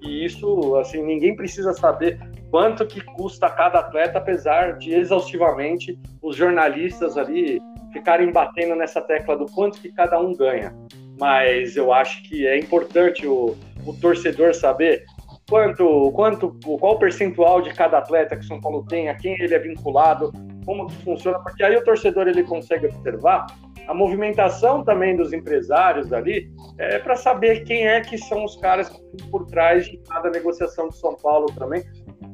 e 0.00 0.24
isso, 0.24 0.76
assim, 0.76 1.02
ninguém 1.02 1.34
precisa 1.34 1.74
saber 1.74 2.18
quanto 2.50 2.86
que 2.86 3.00
custa 3.00 3.50
cada 3.50 3.80
atleta, 3.80 4.18
apesar 4.18 4.78
de 4.78 4.94
exaustivamente 4.94 5.98
os 6.22 6.36
jornalistas 6.36 7.18
ali 7.18 7.60
ficarem 7.92 8.32
batendo 8.32 8.74
nessa 8.76 9.00
tecla 9.00 9.36
do 9.36 9.46
quanto 9.46 9.80
que 9.80 9.92
cada 9.92 10.18
um 10.20 10.34
ganha. 10.34 10.74
Mas 11.20 11.76
eu 11.76 11.92
acho 11.92 12.22
que 12.22 12.46
é 12.46 12.58
importante 12.58 13.26
o, 13.26 13.54
o 13.86 13.92
torcedor 14.00 14.54
saber 14.54 15.04
quanto, 15.48 16.10
quanto, 16.12 16.56
qual 16.78 16.98
percentual 16.98 17.60
de 17.60 17.74
cada 17.74 17.98
atleta 17.98 18.36
que 18.36 18.44
São 18.46 18.58
Paulo 18.58 18.86
tem, 18.86 19.10
a 19.10 19.14
quem 19.14 19.34
ele 19.38 19.54
é 19.54 19.58
vinculado, 19.58 20.32
como 20.64 20.86
que 20.86 20.96
funciona, 21.04 21.38
porque 21.40 21.62
aí 21.62 21.76
o 21.76 21.84
torcedor 21.84 22.26
ele 22.26 22.42
consegue 22.44 22.86
observar 22.86 23.46
a 23.86 23.92
movimentação 23.92 24.84
também 24.84 25.16
dos 25.16 25.32
empresários 25.32 26.12
ali, 26.12 26.48
é 26.78 26.98
para 26.98 27.16
saber 27.16 27.64
quem 27.64 27.86
é 27.86 28.00
que 28.00 28.16
são 28.16 28.44
os 28.44 28.56
caras 28.56 28.88
por 29.30 29.46
trás 29.46 29.86
de 29.86 29.98
cada 30.08 30.30
negociação 30.30 30.88
de 30.88 30.96
São 30.96 31.16
Paulo 31.16 31.46
também. 31.58 31.82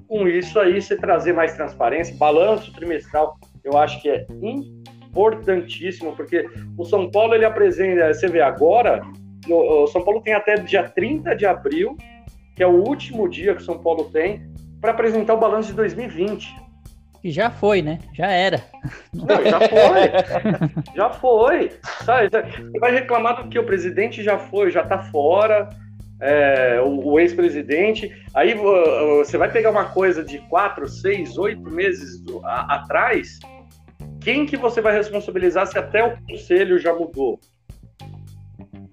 Com 0.07 0.29
isso 0.29 0.61
aí, 0.61 0.81
você 0.81 0.97
trazer 0.97 1.33
mais 1.33 1.55
transparência, 1.55 2.15
balanço 2.17 2.73
trimestral, 2.75 3.37
eu 3.65 3.77
acho 3.79 4.01
que 4.03 4.09
é 4.11 4.27
importantíssimo, 5.17 6.15
porque 6.15 6.47
o 6.77 6.85
São 6.85 7.11
Paulo 7.11 7.35
ele 7.35 7.47
apresenta, 7.47 8.13
você 8.13 8.29
vê 8.29 8.43
agora, 8.43 9.01
o 9.49 9.87
São 9.87 10.05
Paulo 10.05 10.21
tem 10.21 10.35
até 10.35 10.57
dia 10.57 10.85
30 10.85 11.35
de 11.35 11.47
abril, 11.47 11.97
que 12.55 12.63
é 12.63 12.67
o 12.67 12.85
último 12.87 13.29
dia 13.29 13.55
que 13.55 13.63
o 13.63 13.65
São 13.65 13.79
Paulo 13.79 14.11
tem, 14.11 14.43
para 14.81 14.91
apresentar 14.91 15.35
o 15.35 15.39
balanço 15.39 15.71
de 15.71 15.77
2020. 15.77 16.55
que 17.23 17.31
já 17.31 17.51
foi, 17.51 17.81
né? 17.81 17.99
Já 18.13 18.27
era. 18.27 18.63
Não, 19.13 19.27
já 19.27 19.61
foi. 19.61 20.85
já 20.95 21.11
foi. 21.11 21.73
Sabe, 22.05 22.29
você 22.29 22.79
vai 22.79 22.93
reclamar 22.93 23.43
do 23.43 23.49
que 23.49 23.59
o 23.59 23.65
presidente 23.65 24.23
já 24.23 24.39
foi, 24.39 24.71
já 24.71 24.85
tá 24.85 24.99
fora, 24.99 25.69
é, 26.21 26.81
o, 26.81 27.13
o 27.13 27.21
ex-presidente. 27.21 28.15
Aí 28.35 28.55
você 28.55 29.39
vai 29.39 29.51
pegar 29.51 29.71
uma 29.71 29.87
coisa 29.87 30.23
de 30.23 30.39
quatro, 30.49 30.87
seis, 30.89 31.39
oito 31.39 31.71
meses 31.71 32.23
a, 32.45 32.77
atrás. 32.77 33.39
Quem 34.27 34.45
que 34.45 34.57
você 34.57 34.81
vai 34.81 34.93
responsabilizar 34.93 35.69
se 35.69 35.79
até 35.79 36.05
o 36.05 36.21
conselho 36.27 36.81
já 36.81 36.93
mudou? 36.93 37.39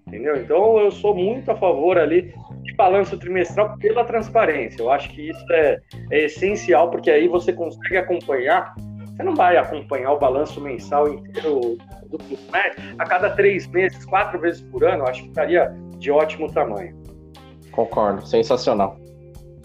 Entendeu? 0.05 0.35
Então 0.35 0.77
eu 0.77 0.91
sou 0.91 1.15
muito 1.15 1.49
a 1.49 1.55
favor 1.55 1.97
ali 1.97 2.31
de 2.61 2.75
balanço 2.75 3.17
trimestral 3.17 3.75
pela 3.79 4.05
transparência. 4.05 4.79
Eu 4.79 4.91
acho 4.91 5.09
que 5.09 5.31
isso 5.31 5.43
é, 5.51 5.79
é 6.11 6.25
essencial, 6.25 6.91
porque 6.91 7.09
aí 7.09 7.27
você 7.27 7.51
consegue 7.51 7.97
acompanhar. 7.97 8.75
Você 9.07 9.23
não 9.23 9.33
vai 9.33 9.57
acompanhar 9.57 10.11
o 10.11 10.19
balanço 10.19 10.61
mensal 10.61 11.11
inteiro 11.11 11.79
do 12.11 12.19
clube, 12.19 12.39
mas 12.51 12.75
a 12.99 13.03
cada 13.03 13.31
três 13.31 13.65
meses, 13.65 14.05
quatro 14.05 14.39
vezes 14.39 14.61
por 14.61 14.83
ano, 14.83 15.01
eu 15.01 15.07
acho 15.07 15.23
que 15.23 15.29
estaria 15.29 15.73
de 15.97 16.11
ótimo 16.11 16.53
tamanho. 16.53 16.95
Concordo, 17.71 18.23
sensacional. 18.23 19.02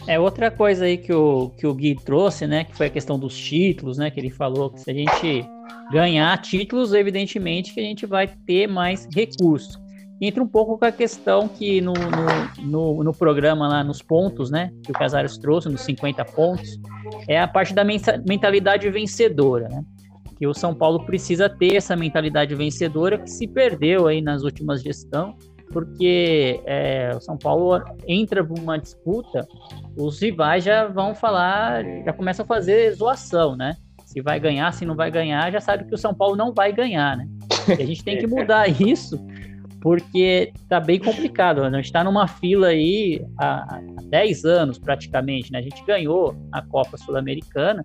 É 0.09 0.19
outra 0.19 0.51
coisa 0.51 0.87
aí 0.87 0.97
que 0.97 1.13
o, 1.13 1.51
que 1.51 1.67
o 1.67 1.75
Gui 1.75 1.95
trouxe, 1.95 2.47
né? 2.47 2.65
Que 2.65 2.75
foi 2.75 2.87
a 2.87 2.91
questão 2.91 3.19
dos 3.19 3.37
títulos, 3.39 3.99
né? 3.99 4.11
Que 4.11 4.19
ele 4.19 4.31
falou 4.31 4.71
que 4.71 4.81
se 4.81 4.91
a 4.91 4.95
gente 4.95 5.47
ganhar 5.93 6.37
títulos, 6.39 6.95
evidentemente 6.95 7.75
que 7.75 7.81
a 7.81 7.85
gente 7.85 8.07
vai 8.07 8.27
ter 8.27 8.67
mais 8.67 9.07
recursos 9.15 9.79
entra 10.21 10.43
um 10.43 10.49
pouco 10.49 10.77
com 10.79 10.85
a 10.85 10.93
questão 10.93 11.49
que 11.49 11.81
no, 11.81 11.93
no, 11.93 12.67
no, 12.67 13.05
no, 13.05 13.15
programa 13.15 13.69
lá, 13.69 13.85
nos 13.85 14.03
pontos, 14.03 14.51
né, 14.51 14.73
que 14.83 14.91
o 14.91 14.95
Casares 14.95 15.39
trouxe, 15.39 15.69
nos 15.69 15.83
50 15.83 16.25
pontos, 16.25 16.79
é 17.29 17.41
a 17.41 17.47
parte 17.47 17.73
da 17.73 17.85
mentalidade 17.85 18.91
vencedora, 18.91 19.69
né? 19.69 19.85
Que 20.37 20.47
o 20.47 20.55
São 20.55 20.75
Paulo 20.75 21.05
precisa 21.05 21.49
ter 21.49 21.77
essa 21.77 21.97
mentalidade 21.97 22.55
vencedora 22.55 23.19
que 23.19 23.31
se 23.31 23.47
perdeu 23.47 24.07
aí 24.07 24.21
nas 24.21 24.43
últimas 24.43 24.83
gestões, 24.83 25.35
porque 25.71 26.61
é, 26.65 27.13
o 27.15 27.21
São 27.21 27.37
Paulo 27.37 27.83
entra 28.07 28.43
numa 28.43 28.79
disputa, 28.79 29.47
os 29.97 30.21
rivais 30.21 30.65
já 30.65 30.87
vão 30.87 31.15
falar, 31.15 31.85
já 32.05 32.13
começam 32.13 32.45
a 32.45 32.47
fazer 32.47 32.93
zoação, 32.93 33.57
né? 33.57 33.77
Se 34.05 34.23
vai 34.23 34.41
ganhar, 34.41 34.73
se 34.73 34.87
não 34.87 34.97
vai 34.97 35.11
ganhar, 35.11 35.53
já 35.53 35.61
sabe 35.61 35.85
que 35.85 35.95
o 35.95 35.99
São 35.99 36.15
Paulo 36.15 36.35
não 36.35 36.53
vai 36.53 36.73
ganhar, 36.73 37.17
né? 37.17 37.29
E 37.69 37.83
a 37.83 37.87
gente 37.87 38.03
tem 38.03 38.19
que 38.19 38.27
mudar 38.29 38.69
isso 38.69 39.19
porque 39.81 40.53
tá 40.69 40.81
bem 40.81 40.99
complicado. 40.99 41.63
Né? 41.63 41.69
A 41.69 41.77
gente 41.77 41.85
está 41.85 42.03
numa 42.03 42.27
fila 42.27 42.69
aí 42.69 43.25
há, 43.39 43.77
há 43.77 43.81
10 44.05 44.45
anos 44.45 44.79
praticamente, 44.79 45.53
né? 45.53 45.59
A 45.59 45.63
gente 45.63 45.85
ganhou 45.85 46.35
a 46.51 46.63
Copa 46.63 46.97
Sul-Americana, 46.97 47.85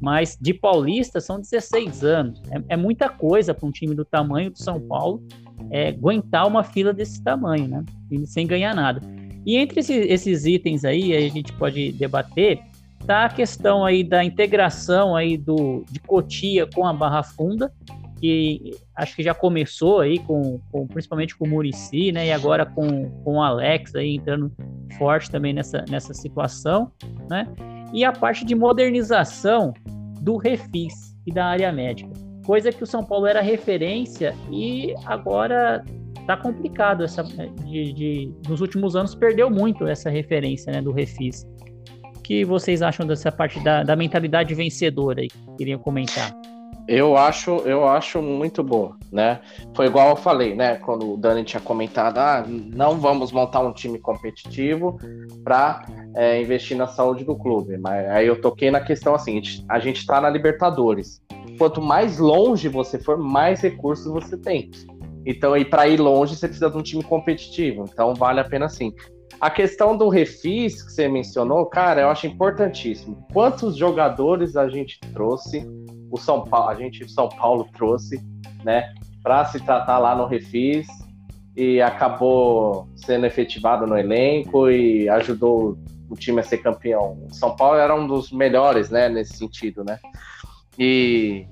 mas 0.00 0.36
de 0.40 0.54
paulista 0.54 1.20
são 1.20 1.40
16 1.40 2.04
anos. 2.04 2.42
É, 2.50 2.74
é 2.74 2.76
muita 2.76 3.08
coisa 3.08 3.54
para 3.54 3.66
um 3.66 3.70
time 3.70 3.94
do 3.94 4.04
tamanho 4.04 4.50
do 4.50 4.58
São 4.58 4.80
Paulo 4.80 5.22
é, 5.70 5.88
aguentar 5.88 6.46
uma 6.46 6.62
fila 6.62 6.92
desse 6.92 7.22
tamanho, 7.22 7.68
né? 7.68 7.84
Sem 8.24 8.46
ganhar 8.46 8.74
nada. 8.74 9.00
E 9.44 9.56
entre 9.56 9.80
esses, 9.80 10.06
esses 10.10 10.44
itens 10.44 10.84
aí, 10.84 11.14
aí, 11.14 11.26
a 11.26 11.30
gente 11.30 11.52
pode 11.52 11.92
debater, 11.92 12.60
tá 13.06 13.24
a 13.24 13.28
questão 13.28 13.84
aí 13.84 14.04
da 14.04 14.24
integração 14.24 15.16
aí 15.16 15.36
do, 15.36 15.84
de 15.90 16.00
Cotia 16.00 16.66
com 16.66 16.86
a 16.86 16.92
Barra 16.92 17.22
Funda, 17.22 17.72
que 18.20 18.72
acho 18.96 19.14
que 19.14 19.22
já 19.22 19.32
começou 19.32 20.00
aí 20.00 20.18
com, 20.18 20.60
com 20.70 20.86
principalmente 20.86 21.36
com 21.36 21.46
o 21.46 21.48
Murici, 21.48 22.12
né? 22.12 22.26
E 22.26 22.32
agora 22.32 22.66
com, 22.66 23.08
com 23.22 23.36
o 23.36 23.42
Alex 23.42 23.94
aí 23.94 24.16
entrando 24.16 24.52
forte 24.98 25.30
também 25.30 25.52
nessa, 25.52 25.84
nessa 25.88 26.12
situação, 26.12 26.90
né? 27.30 27.46
E 27.92 28.04
a 28.04 28.12
parte 28.12 28.44
de 28.44 28.54
modernização 28.54 29.72
do 30.20 30.36
refis 30.36 31.16
e 31.26 31.32
da 31.32 31.46
área 31.46 31.72
médica. 31.72 32.10
Coisa 32.48 32.72
que 32.72 32.82
o 32.82 32.86
São 32.86 33.04
Paulo 33.04 33.26
era 33.26 33.42
referência 33.42 34.34
e 34.50 34.94
agora 35.04 35.84
tá 36.26 36.34
complicado 36.34 37.04
essa 37.04 37.22
de, 37.22 37.92
de 37.92 38.32
nos 38.48 38.62
últimos 38.62 38.96
anos 38.96 39.14
perdeu 39.14 39.50
muito 39.50 39.86
essa 39.86 40.08
referência 40.08 40.72
né, 40.72 40.80
do 40.80 40.90
refis. 40.90 41.46
O 42.16 42.22
que 42.22 42.46
vocês 42.46 42.80
acham 42.80 43.06
dessa 43.06 43.30
parte 43.30 43.60
da, 43.60 43.82
da 43.82 43.94
mentalidade 43.94 44.54
vencedora 44.54 45.20
aí? 45.20 45.28
Queriam 45.58 45.78
comentar. 45.78 46.34
Eu 46.88 47.18
acho, 47.18 47.50
eu 47.66 47.86
acho 47.86 48.22
muito 48.22 48.62
boa, 48.62 48.96
né? 49.12 49.42
Foi 49.76 49.84
igual 49.84 50.08
eu 50.08 50.16
falei, 50.16 50.54
né? 50.54 50.76
Quando 50.76 51.12
o 51.12 51.16
Dani 51.18 51.44
tinha 51.44 51.60
comentado, 51.60 52.16
ah, 52.16 52.42
não 52.48 52.98
vamos 52.98 53.30
montar 53.30 53.60
um 53.60 53.74
time 53.74 53.98
competitivo 53.98 54.96
para 55.44 55.84
é, 56.16 56.40
investir 56.40 56.78
na 56.78 56.86
saúde 56.86 57.24
do 57.24 57.36
clube. 57.36 57.76
Mas 57.76 58.08
aí 58.08 58.26
eu 58.26 58.40
toquei 58.40 58.70
na 58.70 58.80
questão 58.80 59.14
assim: 59.14 59.38
a 59.68 59.78
gente 59.78 59.98
está 59.98 60.18
na 60.18 60.30
Libertadores. 60.30 61.20
Quanto 61.58 61.82
mais 61.82 62.18
longe 62.18 62.68
você 62.68 62.98
for, 62.98 63.18
mais 63.18 63.60
recursos 63.60 64.06
você 64.06 64.36
tem. 64.36 64.70
Então, 65.26 65.56
e 65.56 65.64
para 65.64 65.88
ir 65.88 66.00
longe, 66.00 66.36
você 66.36 66.46
precisa 66.46 66.70
de 66.70 66.76
um 66.78 66.82
time 66.82 67.02
competitivo. 67.02 67.84
Então, 67.92 68.14
vale 68.14 68.40
a 68.40 68.44
pena 68.44 68.68
sim. 68.68 68.94
A 69.40 69.50
questão 69.50 69.96
do 69.96 70.08
refis 70.08 70.82
que 70.82 70.90
você 70.90 71.08
mencionou, 71.08 71.66
cara, 71.66 72.00
eu 72.00 72.08
acho 72.08 72.26
importantíssimo. 72.26 73.26
Quantos 73.32 73.76
jogadores 73.76 74.56
a 74.56 74.68
gente 74.68 74.98
trouxe 75.12 75.64
o 76.10 76.16
São 76.16 76.44
Paulo, 76.44 76.70
a 76.70 76.74
gente 76.74 77.08
São 77.10 77.28
Paulo 77.28 77.66
trouxe, 77.76 78.20
né, 78.64 78.92
para 79.22 79.44
se 79.44 79.60
tratar 79.60 79.98
lá 79.98 80.16
no 80.16 80.26
Refis 80.26 80.86
e 81.56 81.80
acabou 81.80 82.88
sendo 82.96 83.26
efetivado 83.26 83.86
no 83.86 83.96
elenco 83.96 84.70
e 84.70 85.08
ajudou 85.08 85.78
o 86.08 86.16
time 86.16 86.40
a 86.40 86.42
ser 86.42 86.58
campeão. 86.58 87.26
O 87.30 87.34
São 87.34 87.54
Paulo 87.54 87.78
era 87.78 87.94
um 87.94 88.06
dos 88.06 88.32
melhores, 88.32 88.90
né, 88.90 89.08
nesse 89.08 89.36
sentido, 89.36 89.84
né? 89.84 89.98
E 90.78 91.46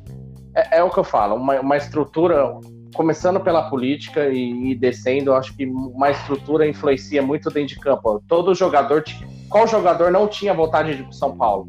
é, 0.54 0.78
é 0.78 0.82
o 0.82 0.90
que 0.90 0.98
eu 0.98 1.04
falo, 1.04 1.34
uma, 1.34 1.60
uma, 1.60 1.76
estrutura 1.76 2.54
começando 2.94 3.40
pela 3.40 3.68
política 3.68 4.28
e, 4.28 4.70
e 4.70 4.74
descendo, 4.74 5.30
eu 5.30 5.36
acho 5.36 5.54
que 5.56 5.66
uma 5.66 6.10
estrutura 6.10 6.66
influencia 6.66 7.20
muito 7.20 7.50
dentro 7.50 7.74
de 7.74 7.80
campo. 7.80 8.22
Todo 8.26 8.54
jogador, 8.54 9.04
qual 9.48 9.66
jogador 9.66 10.10
não 10.10 10.26
tinha 10.26 10.54
vontade 10.54 10.94
de 10.94 11.02
ir 11.02 11.04
para 11.04 11.12
São 11.12 11.36
Paulo? 11.36 11.68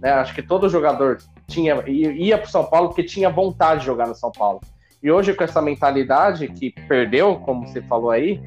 Né? 0.00 0.10
Acho 0.10 0.34
que 0.34 0.42
todo 0.42 0.68
jogador 0.68 1.18
tinha 1.46 1.84
ia 1.86 2.36
para 2.36 2.48
São 2.48 2.64
Paulo 2.64 2.88
porque 2.88 3.04
tinha 3.04 3.30
vontade 3.30 3.80
de 3.80 3.86
jogar 3.86 4.08
no 4.08 4.14
São 4.14 4.32
Paulo. 4.32 4.60
E 5.02 5.10
hoje 5.10 5.34
com 5.34 5.44
essa 5.44 5.62
mentalidade 5.62 6.48
que 6.48 6.72
perdeu, 6.88 7.36
como 7.36 7.66
você 7.66 7.80
falou 7.82 8.10
aí, 8.10 8.40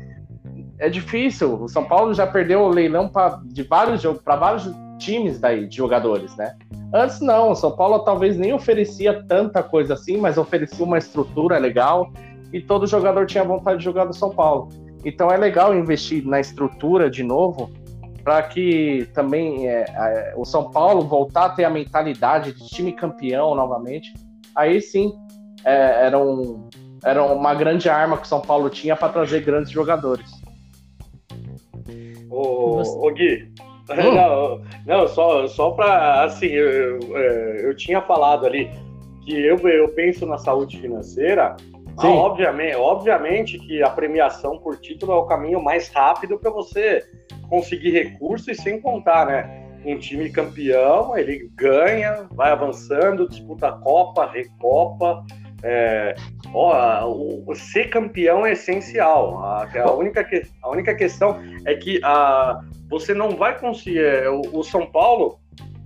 é 0.78 0.90
difícil. 0.90 1.62
O 1.62 1.70
São 1.70 1.86
Paulo 1.86 2.14
já 2.14 2.28
perdeu 2.28 2.62
o 2.62 2.68
leilão 2.68 3.08
para 3.08 3.40
de 3.46 3.64
vários 3.64 4.04
para 4.24 4.36
vários 4.36 4.70
times 5.00 5.40
daí 5.40 5.68
de 5.68 5.78
jogadores, 5.78 6.36
né? 6.36 6.56
Antes 6.94 7.20
não, 7.22 7.52
o 7.52 7.56
São 7.56 7.72
Paulo 7.72 8.00
talvez 8.00 8.38
nem 8.38 8.54
oferecia 8.54 9.24
tanta 9.28 9.64
coisa 9.64 9.94
assim, 9.94 10.18
mas 10.18 10.38
oferecia 10.38 10.86
uma 10.86 10.98
estrutura 10.98 11.58
legal 11.58 12.12
e 12.52 12.62
todo 12.62 12.86
jogador 12.86 13.26
tinha 13.26 13.44
vontade 13.44 13.80
de 13.80 13.86
jogar 13.86 14.06
no 14.06 14.14
São 14.14 14.30
Paulo. 14.30 14.70
Então 15.06 15.30
é 15.32 15.38
legal 15.38 15.76
investir 15.76 16.26
na 16.26 16.40
estrutura 16.40 17.10
de 17.10 17.24
novo 17.24 17.72
para 18.24 18.44
que 18.44 19.08
também 19.14 19.68
é, 19.68 19.86
é, 19.88 20.34
o 20.36 20.44
São 20.46 20.70
Paulo 20.72 21.02
voltar 21.02 21.46
a 21.46 21.50
ter 21.50 21.64
a 21.64 21.70
mentalidade 21.70 22.54
de 22.54 22.68
time 22.68 22.92
campeão 22.92 23.56
novamente, 23.56 24.14
aí 24.56 24.82
sim 24.82 25.14
é, 25.64 26.06
era, 26.06 26.20
um, 26.20 26.68
era 27.04 27.24
uma 27.24 27.54
grande 27.54 27.90
arma 27.90 28.18
que 28.18 28.24
o 28.24 28.28
São 28.28 28.42
Paulo 28.42 28.70
tinha 28.70 28.96
para 28.96 29.10
trazer 29.10 29.42
grandes 29.42 29.72
jogadores. 29.72 30.30
Ô, 32.30 32.82
ô 32.82 33.12
Gui, 33.14 33.52
hum. 33.98 34.16
não, 34.16 34.62
não, 34.86 35.08
só, 35.08 35.48
só 35.48 35.72
para 35.72 36.24
assim, 36.24 36.48
eu, 36.48 36.70
eu, 36.70 37.18
é, 37.18 37.66
eu, 37.66 37.76
tinha 37.76 38.02
falado 38.02 38.46
ali 38.46 38.70
que 39.24 39.34
eu, 39.34 39.58
eu 39.58 39.90
penso 39.90 40.26
na 40.26 40.38
saúde 40.38 40.80
financeira. 40.80 41.56
Ah, 41.98 42.08
obviamente, 42.08 42.76
obviamente 42.76 43.60
que 43.60 43.84
a 43.84 43.90
premiação 43.90 44.58
por 44.58 44.78
título 44.78 45.12
é 45.12 45.16
o 45.16 45.26
caminho 45.26 45.62
mais 45.62 45.90
rápido 45.90 46.40
para 46.40 46.50
você 46.50 47.04
conseguir 47.50 47.92
recursos 47.92 48.48
e 48.48 48.56
sem 48.56 48.80
contar, 48.80 49.26
né? 49.26 49.66
Um 49.86 49.98
time 49.98 50.30
campeão, 50.30 51.18
ele 51.18 51.50
ganha, 51.56 52.28
vai 52.32 52.52
avançando, 52.52 53.28
disputa 53.28 53.68
a 53.68 53.72
Copa, 53.74 54.26
Recopa. 54.28 55.26
É, 55.64 56.16
ó, 56.54 57.08
o, 57.08 57.44
o, 57.50 57.56
ser 57.56 57.90
campeão 57.90 58.46
é 58.46 58.54
essencial. 58.54 59.40
A, 59.44 59.68
a, 59.82 59.92
única, 59.92 60.24
que, 60.24 60.44
a 60.62 60.70
única 60.70 60.96
questão 60.96 61.40
é 61.66 61.76
que 61.76 62.00
a, 62.04 62.62
você 62.90 63.14
não 63.14 63.32
vai 63.32 63.58
conseguir. 63.60 64.00
É, 64.00 64.30
o, 64.30 64.42
o 64.54 64.64
São 64.64 64.86
Paulo, 64.86 65.40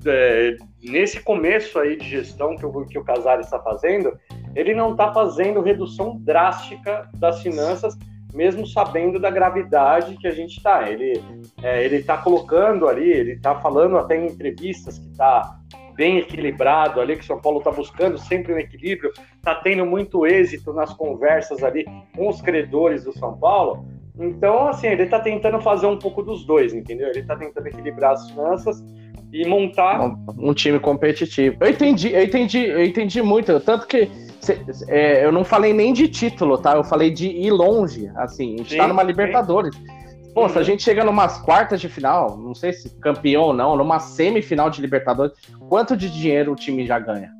é, 0.05 0.55
nesse 0.81 1.21
começo 1.21 1.79
aí 1.79 1.97
de 1.97 2.09
gestão 2.09 2.55
que 2.55 2.65
o, 2.65 2.85
que 2.85 2.99
o 2.99 3.03
Casares 3.03 3.45
está 3.45 3.59
fazendo, 3.59 4.17
ele 4.55 4.73
não 4.73 4.91
está 4.91 5.11
fazendo 5.13 5.61
redução 5.61 6.17
drástica 6.19 7.09
das 7.15 7.41
finanças 7.41 7.97
mesmo 8.33 8.65
sabendo 8.65 9.19
da 9.19 9.29
gravidade 9.29 10.17
que 10.17 10.27
a 10.27 10.31
gente 10.31 10.57
está. 10.57 10.89
Ele 10.89 11.23
é, 11.61 11.83
ele 11.83 11.97
está 11.97 12.17
colocando 12.17 12.87
ali, 12.87 13.09
ele 13.09 13.33
está 13.33 13.59
falando 13.59 13.97
até 13.97 14.17
em 14.17 14.25
entrevistas 14.25 14.97
que 14.97 15.07
está 15.11 15.59
bem 15.95 16.17
equilibrado 16.17 16.99
ali, 16.99 17.15
que 17.15 17.23
o 17.23 17.25
São 17.25 17.39
Paulo 17.39 17.59
está 17.59 17.71
buscando 17.71 18.17
sempre 18.17 18.53
um 18.53 18.57
equilíbrio, 18.57 19.11
está 19.37 19.55
tendo 19.55 19.85
muito 19.85 20.25
êxito 20.25 20.73
nas 20.73 20.93
conversas 20.93 21.63
ali 21.63 21.85
com 22.15 22.27
os 22.27 22.41
credores 22.41 23.03
do 23.03 23.11
São 23.13 23.37
Paulo. 23.37 23.85
Então, 24.19 24.67
assim, 24.67 24.87
ele 24.87 25.03
está 25.03 25.19
tentando 25.19 25.59
fazer 25.61 25.87
um 25.87 25.97
pouco 25.97 26.21
dos 26.21 26.45
dois, 26.45 26.73
entendeu? 26.73 27.09
Ele 27.09 27.19
está 27.19 27.35
tentando 27.35 27.67
equilibrar 27.67 28.11
as 28.13 28.29
finanças 28.29 28.83
e 29.31 29.47
montar 29.47 29.99
um, 29.99 30.49
um, 30.49 30.53
time 30.53 30.79
competitivo. 30.79 31.57
Eu 31.59 31.69
entendi, 31.69 32.13
eu 32.13 32.23
entendi, 32.23 32.65
eu 32.65 32.83
entendi 32.83 33.21
muito, 33.23 33.59
tanto 33.59 33.87
que 33.87 34.07
cê, 34.39 34.59
é, 34.87 35.25
eu 35.25 35.31
não 35.31 35.43
falei 35.43 35.73
nem 35.73 35.91
de 35.91 36.07
título, 36.07 36.59
tá? 36.59 36.75
Eu 36.75 36.83
falei 36.83 37.09
de 37.09 37.27
ir 37.27 37.49
longe, 37.49 38.11
assim, 38.15 38.53
a 38.53 38.57
gente 38.57 38.71
sim, 38.71 38.77
tá 38.77 38.87
numa 38.87 39.01
Libertadores. 39.01 39.75
Sim. 39.75 40.02
Pô, 40.33 40.49
se 40.49 40.57
a 40.57 40.63
gente 40.63 40.81
chega 40.81 41.03
numas 41.03 41.37
quartas 41.37 41.79
de 41.79 41.87
final, 41.87 42.37
não 42.37 42.55
sei 42.55 42.73
se 42.73 42.89
campeão 42.99 43.43
ou 43.43 43.53
não, 43.53 43.75
numa 43.75 43.99
semifinal 43.99 44.69
de 44.69 44.81
Libertadores, 44.81 45.33
quanto 45.69 45.95
de 45.95 46.09
dinheiro 46.09 46.53
o 46.53 46.55
time 46.55 46.87
já 46.87 46.97
ganha? 46.97 47.31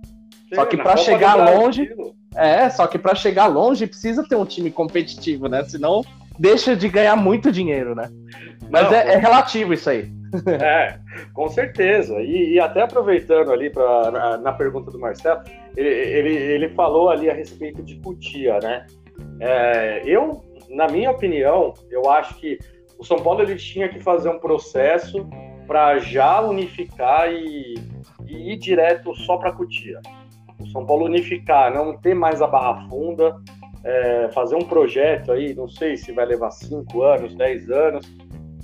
Sim, 0.47 0.55
só 0.55 0.65
que 0.65 0.77
para 0.77 0.95
chegar 0.97 1.35
longe, 1.35 1.89
é, 2.35 2.69
só 2.69 2.85
que 2.85 2.99
para 2.99 3.15
chegar 3.15 3.47
longe 3.47 3.87
precisa 3.87 4.23
ter 4.27 4.35
um 4.35 4.45
time 4.45 4.69
competitivo, 4.69 5.47
né? 5.47 5.63
Senão 5.63 6.03
deixa 6.37 6.75
de 6.75 6.87
ganhar 6.87 7.15
muito 7.15 7.51
dinheiro, 7.51 7.95
né? 7.95 8.09
Mas 8.69 8.83
não, 8.83 8.93
é, 8.93 9.13
é, 9.13 9.17
relativo 9.17 9.73
isso 9.73 9.89
aí. 9.89 10.11
É, 10.47 10.97
com 11.31 11.47
certeza. 11.47 12.19
E, 12.19 12.53
e 12.53 12.59
até 12.59 12.81
aproveitando 12.81 13.51
ali 13.51 13.69
pra, 13.69 14.09
na, 14.09 14.37
na, 14.37 14.51
pergunta 14.51 14.89
do 14.89 14.97
Marcelo, 14.97 15.41
ele, 15.77 15.87
ele, 15.87 16.35
ele, 16.35 16.69
falou 16.69 17.11
ali 17.11 17.29
a 17.29 17.33
respeito 17.35 17.83
de 17.83 17.97
Cutia, 17.97 18.57
né? 18.57 18.87
É, 19.39 20.01
eu, 20.03 20.43
na 20.71 20.87
minha 20.87 21.11
opinião, 21.11 21.75
eu 21.91 22.09
acho 22.09 22.33
que 22.39 22.57
o 22.97 23.03
São 23.03 23.17
Paulo 23.17 23.41
ele 23.41 23.55
tinha 23.55 23.89
que 23.89 23.99
fazer 23.99 24.29
um 24.29 24.39
processo 24.39 25.27
para 25.67 25.99
já 25.99 26.41
unificar 26.41 27.31
e, 27.31 27.75
e, 28.25 28.53
ir 28.53 28.57
direto 28.57 29.15
só 29.15 29.37
para 29.37 29.51
Cutia. 29.51 29.99
O 30.59 30.67
São 30.67 30.85
Paulo 30.85 31.05
unificar, 31.05 31.73
não 31.73 31.97
ter 31.97 32.13
mais 32.13 32.41
a 32.41 32.47
barra 32.47 32.87
funda, 32.89 33.35
é, 33.83 34.29
fazer 34.33 34.55
um 34.55 34.63
projeto 34.63 35.31
aí, 35.31 35.53
não 35.53 35.67
sei 35.67 35.97
se 35.97 36.11
vai 36.11 36.25
levar 36.25 36.51
5 36.51 37.01
anos, 37.01 37.35
10 37.35 37.69
anos, 37.69 38.15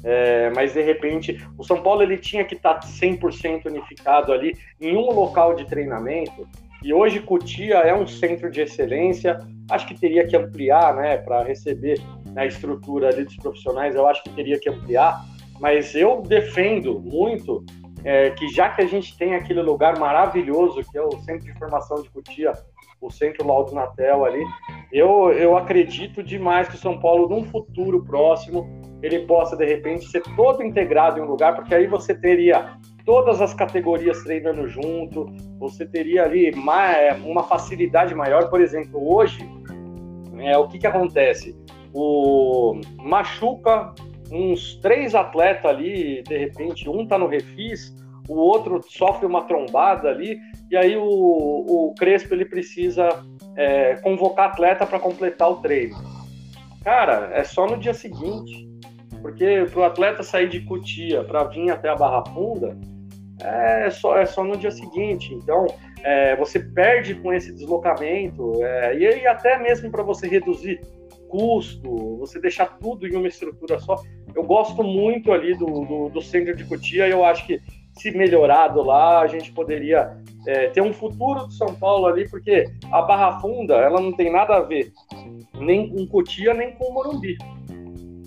é, 0.04 0.50
mas 0.56 0.74
de 0.74 0.82
repente 0.82 1.46
o 1.58 1.64
São 1.64 1.82
Paulo 1.82 2.02
ele 2.02 2.18
tinha 2.18 2.46
que 2.46 2.56
estar 2.56 2.76
tá 2.76 2.88
100% 2.88 3.66
unificado 3.66 4.32
ali 4.32 4.56
em 4.80 4.96
um 4.96 5.12
local 5.12 5.54
de 5.54 5.66
treinamento. 5.66 6.48
E 6.82 6.94
hoje 6.94 7.20
Cutia 7.20 7.80
é 7.80 7.94
um 7.94 8.08
centro 8.08 8.50
de 8.50 8.62
excelência. 8.62 9.38
Acho 9.70 9.86
que 9.88 10.00
teria 10.00 10.26
que 10.26 10.38
ampliar, 10.38 10.96
né, 10.96 11.18
para 11.18 11.44
receber 11.44 12.00
a 12.36 12.46
estrutura 12.46 13.10
ali 13.10 13.26
dos 13.26 13.36
profissionais. 13.38 13.96
Eu 13.96 14.08
acho 14.08 14.24
que 14.24 14.30
teria 14.32 14.60
que 14.60 14.70
ampliar. 14.70 15.24
Mas 15.60 15.94
eu 15.94 16.22
defendo 16.22 17.00
muito 17.00 17.66
é, 18.04 18.30
que 18.32 18.48
já 18.50 18.70
que 18.70 18.82
a 18.82 18.86
gente 18.86 19.18
tem 19.18 19.36
aquele 19.36 19.62
lugar 19.62 20.00
maravilhoso 20.00 20.82
que 20.90 20.98
é 20.98 21.02
o 21.02 21.12
Centro 21.20 21.46
de 21.46 21.54
Formação 21.60 22.02
de 22.02 22.10
Cutia, 22.10 22.54
o 23.02 23.10
Centro 23.10 23.48
Laudo 23.48 23.74
Natel 23.74 24.26
ali, 24.26 24.44
eu, 24.92 25.32
eu 25.32 25.58
acredito 25.58 26.24
demais 26.24 26.68
que 26.68 26.76
o 26.76 26.80
São 26.80 27.00
Paulo, 27.00 27.30
num 27.30 27.44
futuro 27.46 28.04
próximo, 28.04 28.68
ele 29.02 29.20
possa, 29.20 29.56
de 29.56 29.66
repente, 29.66 30.06
ser 30.08 30.22
todo 30.36 30.64
integrado 30.64 31.20
em 31.20 31.22
um 31.22 31.26
lugar, 31.26 31.56
porque 31.56 31.74
aí 31.74 31.88
você 31.88 32.14
teria 32.14 32.78
todas 33.06 33.42
as 33.42 33.54
categorias 33.54 34.22
treinando 34.24 34.68
junto, 34.68 35.26
você 35.58 35.86
teria 35.86 36.24
ali 36.24 36.52
uma 37.26 37.44
facilidade 37.44 38.14
maior. 38.14 38.50
Por 38.50 38.60
exemplo, 38.60 39.00
hoje, 39.14 39.40
é, 40.38 40.58
o 40.58 40.68
que, 40.68 40.80
que 40.80 40.88
acontece? 40.88 41.58
O 41.94 42.80
machuca 42.98 43.94
uns 44.32 44.76
três 44.76 45.16
atletas 45.16 45.66
ali, 45.66 46.22
de 46.24 46.38
repente, 46.38 46.88
um 46.90 47.08
tá 47.08 47.18
no 47.18 47.28
refis, 47.28 47.96
o 48.28 48.36
outro 48.36 48.80
sofre 48.88 49.26
uma 49.26 49.44
trombada 49.44 50.10
ali, 50.10 50.38
e 50.70 50.78
aí 50.78 50.96
o, 50.96 51.04
o 51.04 51.96
Crespo 51.98 52.36
ele 52.36 52.46
precisa 52.46 53.10
é, 53.56 53.96
convocar 53.96 54.50
atleta 54.50 54.86
para 54.86 55.00
completar 55.00 55.50
o 55.50 55.56
treino. 55.58 55.96
Cara, 56.84 57.32
é 57.34 57.44
só 57.44 57.66
no 57.66 57.78
dia 57.78 57.94
seguinte. 57.94 58.70
Porque 59.22 59.66
para 59.70 59.80
o 59.80 59.84
atleta 59.84 60.24
sair 60.24 60.48
de 60.48 60.62
Cutia 60.62 61.24
para 61.24 61.44
vir 61.44 61.70
até 61.70 61.90
a 61.90 61.96
Barra 61.96 62.24
Funda, 62.32 62.78
é 63.42 63.90
só, 63.90 64.18
é 64.18 64.26
só 64.26 64.44
no 64.44 64.58
dia 64.58 64.72
seguinte. 64.72 65.34
Então, 65.34 65.68
é, 66.04 66.36
você 66.36 66.60
perde 66.60 67.16
com 67.16 67.34
esse 67.34 67.54
deslocamento, 67.54 68.64
é, 68.64 68.96
e, 68.96 69.22
e 69.22 69.28
até 69.28 69.58
mesmo 69.58 69.92
para 69.92 70.04
você 70.04 70.28
reduzir 70.28 70.80
custo, 71.30 72.18
você 72.18 72.40
deixar 72.40 72.78
tudo 72.80 73.08
em 73.08 73.16
uma 73.16 73.28
estrutura 73.28 73.80
só. 73.80 73.96
Eu 74.36 74.44
gosto 74.44 74.84
muito 74.84 75.32
ali 75.32 75.56
do, 75.56 75.66
do, 75.66 76.10
do 76.10 76.22
centro 76.22 76.56
de 76.56 76.66
Cotia 76.66 77.08
e 77.08 77.12
eu 77.12 77.24
acho 77.24 77.46
que 77.46 77.62
se 77.94 78.12
melhorado 78.12 78.82
lá, 78.82 79.22
a 79.22 79.28
gente 79.28 79.52
poderia 79.52 80.18
é, 80.48 80.70
ter 80.70 80.82
um 80.82 80.94
futuro 80.94 81.46
do 81.46 81.52
São 81.52 81.76
Paulo 81.76 82.08
ali, 82.08 82.28
porque 82.30 82.66
a 82.92 83.02
Barra 83.02 83.40
Funda, 83.40 83.76
ela 83.76 84.00
não 84.00 84.14
tem 84.14 84.32
nada 84.32 84.58
a 84.58 84.62
ver 84.62 84.92
nem 85.60 85.90
com 85.90 86.08
Cotia, 86.08 86.54
nem 86.54 86.74
com 86.74 86.94
Morumbi. 86.94 87.38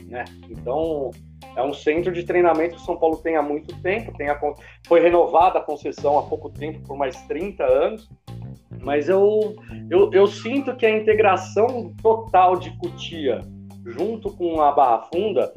Né? 0.07 0.25
Então, 0.51 1.11
é 1.57 1.63
um 1.63 1.73
centro 1.73 2.13
de 2.13 2.23
treinamento 2.25 2.77
que 2.77 2.83
São 2.83 2.97
Paulo 2.97 3.17
tem 3.17 3.37
há 3.37 3.43
muito 3.43 3.75
tempo, 3.81 4.13
tem 4.17 4.29
a, 4.29 4.39
foi 4.87 5.01
renovada 5.01 5.59
a 5.59 5.63
concessão 5.63 6.19
há 6.19 6.23
pouco 6.23 6.51
tempo, 6.51 6.81
por 6.87 6.97
mais 6.97 7.17
30 7.23 7.65
anos, 7.65 8.11
mas 8.81 9.09
eu, 9.09 9.57
eu, 9.91 10.11
eu 10.13 10.27
sinto 10.27 10.75
que 10.77 10.87
a 10.87 10.97
integração 10.97 11.93
total 12.03 12.57
de 12.57 12.71
Cutia 12.79 13.41
junto 13.85 14.31
com 14.31 14.61
a 14.61 14.73
Barra 14.73 15.03
Funda, 15.13 15.53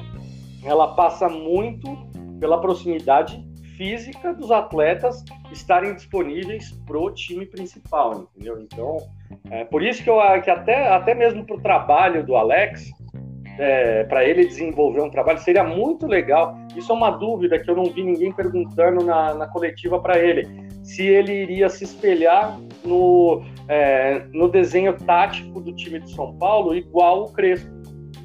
ela 0.64 0.94
passa 0.94 1.28
muito 1.28 1.96
pela 2.40 2.60
proximidade 2.60 3.44
física 3.76 4.32
dos 4.32 4.50
atletas 4.50 5.22
estarem 5.52 5.94
disponíveis 5.94 6.72
para 6.86 6.98
o 6.98 7.10
time 7.10 7.46
principal, 7.46 8.28
entendeu? 8.34 8.58
Então, 8.60 8.96
é 9.50 9.64
por 9.64 9.82
isso 9.82 10.02
que 10.02 10.10
eu 10.10 10.16
que 10.42 10.50
até, 10.50 10.88
até 10.88 11.14
mesmo 11.14 11.44
para 11.44 11.56
o 11.56 11.60
trabalho 11.60 12.24
do 12.24 12.36
Alex, 12.36 12.90
é, 13.58 14.04
para 14.04 14.24
ele 14.24 14.46
desenvolver 14.46 15.00
um 15.00 15.10
trabalho, 15.10 15.38
seria 15.38 15.64
muito 15.64 16.06
legal. 16.06 16.56
Isso 16.74 16.90
é 16.90 16.94
uma 16.94 17.10
dúvida 17.10 17.58
que 17.58 17.70
eu 17.70 17.76
não 17.76 17.84
vi 17.84 18.02
ninguém 18.02 18.32
perguntando 18.32 19.04
na, 19.04 19.34
na 19.34 19.46
coletiva 19.46 19.98
para 20.00 20.18
ele. 20.18 20.46
Se 20.82 21.06
ele 21.06 21.32
iria 21.32 21.68
se 21.68 21.84
espelhar 21.84 22.58
no, 22.86 23.42
é, 23.68 24.24
no 24.32 24.48
desenho 24.48 24.92
tático 24.94 25.60
do 25.60 25.72
time 25.72 26.00
de 26.00 26.14
São 26.14 26.36
Paulo, 26.36 26.74
igual 26.74 27.24
o 27.24 27.32
Crespo. 27.32 27.74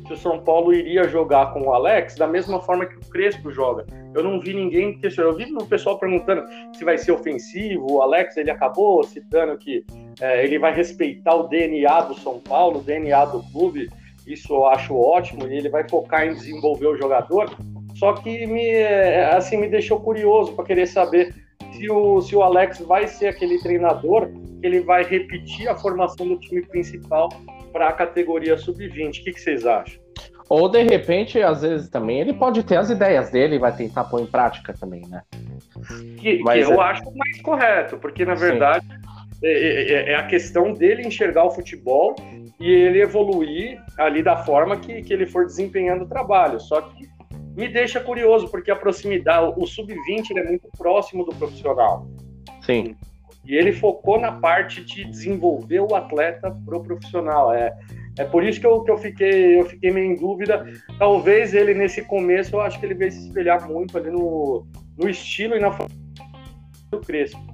Se 0.07 0.14
o 0.14 0.18
São 0.18 0.39
Paulo 0.43 0.74
iria 0.74 1.07
jogar 1.07 1.53
com 1.53 1.62
o 1.62 1.74
Alex 1.74 2.16
da 2.16 2.28
mesma 2.28 2.59
forma 2.59 2.86
que 2.86 2.95
o 2.95 3.09
Crespo 3.09 3.51
joga. 3.51 3.86
Eu 4.14 4.24
não 4.24 4.41
vi 4.41 4.53
ninguém 4.53 4.97
questionar. 4.97 5.30
Eu 5.30 5.38
vi 5.38 5.53
o 5.53 5.66
pessoal 5.66 5.97
perguntando 5.97 6.43
se 6.76 6.84
vai 6.84 6.97
ser 6.97 7.14
ofensivo. 7.14 7.89
O 7.89 8.01
Alex 8.01 8.36
ele 8.36 8.51
acabou 8.51 9.03
citando 9.03 9.57
que 9.57 9.86
é, 10.20 10.43
ele 10.43 10.59
vai 10.59 10.74
respeitar 10.74 11.36
o 11.36 11.47
DNA 11.47 12.01
do 12.01 12.16
São 12.16 12.39
Paulo, 12.39 12.80
o 12.80 12.84
DNA 12.84 13.26
do 13.26 13.41
clube 13.51 13.89
isso 14.26 14.53
eu 14.53 14.66
acho 14.66 14.95
ótimo, 14.95 15.47
e 15.47 15.57
ele 15.57 15.70
vai 15.70 15.88
focar 15.88 16.26
em 16.26 16.34
desenvolver 16.34 16.88
o 16.88 16.97
jogador. 16.97 17.49
Só 17.95 18.14
que 18.14 18.45
me, 18.47 18.84
assim, 19.32 19.57
me 19.57 19.68
deixou 19.68 19.99
curioso 19.99 20.53
para 20.53 20.66
querer 20.66 20.88
saber 20.88 21.34
se 21.72 21.89
o, 21.89 22.22
se 22.22 22.36
o 22.36 22.41
Alex 22.41 22.80
vai 22.80 23.07
ser 23.07 23.28
aquele 23.28 23.59
treinador 23.59 24.30
que 24.30 24.67
ele 24.67 24.82
vai 24.82 25.03
repetir 25.03 25.67
a 25.67 25.76
formação 25.76 26.28
do 26.28 26.38
time 26.38 26.61
principal 26.65 27.30
para 27.72 27.89
a 27.89 27.93
categoria 27.93 28.57
sub-20. 28.57 29.22
O 29.22 29.24
que, 29.24 29.32
que 29.34 29.41
vocês 29.41 29.65
acham? 29.65 29.99
Ou 30.49 30.67
de 30.67 30.84
repente, 30.84 31.41
às 31.41 31.61
vezes 31.61 31.89
também, 31.89 32.19
ele 32.19 32.34
pode 32.34 32.61
ter 32.63 32.76
as 32.76 32.89
ideias 32.89 33.32
dele 33.32 33.55
e 33.55 33.59
vai 33.59 33.74
tentar 33.74 34.03
pôr 34.03 34.19
em 34.19 34.26
prática 34.26 34.74
também, 34.74 35.01
né? 35.07 35.22
Que, 36.17 36.38
que 36.38 36.43
eu 36.43 36.82
é... 36.82 36.84
acho 36.84 37.03
mais 37.15 37.41
correto, 37.41 37.97
porque 37.97 38.26
na 38.26 38.36
verdade 38.36 38.86
é, 39.43 39.51
é, 39.51 40.11
é, 40.11 40.15
a 40.15 40.28
questão 40.28 40.74
dele 40.74 41.07
enxergar 41.07 41.45
o 41.45 41.51
futebol 41.51 42.15
e 42.59 42.69
ele 42.69 43.01
evoluir 43.01 43.82
ali 43.97 44.22
da 44.22 44.38
forma 44.38 44.78
que, 44.78 45.01
que 45.01 45.13
ele 45.13 45.26
for 45.26 45.45
desempenhando 45.45 46.03
o 46.03 46.07
trabalho. 46.07 46.59
Só 46.59 46.82
que 46.82 47.07
me 47.56 47.68
deixa 47.68 47.99
curioso, 47.99 48.47
porque 48.49 48.72
a 48.72 48.76
proximidade, 48.76 49.54
o 49.58 49.66
sub-20 49.66 50.38
é 50.38 50.43
muito 50.43 50.68
próximo 50.78 51.26
do 51.26 51.36
profissional. 51.36 52.08
Sim. 52.62 52.95
E 53.45 53.56
ele 53.56 53.74
focou 53.74 54.20
na 54.20 54.32
parte 54.34 54.84
de 54.84 55.04
desenvolver 55.04 55.80
o 55.80 55.95
atleta 55.95 56.56
pro 56.66 56.84
profissional. 56.84 57.54
É, 57.54 57.76
é 58.18 58.24
por 58.24 58.43
isso 58.43 58.60
que 58.60 58.68
eu, 58.68 58.82
que 58.84 58.91
eu, 58.91 58.97
fiquei, 58.97 59.60
eu 59.60 59.66
fiquei 59.66 59.91
meio 59.91 60.12
em 60.12 60.16
dúvida. 60.16 60.72
Talvez 60.99 61.54
ele, 61.54 61.74
nesse 61.74 62.04
começo, 62.04 62.56
eu 62.56 62.62
acho 62.62 62.80
que 62.80 62.86
ele 62.86 62.93
veio 62.93 63.12
se 63.12 63.28
espelhar 63.28 63.68
muito 63.68 63.97
ali 63.97 64.12
no, 64.12 64.66
no 64.97 65.10
estilo 65.10 65.56
e 65.56 65.60
na 65.60 65.72
forma 65.72 65.93
do 66.91 66.99
Crespo. 66.99 67.51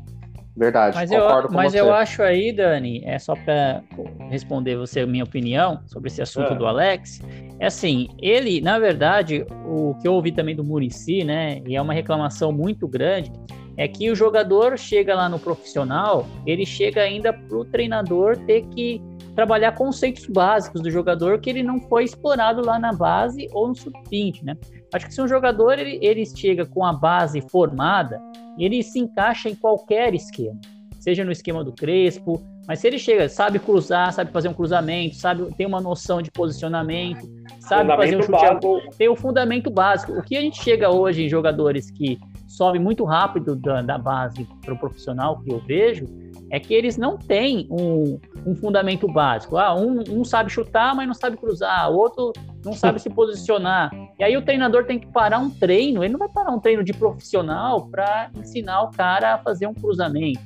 Verdade, 0.57 0.97
mas 0.97 1.11
eu, 1.11 1.51
mas 1.51 1.71
você. 1.73 1.79
eu 1.79 1.93
acho 1.93 2.23
aí, 2.23 2.51
Dani, 2.51 3.03
é 3.05 3.19
só 3.19 3.35
para 3.35 3.83
responder 4.31 4.75
você 4.75 5.01
a 5.01 5.05
minha 5.05 5.23
opinião 5.23 5.81
sobre 5.85 6.07
esse 6.07 6.19
assunto 6.19 6.53
é. 6.53 6.55
do 6.55 6.65
Alex. 6.65 7.21
É 7.59 7.67
assim, 7.67 8.07
ele, 8.19 8.59
na 8.59 8.79
verdade, 8.79 9.45
o 9.63 9.93
que 10.01 10.07
eu 10.07 10.13
ouvi 10.15 10.31
também 10.31 10.55
do 10.55 10.63
Murici, 10.63 11.23
né, 11.23 11.61
e 11.67 11.75
é 11.75 11.81
uma 11.81 11.93
reclamação 11.93 12.51
muito 12.51 12.87
grande, 12.87 13.31
é 13.77 13.87
que 13.87 14.09
o 14.09 14.15
jogador 14.15 14.75
chega 14.79 15.13
lá 15.13 15.29
no 15.29 15.37
profissional, 15.37 16.25
ele 16.43 16.65
chega 16.65 17.01
ainda 17.01 17.31
para 17.31 17.55
o 17.55 17.63
treinador 17.63 18.35
ter 18.37 18.63
que 18.69 18.99
trabalhar 19.35 19.73
conceitos 19.73 20.25
básicos 20.25 20.81
do 20.81 20.89
jogador 20.89 21.39
que 21.39 21.51
ele 21.51 21.61
não 21.61 21.79
foi 21.81 22.03
explorado 22.03 22.65
lá 22.65 22.79
na 22.79 22.91
base 22.91 23.47
ou 23.51 23.67
no 23.67 23.75
sub-20, 23.75 24.43
né? 24.43 24.57
Acho 24.91 25.05
que 25.05 25.13
se 25.13 25.21
um 25.21 25.27
jogador 25.27 25.77
ele, 25.77 25.99
ele 26.01 26.25
chega 26.25 26.65
com 26.65 26.83
a 26.83 26.91
base 26.91 27.39
formada, 27.41 28.19
ele 28.65 28.81
se 28.83 28.99
encaixa 28.99 29.49
em 29.49 29.55
qualquer 29.55 30.13
esquema, 30.13 30.59
seja 30.99 31.23
no 31.23 31.31
esquema 31.31 31.63
do 31.63 31.71
Crespo, 31.71 32.41
mas 32.67 32.79
se 32.79 32.87
ele 32.87 32.99
chega, 32.99 33.29
sabe 33.29 33.59
cruzar, 33.59 34.11
sabe 34.11 34.29
fazer 34.31 34.49
um 34.49 34.53
cruzamento, 34.53 35.15
sabe 35.15 35.45
tem 35.55 35.65
uma 35.65 35.79
noção 35.79 36.21
de 36.21 36.29
posicionamento, 36.29 37.25
sabe 37.61 37.95
fazer 37.95 38.17
um 38.17 38.21
chute 38.21 38.59
gol, 38.61 38.81
tem 38.97 39.07
o 39.07 39.15
fundamento 39.15 39.69
básico. 39.69 40.11
O 40.11 40.21
que 40.21 40.35
a 40.35 40.41
gente 40.41 40.61
chega 40.61 40.89
hoje 40.89 41.23
em 41.23 41.29
jogadores 41.29 41.89
que 41.89 42.19
sobe 42.45 42.77
muito 42.77 43.05
rápido 43.05 43.55
da, 43.55 43.81
da 43.81 43.97
base 43.97 44.45
para 44.65 44.73
o 44.73 44.77
profissional 44.77 45.39
que 45.39 45.51
eu 45.51 45.59
vejo 45.59 46.05
é 46.49 46.59
que 46.59 46.73
eles 46.73 46.97
não 46.97 47.17
têm 47.17 47.67
um, 47.69 48.19
um 48.45 48.55
fundamento 48.55 49.07
básico. 49.07 49.57
Ah, 49.57 49.75
um, 49.75 50.03
um, 50.09 50.25
sabe 50.25 50.49
chutar, 50.49 50.95
mas 50.95 51.07
não 51.07 51.13
sabe 51.13 51.37
cruzar, 51.37 51.89
o 51.91 51.95
outro 51.95 52.33
não 52.65 52.73
sabe 52.73 52.99
se 53.01 53.09
posicionar. 53.09 53.91
E 54.19 54.23
aí 54.23 54.35
o 54.35 54.41
treinador 54.41 54.85
tem 54.85 54.99
que 54.99 55.07
parar 55.07 55.39
um 55.39 55.49
treino, 55.49 56.03
ele 56.03 56.13
não 56.13 56.19
vai 56.19 56.29
parar 56.29 56.51
um 56.51 56.59
treino 56.59 56.83
de 56.83 56.91
profissional 56.93 57.87
para 57.87 58.31
ensinar 58.35 58.81
o 58.83 58.91
cara 58.91 59.35
a 59.35 59.37
fazer 59.37 59.67
um 59.67 59.73
cruzamento. 59.73 60.41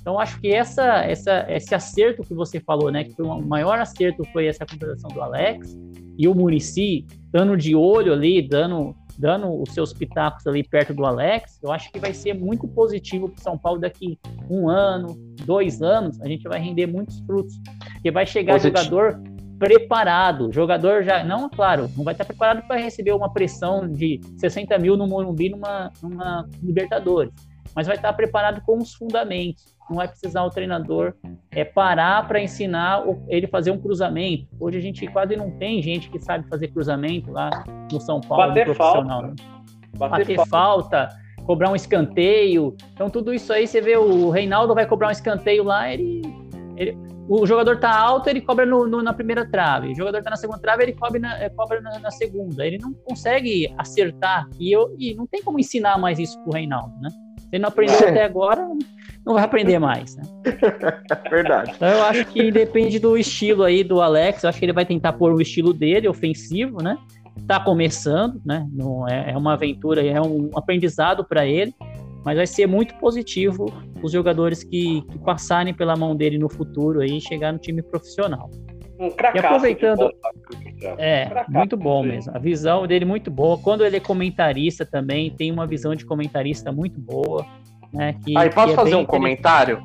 Então 0.00 0.18
acho 0.18 0.40
que 0.40 0.50
essa, 0.50 1.04
essa, 1.04 1.44
esse 1.48 1.74
acerto 1.74 2.22
que 2.22 2.32
você 2.32 2.58
falou, 2.58 2.90
né, 2.90 3.04
que 3.04 3.12
foi 3.12 3.26
o 3.26 3.40
maior 3.42 3.78
acerto 3.78 4.24
foi 4.32 4.46
essa 4.46 4.64
contratação 4.64 5.10
do 5.10 5.20
Alex 5.20 5.76
e 6.16 6.26
o 6.26 6.34
Murici 6.34 7.06
dando 7.30 7.56
de 7.56 7.74
olho 7.74 8.12
ali, 8.12 8.40
dando 8.40 8.94
dando 9.18 9.60
os 9.60 9.74
seus 9.74 9.92
pitacos 9.92 10.46
ali 10.46 10.62
perto 10.62 10.94
do 10.94 11.04
Alex, 11.04 11.60
eu 11.62 11.70
acho 11.70 11.92
que 11.92 11.98
vai 11.98 12.14
ser 12.14 12.32
muito 12.32 12.66
positivo 12.66 13.28
para 13.28 13.42
São 13.42 13.58
Paulo 13.58 13.78
daqui 13.78 14.18
um 14.48 14.66
ano, 14.66 15.14
dois 15.44 15.82
anos, 15.82 16.18
a 16.22 16.26
gente 16.26 16.44
vai 16.44 16.58
render 16.58 16.86
muitos 16.86 17.20
frutos, 17.20 17.54
porque 17.92 18.10
vai 18.10 18.24
chegar 18.24 18.54
positivo. 18.54 18.78
jogador 18.82 19.22
preparado, 19.60 20.50
jogador 20.50 21.04
já, 21.04 21.22
não, 21.22 21.50
claro, 21.50 21.90
não 21.94 22.02
vai 22.02 22.14
estar 22.14 22.24
preparado 22.24 22.66
para 22.66 22.80
receber 22.80 23.12
uma 23.12 23.30
pressão 23.30 23.86
de 23.86 24.18
60 24.38 24.78
mil 24.78 24.96
no 24.96 25.06
Morumbi 25.06 25.50
numa, 25.50 25.92
numa 26.02 26.48
Libertadores, 26.62 27.30
mas 27.76 27.86
vai 27.86 27.96
estar 27.96 28.10
preparado 28.14 28.62
com 28.62 28.78
os 28.78 28.94
fundamentos. 28.94 29.76
Não 29.90 29.98
vai 29.98 30.08
precisar 30.08 30.44
o 30.44 30.50
treinador 30.50 31.12
é, 31.50 31.62
parar 31.62 32.26
para 32.26 32.40
ensinar 32.40 33.04
ele 33.28 33.46
fazer 33.48 33.70
um 33.70 33.78
cruzamento. 33.78 34.46
Hoje 34.58 34.78
a 34.78 34.80
gente 34.80 35.06
quase 35.08 35.36
não 35.36 35.50
tem 35.50 35.82
gente 35.82 36.08
que 36.08 36.18
sabe 36.18 36.48
fazer 36.48 36.68
cruzamento 36.68 37.30
lá 37.30 37.50
no 37.92 38.00
São 38.00 38.18
Paulo 38.18 38.46
Bater 38.46 38.64
profissional. 38.64 39.20
Falta. 39.20 39.42
Né? 39.42 39.50
Bater, 39.98 40.18
Bater 40.18 40.36
falta. 40.36 40.50
falta, 40.50 41.08
cobrar 41.44 41.70
um 41.70 41.76
escanteio. 41.76 42.74
Então 42.94 43.10
tudo 43.10 43.34
isso 43.34 43.52
aí 43.52 43.66
você 43.66 43.82
vê 43.82 43.98
o 43.98 44.30
Reinaldo 44.30 44.74
vai 44.74 44.86
cobrar 44.86 45.08
um 45.08 45.12
escanteio 45.12 45.64
lá, 45.64 45.92
ele, 45.92 46.22
ele 46.76 46.96
o 47.30 47.46
jogador 47.46 47.78
tá 47.78 47.96
alto, 47.96 48.28
ele 48.28 48.40
cobra 48.40 48.66
no, 48.66 48.88
no, 48.88 49.00
na 49.00 49.12
primeira 49.12 49.48
trave. 49.48 49.92
O 49.92 49.94
jogador 49.94 50.20
tá 50.20 50.30
na 50.30 50.36
segunda 50.36 50.58
trave, 50.58 50.82
ele 50.82 50.94
cobra 50.94 51.20
na, 51.20 51.50
cobra 51.50 51.80
na, 51.80 51.96
na 52.00 52.10
segunda. 52.10 52.66
Ele 52.66 52.76
não 52.78 52.92
consegue 52.92 53.72
acertar. 53.78 54.48
E, 54.58 54.72
eu, 54.72 54.92
e 54.98 55.14
não 55.14 55.28
tem 55.28 55.40
como 55.40 55.60
ensinar 55.60 55.96
mais 55.96 56.18
isso 56.18 56.36
pro 56.42 56.54
Reinaldo, 56.54 56.92
né? 57.00 57.08
Ele 57.52 57.62
não 57.62 57.68
aprendeu 57.68 57.96
até 57.96 58.24
agora, 58.24 58.66
não 59.24 59.34
vai 59.34 59.44
aprender 59.44 59.78
mais. 59.78 60.16
Né? 60.16 60.22
Verdade. 61.30 61.72
Então 61.76 61.88
eu 61.88 62.02
acho 62.02 62.24
que 62.26 62.50
depende 62.50 62.98
do 62.98 63.16
estilo 63.16 63.62
aí 63.62 63.84
do 63.84 64.00
Alex. 64.00 64.42
Eu 64.42 64.48
acho 64.48 64.58
que 64.58 64.64
ele 64.64 64.72
vai 64.72 64.84
tentar 64.84 65.12
pôr 65.12 65.32
o 65.32 65.40
estilo 65.40 65.72
dele, 65.72 66.08
ofensivo, 66.08 66.82
né? 66.82 66.98
Tá 67.46 67.60
começando, 67.60 68.40
né? 68.44 68.66
Não 68.72 69.08
é, 69.08 69.30
é 69.30 69.36
uma 69.36 69.52
aventura, 69.52 70.04
é 70.04 70.20
um 70.20 70.50
aprendizado 70.56 71.24
para 71.24 71.46
ele, 71.46 71.72
mas 72.24 72.36
vai 72.36 72.46
ser 72.46 72.66
muito 72.66 72.92
positivo 72.96 73.66
os 74.02 74.12
jogadores 74.12 74.62
que, 74.62 75.02
que 75.02 75.18
passarem 75.18 75.74
pela 75.74 75.96
mão 75.96 76.14
dele 76.14 76.38
no 76.38 76.48
futuro 76.48 77.00
aí 77.00 77.18
e 77.18 77.20
chegar 77.20 77.52
no 77.52 77.58
time 77.58 77.82
profissional. 77.82 78.50
Um 78.98 79.08
e 79.08 79.38
aproveitando, 79.38 80.12
é 80.98 81.24
cracaço, 81.24 81.50
muito 81.50 81.76
bom 81.76 82.02
mesmo. 82.02 82.36
A 82.36 82.38
visão 82.38 82.86
dele 82.86 83.06
muito 83.06 83.30
boa. 83.30 83.56
Quando 83.56 83.82
ele 83.82 83.96
é 83.96 84.00
comentarista 84.00 84.84
também 84.84 85.30
tem 85.30 85.50
uma 85.50 85.66
visão 85.66 85.94
de 85.94 86.04
comentarista 86.04 86.70
muito 86.70 87.00
boa, 87.00 87.46
né? 87.94 88.14
Que, 88.22 88.36
Aí 88.36 88.50
posso 88.50 88.74
é 88.74 88.76
fazer 88.76 88.94
um 88.96 89.06
comentário? 89.06 89.82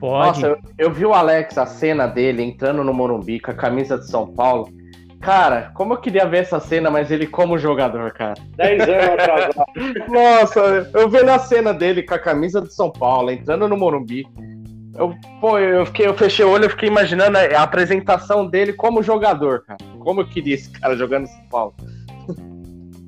Pode. 0.00 0.28
Nossa, 0.28 0.46
eu, 0.46 0.58
eu, 0.78 0.90
vi 0.90 1.04
o 1.04 1.12
Alex 1.12 1.58
a 1.58 1.66
cena 1.66 2.06
dele 2.06 2.42
entrando 2.42 2.82
no 2.82 2.94
Morumbi 2.94 3.40
com 3.40 3.50
a 3.50 3.54
camisa 3.54 3.98
de 3.98 4.06
São 4.06 4.26
Paulo. 4.26 4.68
Cara, 5.20 5.70
como 5.74 5.94
eu 5.94 5.98
queria 5.98 6.26
ver 6.26 6.38
essa 6.38 6.60
cena, 6.60 6.90
mas 6.90 7.10
ele 7.10 7.26
como 7.26 7.58
jogador, 7.58 8.12
cara. 8.12 8.34
10 8.56 8.82
anos 8.82 9.08
atrasado. 9.18 9.66
Nossa, 10.08 10.90
eu 10.94 11.08
vendo 11.08 11.30
a 11.30 11.38
cena 11.38 11.72
dele 11.72 12.02
com 12.02 12.14
a 12.14 12.18
camisa 12.18 12.60
de 12.60 12.72
São 12.72 12.90
Paulo, 12.90 13.30
entrando 13.30 13.68
no 13.68 13.76
Morumbi. 13.76 14.26
Eu, 14.96 15.14
pô, 15.40 15.58
eu, 15.58 15.84
fiquei, 15.86 16.06
eu 16.06 16.14
fechei 16.14 16.44
o 16.44 16.50
olho, 16.50 16.64
eu 16.64 16.70
fiquei 16.70 16.88
imaginando 16.88 17.36
a, 17.36 17.42
a 17.58 17.62
apresentação 17.62 18.46
dele 18.46 18.72
como 18.72 19.02
jogador, 19.02 19.64
cara. 19.64 19.78
Como 19.98 20.20
eu 20.20 20.28
queria 20.28 20.54
esse 20.54 20.70
cara 20.70 20.96
jogando 20.96 21.24
em 21.24 21.28
São 21.28 21.48
Paulo. 21.48 21.74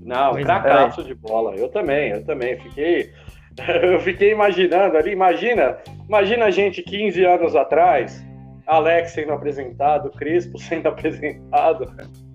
Não, 0.05 0.33
cracaço 0.35 1.03
é. 1.03 1.05
de 1.05 1.15
bola. 1.15 1.55
Eu 1.55 1.69
também, 1.69 2.11
eu 2.11 2.25
também. 2.25 2.59
Fiquei. 2.59 3.13
Eu 3.83 3.99
fiquei 3.99 4.31
imaginando 4.31 4.97
ali, 4.97 5.11
imagina, 5.11 5.79
imagina 6.07 6.45
a 6.45 6.51
gente 6.51 6.81
15 6.81 7.25
anos 7.25 7.57
atrás, 7.57 8.25
Alex 8.69 9.13
sendo 9.13 9.33
apresentado, 9.33 10.11
Crispo 10.11 10.59
sendo 10.61 10.89
apresentado. 10.89 11.91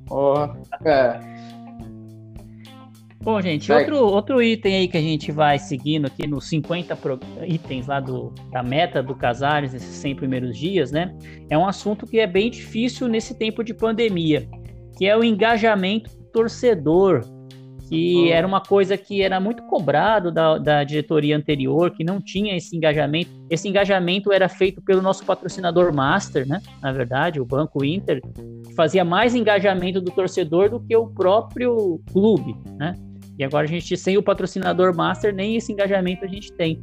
Oh, 0.09 0.35
é. 0.85 1.19
Bom, 3.21 3.39
gente, 3.39 3.71
outro, 3.71 3.97
outro 3.97 4.43
item 4.43 4.75
aí 4.75 4.87
que 4.87 4.97
a 4.97 5.01
gente 5.01 5.31
vai 5.31 5.57
seguindo 5.57 6.07
aqui 6.07 6.27
nos 6.27 6.49
50 6.49 6.93
pro, 6.97 7.17
itens 7.47 7.87
lá 7.87 8.01
do, 8.01 8.33
da 8.51 8.61
meta 8.61 9.01
do 9.01 9.15
Casares, 9.15 9.71
nesses 9.71 9.95
100 9.95 10.15
primeiros 10.17 10.57
dias, 10.57 10.91
né? 10.91 11.15
É 11.49 11.57
um 11.57 11.65
assunto 11.65 12.05
que 12.05 12.19
é 12.19 12.27
bem 12.27 12.51
difícil 12.51 13.07
nesse 13.07 13.33
tempo 13.33 13.63
de 13.63 13.73
pandemia, 13.73 14.45
que 14.97 15.05
é 15.07 15.15
o 15.15 15.23
engajamento 15.23 16.11
torcedor, 16.33 17.21
que 17.89 18.31
era 18.31 18.45
uma 18.47 18.61
coisa 18.61 18.97
que 18.97 19.21
era 19.21 19.39
muito 19.39 19.63
cobrado 19.63 20.31
da, 20.31 20.57
da 20.57 20.83
diretoria 20.83 21.35
anterior, 21.35 21.91
que 21.91 22.03
não 22.03 22.21
tinha 22.21 22.55
esse 22.55 22.75
engajamento. 22.75 23.29
Esse 23.49 23.67
engajamento 23.67 24.31
era 24.31 24.47
feito 24.47 24.81
pelo 24.81 25.01
nosso 25.01 25.25
patrocinador 25.25 25.93
master, 25.93 26.47
né? 26.47 26.61
Na 26.81 26.91
verdade, 26.91 27.39
o 27.39 27.45
Banco 27.45 27.83
Inter, 27.83 28.21
que 28.65 28.73
fazia 28.73 29.03
mais 29.03 29.35
engajamento 29.35 29.99
do 29.99 30.11
torcedor 30.11 30.69
do 30.69 30.79
que 30.79 30.95
o 30.95 31.07
próprio 31.07 31.99
clube, 32.11 32.55
né? 32.77 32.95
E 33.37 33.43
agora 33.43 33.65
a 33.65 33.69
gente, 33.69 33.97
sem 33.97 34.17
o 34.17 34.23
patrocinador 34.23 34.95
master, 34.95 35.33
nem 35.33 35.55
esse 35.55 35.71
engajamento 35.71 36.23
a 36.23 36.27
gente 36.27 36.51
tem. 36.53 36.81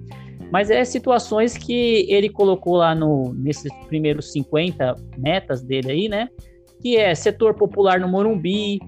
Mas 0.53 0.69
é 0.69 0.85
situações 0.85 1.57
que 1.57 2.07
ele 2.09 2.29
colocou 2.29 2.77
lá 2.77 2.95
no, 2.95 3.33
nesses 3.35 3.73
primeiros 3.87 4.33
50 4.33 4.97
metas 5.17 5.63
dele 5.63 5.93
aí, 5.93 6.09
né? 6.09 6.29
Que 6.83 6.97
é 6.97 7.15
setor 7.15 7.55
popular 7.55 8.01
no 8.01 8.09
Morumbi, 8.09 8.81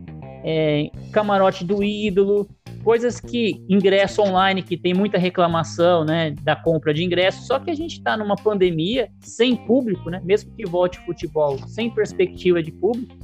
é, 0.43 0.91
camarote 1.13 1.65
do 1.65 1.83
ídolo, 1.83 2.49
coisas 2.83 3.21
que 3.21 3.65
ingresso 3.69 4.23
online 4.23 4.63
que 4.63 4.77
tem 4.77 4.93
muita 4.93 5.19
reclamação, 5.19 6.05
né, 6.05 6.33
da 6.43 6.57
compra 6.57 6.93
de 6.93 7.05
ingresso. 7.05 7.47
Só 7.47 7.59
que 7.59 7.71
a 7.71 7.75
gente 7.75 7.99
está 7.99 8.17
numa 8.17 8.37
pandemia 8.37 9.09
sem 9.21 9.57
público, 9.57 10.11
né, 10.11 10.21
mesmo 10.25 10.53
que 10.55 10.67
volte 10.67 10.99
futebol 11.01 11.59
sem 11.69 11.91
perspectiva 11.91 12.63
de 12.63 12.73
público. 12.73 13.15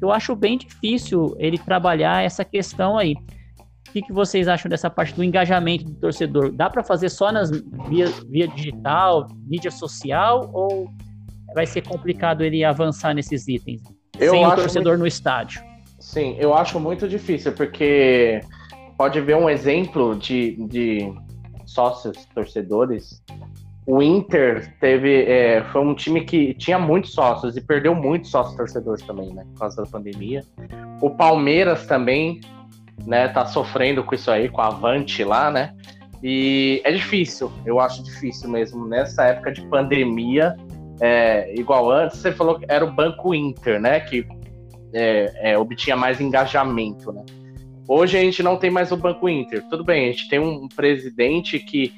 Eu 0.00 0.12
acho 0.12 0.36
bem 0.36 0.58
difícil 0.58 1.34
ele 1.38 1.58
trabalhar 1.58 2.22
essa 2.22 2.44
questão 2.44 2.98
aí. 2.98 3.14
O 3.88 3.92
que, 3.92 4.02
que 4.02 4.12
vocês 4.12 4.46
acham 4.46 4.68
dessa 4.68 4.90
parte 4.90 5.14
do 5.14 5.24
engajamento 5.24 5.84
do 5.84 5.94
torcedor? 5.94 6.52
Dá 6.52 6.68
para 6.68 6.84
fazer 6.84 7.08
só 7.08 7.32
nas 7.32 7.50
via, 7.88 8.06
via 8.28 8.46
digital, 8.46 9.26
mídia 9.46 9.70
social, 9.70 10.50
ou 10.52 10.86
vai 11.54 11.64
ser 11.64 11.82
complicado 11.82 12.42
ele 12.42 12.62
avançar 12.62 13.14
nesses 13.14 13.48
itens? 13.48 13.80
Eu 14.18 14.32
sem 14.32 14.44
o 14.44 14.54
torcedor 14.54 14.92
muito... 14.92 15.00
no 15.00 15.06
estádio. 15.06 15.62
Sim, 16.06 16.36
eu 16.38 16.54
acho 16.54 16.78
muito 16.78 17.08
difícil, 17.08 17.50
porque 17.50 18.40
pode 18.96 19.20
ver 19.20 19.34
um 19.34 19.50
exemplo 19.50 20.14
de, 20.14 20.52
de 20.68 21.12
sócios, 21.66 22.24
torcedores. 22.32 23.20
O 23.84 24.00
Inter 24.00 24.72
teve. 24.78 25.24
É, 25.24 25.64
foi 25.72 25.80
um 25.80 25.96
time 25.96 26.24
que 26.24 26.54
tinha 26.54 26.78
muitos 26.78 27.12
sócios 27.12 27.56
e 27.56 27.60
perdeu 27.60 27.92
muitos 27.92 28.30
sócios 28.30 28.56
torcedores 28.56 29.04
também, 29.04 29.34
né? 29.34 29.44
Por 29.52 29.58
causa 29.58 29.82
da 29.82 29.90
pandemia. 29.90 30.44
O 31.02 31.10
Palmeiras 31.10 31.86
também 31.86 32.40
né, 33.04 33.26
tá 33.26 33.44
sofrendo 33.44 34.04
com 34.04 34.14
isso 34.14 34.30
aí, 34.30 34.48
com 34.48 34.60
a 34.60 34.68
Avante 34.68 35.24
lá, 35.24 35.50
né? 35.50 35.74
E 36.22 36.80
é 36.84 36.92
difícil, 36.92 37.50
eu 37.66 37.80
acho 37.80 38.00
difícil 38.04 38.48
mesmo. 38.48 38.86
Nessa 38.86 39.24
época 39.24 39.50
de 39.50 39.60
pandemia, 39.62 40.56
é, 41.00 41.52
igual 41.58 41.90
antes, 41.90 42.18
você 42.18 42.30
falou 42.30 42.60
que 42.60 42.64
era 42.68 42.84
o 42.84 42.92
Banco 42.92 43.34
Inter, 43.34 43.80
né? 43.80 43.98
Que 43.98 44.24
é, 44.92 45.52
é, 45.52 45.58
obtinha 45.58 45.96
mais 45.96 46.20
engajamento, 46.20 47.12
né? 47.12 47.24
Hoje 47.88 48.18
a 48.18 48.20
gente 48.20 48.42
não 48.42 48.56
tem 48.56 48.70
mais 48.70 48.90
o 48.90 48.96
Banco 48.96 49.28
Inter. 49.28 49.62
Tudo 49.68 49.84
bem, 49.84 50.08
a 50.08 50.12
gente 50.12 50.28
tem 50.28 50.38
um 50.38 50.68
presidente 50.68 51.58
que 51.58 51.92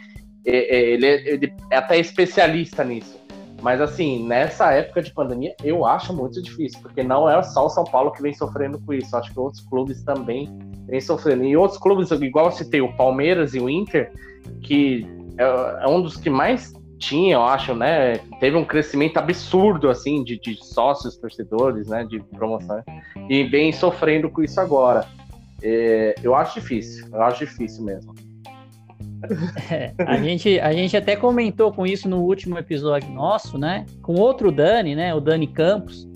é, 0.45 0.77
é, 0.77 0.91
ele, 0.91 1.07
é, 1.07 1.29
ele 1.29 1.53
é 1.71 1.77
até 1.77 1.99
especialista 1.99 2.85
nisso. 2.85 3.19
Mas 3.61 3.81
assim, 3.81 4.25
nessa 4.25 4.73
época 4.73 5.03
de 5.03 5.13
pandemia, 5.13 5.55
eu 5.65 5.85
acho 5.85 6.15
muito 6.15 6.41
difícil, 6.41 6.79
porque 6.81 7.03
não 7.03 7.29
é 7.29 7.43
só 7.43 7.67
o 7.67 7.71
São 7.71 7.85
Paulo 7.85 8.13
que 8.13 8.23
vem 8.23 8.33
sofrendo 8.33 8.79
com 8.79 8.93
isso. 8.93 9.17
Acho 9.17 9.33
que 9.33 9.41
outros 9.41 9.63
clubes 9.63 10.03
também 10.05 10.49
vem 10.87 11.01
sofrendo. 11.01 11.45
E 11.45 11.57
outros 11.57 11.81
clubes, 11.81 12.11
igual 12.11 12.47
eu 12.47 12.53
citei, 12.53 12.81
o 12.81 12.93
Palmeiras 12.93 13.55
e 13.55 13.61
o 13.61 13.69
Inter, 13.69 14.13
que 14.63 15.07
é 15.37 15.89
um 15.89 16.01
dos 16.01 16.17
que 16.17 16.31
mais 16.31 16.73
tinha, 16.99 17.35
eu 17.35 17.43
acho, 17.43 17.75
né? 17.75 18.19
Teve 18.41 18.57
um 18.57 18.65
crescimento 18.65 19.17
absurdo, 19.17 19.89
assim, 19.89 20.23
de, 20.25 20.39
de 20.39 20.57
sócios, 20.65 21.17
torcedores, 21.17 21.89
né? 21.89 22.05
De 22.05 22.21
promoção. 22.21 22.83
E 23.29 23.45
vem 23.45 23.73
sofrendo 23.73 24.29
com 24.31 24.43
isso 24.43 24.61
agora. 24.61 25.07
É, 25.63 26.15
eu 26.23 26.35
acho 26.35 26.61
difícil, 26.61 27.09
eu 27.13 27.23
acho 27.23 27.45
difícil 27.45 27.85
mesmo. 27.85 28.15
É, 29.71 29.93
a, 30.07 30.17
gente, 30.17 30.61
a 30.61 30.73
gente 30.73 30.97
até 30.97 31.17
comentou 31.17 31.73
com 31.73 31.87
isso 31.87 32.09
no 32.09 32.19
último 32.23 32.59
episódio 32.59 33.11
nosso, 33.11 33.59
né? 33.59 33.87
Com 34.03 34.15
outro 34.15 34.53
Dani, 34.53 34.95
né? 34.95 35.15
O 35.15 35.21
Dani 35.21 35.47
Campos, 35.47 36.09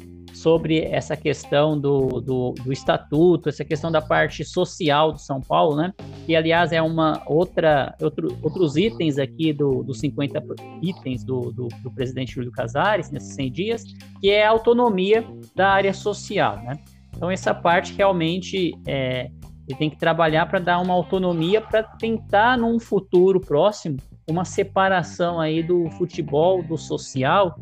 sobre 0.42 0.80
essa 0.80 1.16
questão 1.16 1.78
do, 1.78 2.20
do, 2.20 2.54
do, 2.64 2.72
estatuto, 2.72 3.48
essa 3.48 3.64
questão 3.64 3.92
da 3.92 4.02
parte 4.02 4.44
social 4.44 5.12
do 5.12 5.18
São 5.18 5.40
Paulo, 5.40 5.76
né? 5.76 5.92
Que, 6.26 6.34
aliás, 6.34 6.72
é 6.72 6.82
uma 6.82 7.22
outra, 7.26 7.94
outro, 8.02 8.36
outros 8.42 8.76
itens 8.76 9.18
aqui 9.18 9.52
do, 9.52 9.84
dos 9.84 10.00
50 10.00 10.42
itens 10.82 11.22
do, 11.22 11.52
do, 11.52 11.68
do 11.82 11.90
presidente 11.94 12.34
Júlio 12.34 12.50
Casares, 12.50 13.10
nesses 13.12 13.34
100 13.36 13.52
dias, 13.52 13.84
que 14.20 14.30
é 14.30 14.44
a 14.44 14.50
autonomia 14.50 15.24
da 15.54 15.70
área 15.70 15.94
social, 15.94 16.56
né? 16.56 16.76
Então, 17.16 17.30
essa 17.30 17.54
parte 17.54 17.94
realmente 17.94 18.72
é, 18.84 19.30
ele 19.68 19.78
tem 19.78 19.90
que 19.90 19.96
trabalhar 19.96 20.46
para 20.46 20.58
dar 20.58 20.80
uma 20.80 20.92
autonomia 20.92 21.60
para 21.60 21.84
tentar, 21.84 22.58
num 22.58 22.80
futuro 22.80 23.40
próximo, 23.40 23.96
uma 24.28 24.44
separação 24.44 25.38
aí 25.38 25.62
do 25.62 25.88
futebol, 25.92 26.62
do 26.64 26.76
social, 26.76 27.56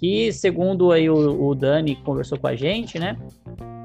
que, 0.00 0.32
segundo 0.32 0.90
aí 0.90 1.10
o, 1.10 1.48
o 1.48 1.54
Dani 1.54 1.94
conversou 1.96 2.38
com 2.38 2.46
a 2.46 2.56
gente, 2.56 2.98
né, 2.98 3.18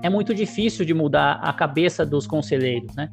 é 0.01 0.09
muito 0.09 0.33
difícil 0.33 0.85
de 0.85 0.93
mudar 0.93 1.33
a 1.43 1.51
cabeça 1.51 2.05
dos 2.05 2.25
conselheiros, 2.25 2.95
né? 2.95 3.09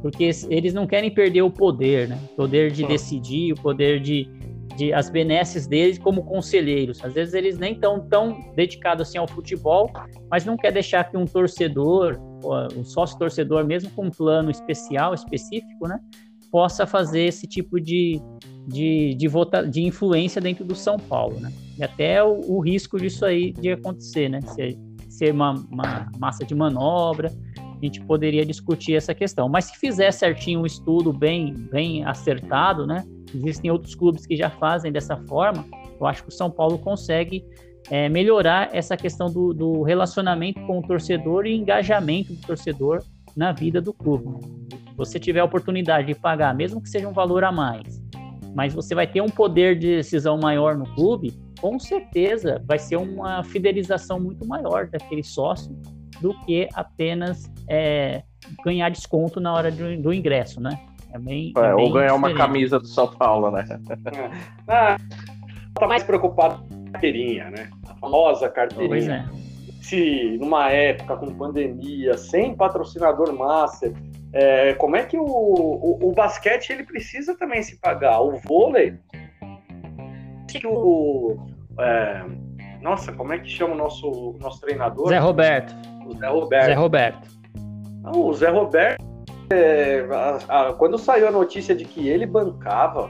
Porque 0.00 0.30
eles 0.50 0.74
não 0.74 0.86
querem 0.86 1.10
perder 1.10 1.42
o 1.42 1.50
poder, 1.50 2.06
né? 2.06 2.18
O 2.32 2.36
poder 2.36 2.70
de 2.70 2.86
decidir, 2.86 3.52
o 3.52 3.56
poder 3.56 3.98
de, 4.00 4.28
de 4.76 4.92
as 4.92 5.08
benesses 5.08 5.66
deles 5.66 5.98
como 5.98 6.22
conselheiros. 6.22 7.02
Às 7.02 7.14
vezes 7.14 7.32
eles 7.32 7.58
nem 7.58 7.72
estão 7.72 8.06
tão 8.08 8.52
dedicados 8.54 9.08
assim 9.08 9.16
ao 9.16 9.26
futebol, 9.26 9.90
mas 10.30 10.44
não 10.44 10.56
quer 10.56 10.70
deixar 10.70 11.10
que 11.10 11.16
um 11.16 11.24
torcedor, 11.24 12.20
um 12.76 12.84
sócio 12.84 13.18
torcedor 13.18 13.64
mesmo 13.64 13.90
com 13.92 14.04
um 14.04 14.10
plano 14.10 14.50
especial, 14.50 15.14
específico, 15.14 15.88
né, 15.88 15.98
possa 16.52 16.86
fazer 16.86 17.22
esse 17.22 17.46
tipo 17.46 17.80
de, 17.80 18.20
de, 18.68 19.14
de, 19.14 19.26
vota, 19.26 19.66
de 19.66 19.82
influência 19.82 20.42
dentro 20.42 20.64
do 20.64 20.74
São 20.74 20.98
Paulo, 20.98 21.40
né? 21.40 21.50
E 21.78 21.82
até 21.82 22.22
o, 22.22 22.40
o 22.48 22.60
risco 22.60 22.98
disso 22.98 23.24
aí 23.24 23.52
de 23.52 23.72
acontecer, 23.72 24.28
né? 24.28 24.40
Ser, 25.08 25.32
uma, 25.32 25.52
uma 25.70 26.10
massa 26.18 26.44
de 26.44 26.54
manobra, 26.54 27.32
a 27.58 27.84
gente 27.84 28.00
poderia 28.00 28.44
discutir 28.44 28.94
essa 28.94 29.14
questão. 29.14 29.48
Mas 29.48 29.66
se 29.66 29.78
fizer 29.78 30.10
certinho 30.10 30.60
um 30.60 30.66
estudo 30.66 31.12
bem, 31.12 31.52
bem 31.70 32.04
acertado, 32.04 32.86
né? 32.86 33.04
Existem 33.34 33.70
outros 33.70 33.94
clubes 33.94 34.26
que 34.26 34.36
já 34.36 34.50
fazem 34.50 34.92
dessa 34.92 35.16
forma. 35.16 35.64
Eu 36.00 36.06
acho 36.06 36.22
que 36.22 36.28
o 36.28 36.32
São 36.32 36.50
Paulo 36.50 36.78
consegue 36.78 37.44
é, 37.90 38.08
melhorar 38.08 38.70
essa 38.72 38.96
questão 38.96 39.30
do, 39.30 39.52
do, 39.52 39.82
relacionamento 39.82 40.60
com 40.66 40.78
o 40.78 40.82
torcedor 40.82 41.46
e 41.46 41.54
engajamento 41.54 42.32
do 42.32 42.40
torcedor 42.40 43.02
na 43.36 43.52
vida 43.52 43.80
do 43.80 43.92
clube. 43.92 44.24
Se 44.70 44.96
você 44.96 45.18
tiver 45.18 45.40
a 45.40 45.44
oportunidade 45.44 46.06
de 46.06 46.14
pagar, 46.14 46.54
mesmo 46.54 46.80
que 46.80 46.88
seja 46.88 47.08
um 47.08 47.12
valor 47.12 47.44
a 47.44 47.52
mais, 47.52 48.03
mas 48.54 48.72
você 48.72 48.94
vai 48.94 49.06
ter 49.06 49.20
um 49.20 49.28
poder 49.28 49.76
de 49.78 49.96
decisão 49.96 50.38
maior 50.38 50.76
no 50.76 50.86
clube, 50.94 51.32
com 51.60 51.78
certeza 51.78 52.62
vai 52.66 52.78
ser 52.78 52.96
uma 52.96 53.42
fidelização 53.42 54.20
muito 54.20 54.46
maior 54.46 54.86
daquele 54.86 55.22
sócio 55.22 55.76
do 56.20 56.32
que 56.40 56.68
apenas 56.74 57.50
é, 57.68 58.22
ganhar 58.64 58.88
desconto 58.90 59.40
na 59.40 59.52
hora 59.52 59.70
do, 59.70 60.00
do 60.00 60.12
ingresso, 60.12 60.60
né? 60.60 60.78
É 61.12 61.18
bem, 61.18 61.52
é, 61.56 61.60
é 61.60 61.74
bem 61.74 61.84
ou 61.84 61.92
ganhar 61.92 62.14
diferente. 62.14 62.34
uma 62.34 62.34
camisa 62.34 62.78
do 62.78 62.86
São 62.86 63.08
Paulo, 63.08 63.50
né? 63.50 63.64
Ah, 64.68 64.96
tá 65.74 65.86
mais 65.86 66.02
preocupado 66.02 66.64
com 66.68 66.88
a 66.88 66.92
carteirinha, 66.92 67.50
né? 67.50 67.70
A 67.88 67.94
famosa 67.96 68.48
carteirinha. 68.48 68.88
Pois 68.88 69.08
é. 69.08 69.24
Se 69.82 70.38
numa 70.38 70.70
época 70.70 71.16
com 71.16 71.34
pandemia, 71.34 72.16
sem 72.16 72.54
patrocinador 72.54 73.32
master, 73.34 73.92
é, 74.34 74.74
como 74.74 74.96
é 74.96 75.04
que 75.04 75.16
o, 75.16 75.24
o, 75.24 76.08
o, 76.08 76.12
basquete 76.12 76.70
ele 76.70 76.82
precisa 76.82 77.36
também 77.38 77.62
se 77.62 77.78
pagar? 77.78 78.20
O 78.20 78.36
vôlei, 78.36 78.98
que 80.48 80.66
o, 80.66 81.36
é, 81.78 82.24
nossa, 82.82 83.12
como 83.12 83.32
é 83.32 83.38
que 83.38 83.48
chama 83.48 83.74
o 83.74 83.76
nosso, 83.76 84.36
nosso 84.40 84.60
treinador? 84.60 85.08
Zé 85.08 85.18
Roberto. 85.18 85.72
O 86.04 86.16
Zé 86.18 86.26
Roberto. 86.26 86.66
Zé 86.66 86.74
Roberto. 86.74 87.28
Não, 88.02 88.26
o 88.26 88.34
Zé 88.34 88.50
Roberto, 88.50 89.04
é, 89.50 90.04
a, 90.10 90.68
a, 90.68 90.72
quando 90.72 90.98
saiu 90.98 91.28
a 91.28 91.30
notícia 91.30 91.72
de 91.72 91.84
que 91.84 92.08
ele 92.08 92.26
bancava 92.26 93.08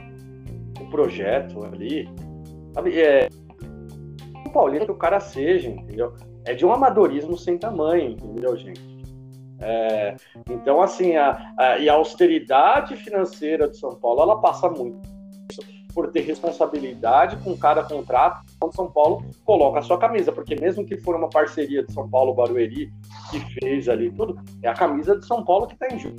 o 0.79 0.85
projeto 0.91 1.65
ali, 1.65 2.07
sabe, 2.71 3.01
é, 3.01 3.29
o 4.45 4.49
Paulinho 4.51 4.85
que 4.85 4.91
o 4.91 4.95
cara 4.95 5.19
seja, 5.19 5.69
entendeu? 5.69 6.13
É 6.45 6.53
de 6.53 6.63
um 6.63 6.71
amadorismo 6.71 7.35
sem 7.35 7.57
tamanho, 7.57 8.11
entendeu, 8.11 8.55
gente? 8.55 8.94
É, 9.59 10.15
então, 10.49 10.81
assim, 10.81 11.15
a, 11.15 11.53
a, 11.57 11.77
e 11.77 11.89
a 11.89 11.93
austeridade 11.93 12.95
financeira 12.97 13.69
de 13.69 13.77
São 13.77 13.91
Paulo, 13.91 14.21
ela 14.21 14.41
passa 14.41 14.69
muito 14.69 15.15
por 15.93 16.11
ter 16.11 16.21
responsabilidade 16.21 17.37
com 17.37 17.57
cada 17.57 17.81
contrato. 17.83 18.41
Então, 18.57 18.69
São 18.73 18.91
Paulo 18.91 19.25
coloca 19.45 19.79
a 19.79 19.81
sua 19.81 19.97
camisa, 19.97 20.31
porque 20.31 20.55
mesmo 20.55 20.85
que 20.85 20.97
for 20.97 21.15
uma 21.15 21.29
parceria 21.29 21.83
de 21.83 21.93
São 21.93 22.09
Paulo 22.09 22.33
Barueri 22.33 22.91
que 23.31 23.39
fez 23.59 23.87
ali 23.87 24.11
tudo, 24.11 24.37
é 24.61 24.67
a 24.67 24.73
camisa 24.73 25.17
de 25.17 25.25
São 25.25 25.43
Paulo 25.45 25.67
que 25.67 25.73
está 25.73 25.87
em 25.87 25.97
jogo. 25.97 26.17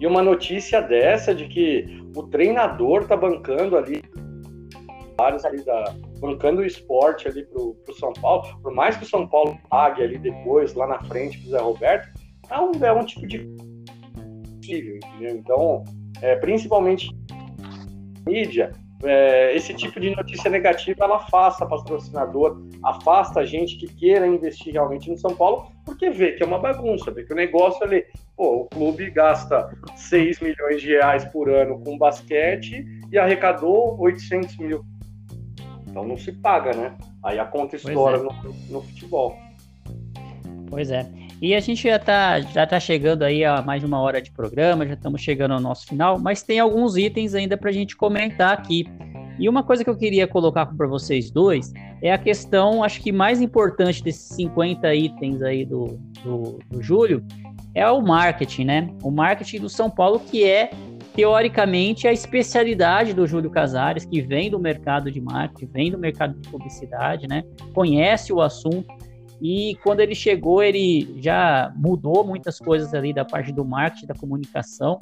E 0.00 0.06
uma 0.06 0.22
notícia 0.22 0.82
dessa 0.82 1.32
de 1.32 1.46
que 1.46 2.04
o 2.16 2.24
treinador 2.24 3.02
está 3.02 3.16
bancando 3.16 3.76
ali 3.76 4.02
vários 5.16 5.44
ali 5.44 5.64
da 5.64 5.94
bancando 6.18 6.60
o 6.60 6.64
esporte 6.64 7.28
ali 7.28 7.44
pro, 7.44 7.74
pro 7.84 7.94
São 7.94 8.12
Paulo, 8.12 8.58
por 8.62 8.72
mais 8.72 8.96
que 8.96 9.04
o 9.04 9.08
São 9.08 9.26
Paulo 9.26 9.58
pague 9.68 10.02
ali 10.02 10.18
depois, 10.18 10.74
lá 10.74 10.86
na 10.86 11.02
frente 11.04 11.38
pro 11.38 11.50
Zé 11.50 11.58
Roberto, 11.58 12.08
é 12.50 12.60
um, 12.60 12.84
é 12.84 12.92
um 12.92 13.04
tipo 13.04 13.26
de 13.26 13.38
entendeu? 14.62 15.00
Então, 15.22 15.84
é, 16.20 16.36
principalmente 16.36 17.10
mídia, 18.26 18.72
é, 19.04 19.54
esse 19.54 19.74
tipo 19.74 20.00
de 20.00 20.14
notícia 20.14 20.50
negativa 20.50 21.04
ela 21.04 21.16
afasta 21.16 21.66
patrocinador, 21.66 22.62
afasta 22.82 23.40
a 23.40 23.44
gente 23.44 23.76
que 23.76 23.86
queira 23.86 24.26
investir 24.26 24.72
realmente 24.72 25.10
no 25.10 25.18
São 25.18 25.34
Paulo, 25.36 25.70
porque 25.84 26.10
vê 26.10 26.32
que 26.32 26.42
é 26.42 26.46
uma 26.46 26.58
bagunça, 26.58 27.10
vê 27.10 27.22
que 27.22 27.32
o 27.32 27.36
negócio 27.36 27.84
ali, 27.84 28.04
pô, 28.36 28.62
o 28.62 28.64
clube 28.66 29.10
gasta 29.10 29.70
6 29.94 30.40
milhões 30.40 30.80
de 30.80 30.88
reais 30.88 31.24
por 31.26 31.48
ano 31.50 31.78
com 31.84 31.98
basquete 31.98 32.84
e 33.12 33.18
arrecadou 33.18 34.00
800 34.00 34.56
mil. 34.58 34.84
Então 35.86 36.06
não 36.06 36.16
se 36.16 36.32
paga, 36.32 36.72
né? 36.72 36.96
Aí 37.22 37.38
a 37.38 37.44
conta 37.44 37.76
estoura 37.76 38.18
é. 38.18 38.22
no, 38.22 38.32
no 38.70 38.82
futebol. 38.82 39.36
Pois 40.68 40.90
é. 40.90 41.25
E 41.40 41.54
a 41.54 41.60
gente 41.60 41.82
já 41.82 41.96
está 41.96 42.40
já 42.40 42.66
tá 42.66 42.80
chegando 42.80 43.22
aí 43.22 43.44
a 43.44 43.60
mais 43.60 43.80
de 43.80 43.86
uma 43.86 44.00
hora 44.00 44.22
de 44.22 44.30
programa, 44.30 44.86
já 44.86 44.94
estamos 44.94 45.20
chegando 45.20 45.52
ao 45.52 45.60
nosso 45.60 45.86
final, 45.86 46.18
mas 46.18 46.42
tem 46.42 46.58
alguns 46.58 46.96
itens 46.96 47.34
ainda 47.34 47.56
para 47.56 47.70
a 47.70 47.72
gente 47.72 47.94
comentar 47.94 48.52
aqui. 48.52 48.86
E 49.38 49.48
uma 49.48 49.62
coisa 49.62 49.84
que 49.84 49.90
eu 49.90 49.96
queria 49.96 50.26
colocar 50.26 50.64
para 50.64 50.86
vocês 50.86 51.30
dois 51.30 51.72
é 52.02 52.10
a 52.10 52.16
questão, 52.16 52.82
acho 52.82 53.02
que 53.02 53.12
mais 53.12 53.40
importante 53.42 54.02
desses 54.02 54.34
50 54.34 54.94
itens 54.94 55.42
aí 55.42 55.64
do, 55.64 55.98
do, 56.24 56.58
do 56.70 56.82
Júlio, 56.82 57.22
é 57.74 57.86
o 57.90 58.00
marketing, 58.00 58.64
né? 58.64 58.90
O 59.02 59.10
marketing 59.10 59.60
do 59.60 59.68
São 59.68 59.90
Paulo, 59.90 60.18
que 60.18 60.44
é 60.44 60.70
teoricamente 61.14 62.08
a 62.08 62.12
especialidade 62.12 63.12
do 63.12 63.26
Júlio 63.26 63.50
Casares, 63.50 64.06
que 64.06 64.22
vem 64.22 64.50
do 64.50 64.58
mercado 64.58 65.10
de 65.10 65.20
marketing, 65.20 65.66
vem 65.72 65.90
do 65.90 65.98
mercado 65.98 66.38
de 66.38 66.48
publicidade, 66.48 67.28
né? 67.28 67.44
Conhece 67.74 68.32
o 68.32 68.40
assunto 68.40 68.86
e 69.40 69.76
quando 69.82 70.00
ele 70.00 70.14
chegou, 70.14 70.62
ele 70.62 71.20
já 71.20 71.72
mudou 71.76 72.24
muitas 72.24 72.58
coisas 72.58 72.94
ali 72.94 73.12
da 73.12 73.24
parte 73.24 73.52
do 73.52 73.64
marketing, 73.64 74.06
da 74.06 74.14
comunicação. 74.14 74.98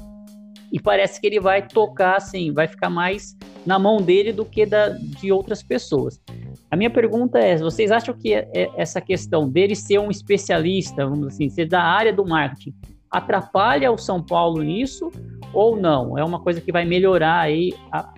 E 0.72 0.80
parece 0.80 1.20
que 1.20 1.26
ele 1.26 1.39
vai 1.39 1.66
tocar, 1.66 2.16
assim, 2.16 2.53
vai 2.53 2.66
ficar 2.66 2.91
mais 2.91 3.37
na 3.64 3.78
mão 3.78 3.99
dele 3.99 4.32
do 4.32 4.45
que 4.45 4.66
da, 4.66 4.89
de 4.89 5.30
outras 5.30 5.62
pessoas. 5.62 6.20
A 6.68 6.76
minha 6.76 6.91
pergunta 6.91 7.39
é: 7.39 7.57
vocês 7.57 7.93
acham 7.93 8.12
que 8.12 8.35
é, 8.35 8.49
é 8.53 8.70
essa 8.76 9.01
questão 9.01 9.49
dele 9.49 9.76
ser 9.76 10.01
um 10.01 10.11
especialista, 10.11 11.07
vamos 11.07 11.28
assim, 11.28 11.49
ser 11.49 11.66
da 11.66 11.80
área 11.80 12.12
do 12.12 12.26
marketing, 12.26 12.74
atrapalha 13.09 13.93
o 13.93 13.99
São 13.99 14.20
Paulo 14.20 14.62
nisso 14.62 15.12
ou 15.53 15.76
não? 15.76 16.18
É 16.18 16.24
uma 16.24 16.41
coisa 16.41 16.61
que 16.61 16.72
vai 16.72 16.85
melhorar 16.85 17.39
aí 17.39 17.72
a, 17.93 18.12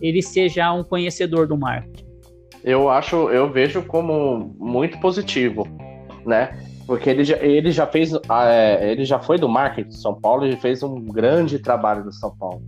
ele 0.00 0.20
ser 0.20 0.50
já 0.50 0.70
um 0.70 0.84
conhecedor 0.84 1.46
do 1.46 1.56
marketing? 1.56 2.11
Eu 2.64 2.88
acho, 2.88 3.30
eu 3.30 3.50
vejo 3.50 3.82
como 3.82 4.54
muito 4.58 4.98
positivo, 5.00 5.66
né? 6.24 6.58
Porque 6.86 7.08
ele 7.08 7.24
já, 7.24 7.36
ele 7.38 7.70
já 7.70 7.86
fez, 7.86 8.12
ah, 8.28 8.48
é, 8.48 8.92
ele 8.92 9.04
já 9.04 9.18
foi 9.18 9.38
do 9.38 9.48
marketing 9.48 9.88
de 9.88 9.96
São 9.96 10.14
Paulo 10.14 10.46
e 10.46 10.56
fez 10.56 10.82
um 10.82 11.04
grande 11.06 11.58
trabalho 11.58 12.04
no 12.04 12.12
São 12.12 12.36
Paulo. 12.36 12.62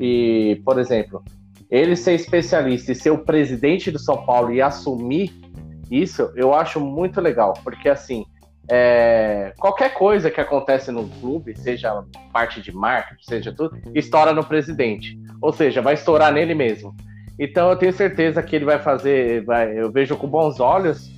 E, 0.00 0.60
por 0.64 0.78
exemplo, 0.78 1.22
ele 1.70 1.96
ser 1.96 2.14
especialista 2.14 2.92
e 2.92 2.94
ser 2.94 3.10
o 3.10 3.18
presidente 3.18 3.90
do 3.90 3.98
São 3.98 4.24
Paulo 4.24 4.52
e 4.52 4.62
assumir 4.62 5.32
isso, 5.90 6.30
eu 6.34 6.54
acho 6.54 6.80
muito 6.80 7.20
legal, 7.20 7.54
porque 7.64 7.88
assim, 7.88 8.24
é, 8.70 9.54
qualquer 9.58 9.94
coisa 9.94 10.30
que 10.30 10.40
acontece 10.40 10.92
no 10.92 11.08
clube, 11.08 11.58
seja 11.58 12.04
parte 12.32 12.60
de 12.60 12.70
marketing, 12.70 13.22
seja 13.22 13.52
tudo, 13.52 13.78
estoura 13.94 14.32
no 14.32 14.44
presidente. 14.44 15.18
Ou 15.40 15.52
seja, 15.52 15.80
vai 15.80 15.94
estourar 15.94 16.32
nele 16.32 16.54
mesmo. 16.54 16.94
Então 17.38 17.70
eu 17.70 17.76
tenho 17.76 17.92
certeza 17.92 18.42
que 18.42 18.56
ele 18.56 18.64
vai 18.64 18.78
fazer, 18.78 19.44
vai, 19.44 19.78
eu 19.78 19.90
vejo 19.90 20.16
com 20.16 20.26
bons 20.26 20.58
olhos, 20.58 21.10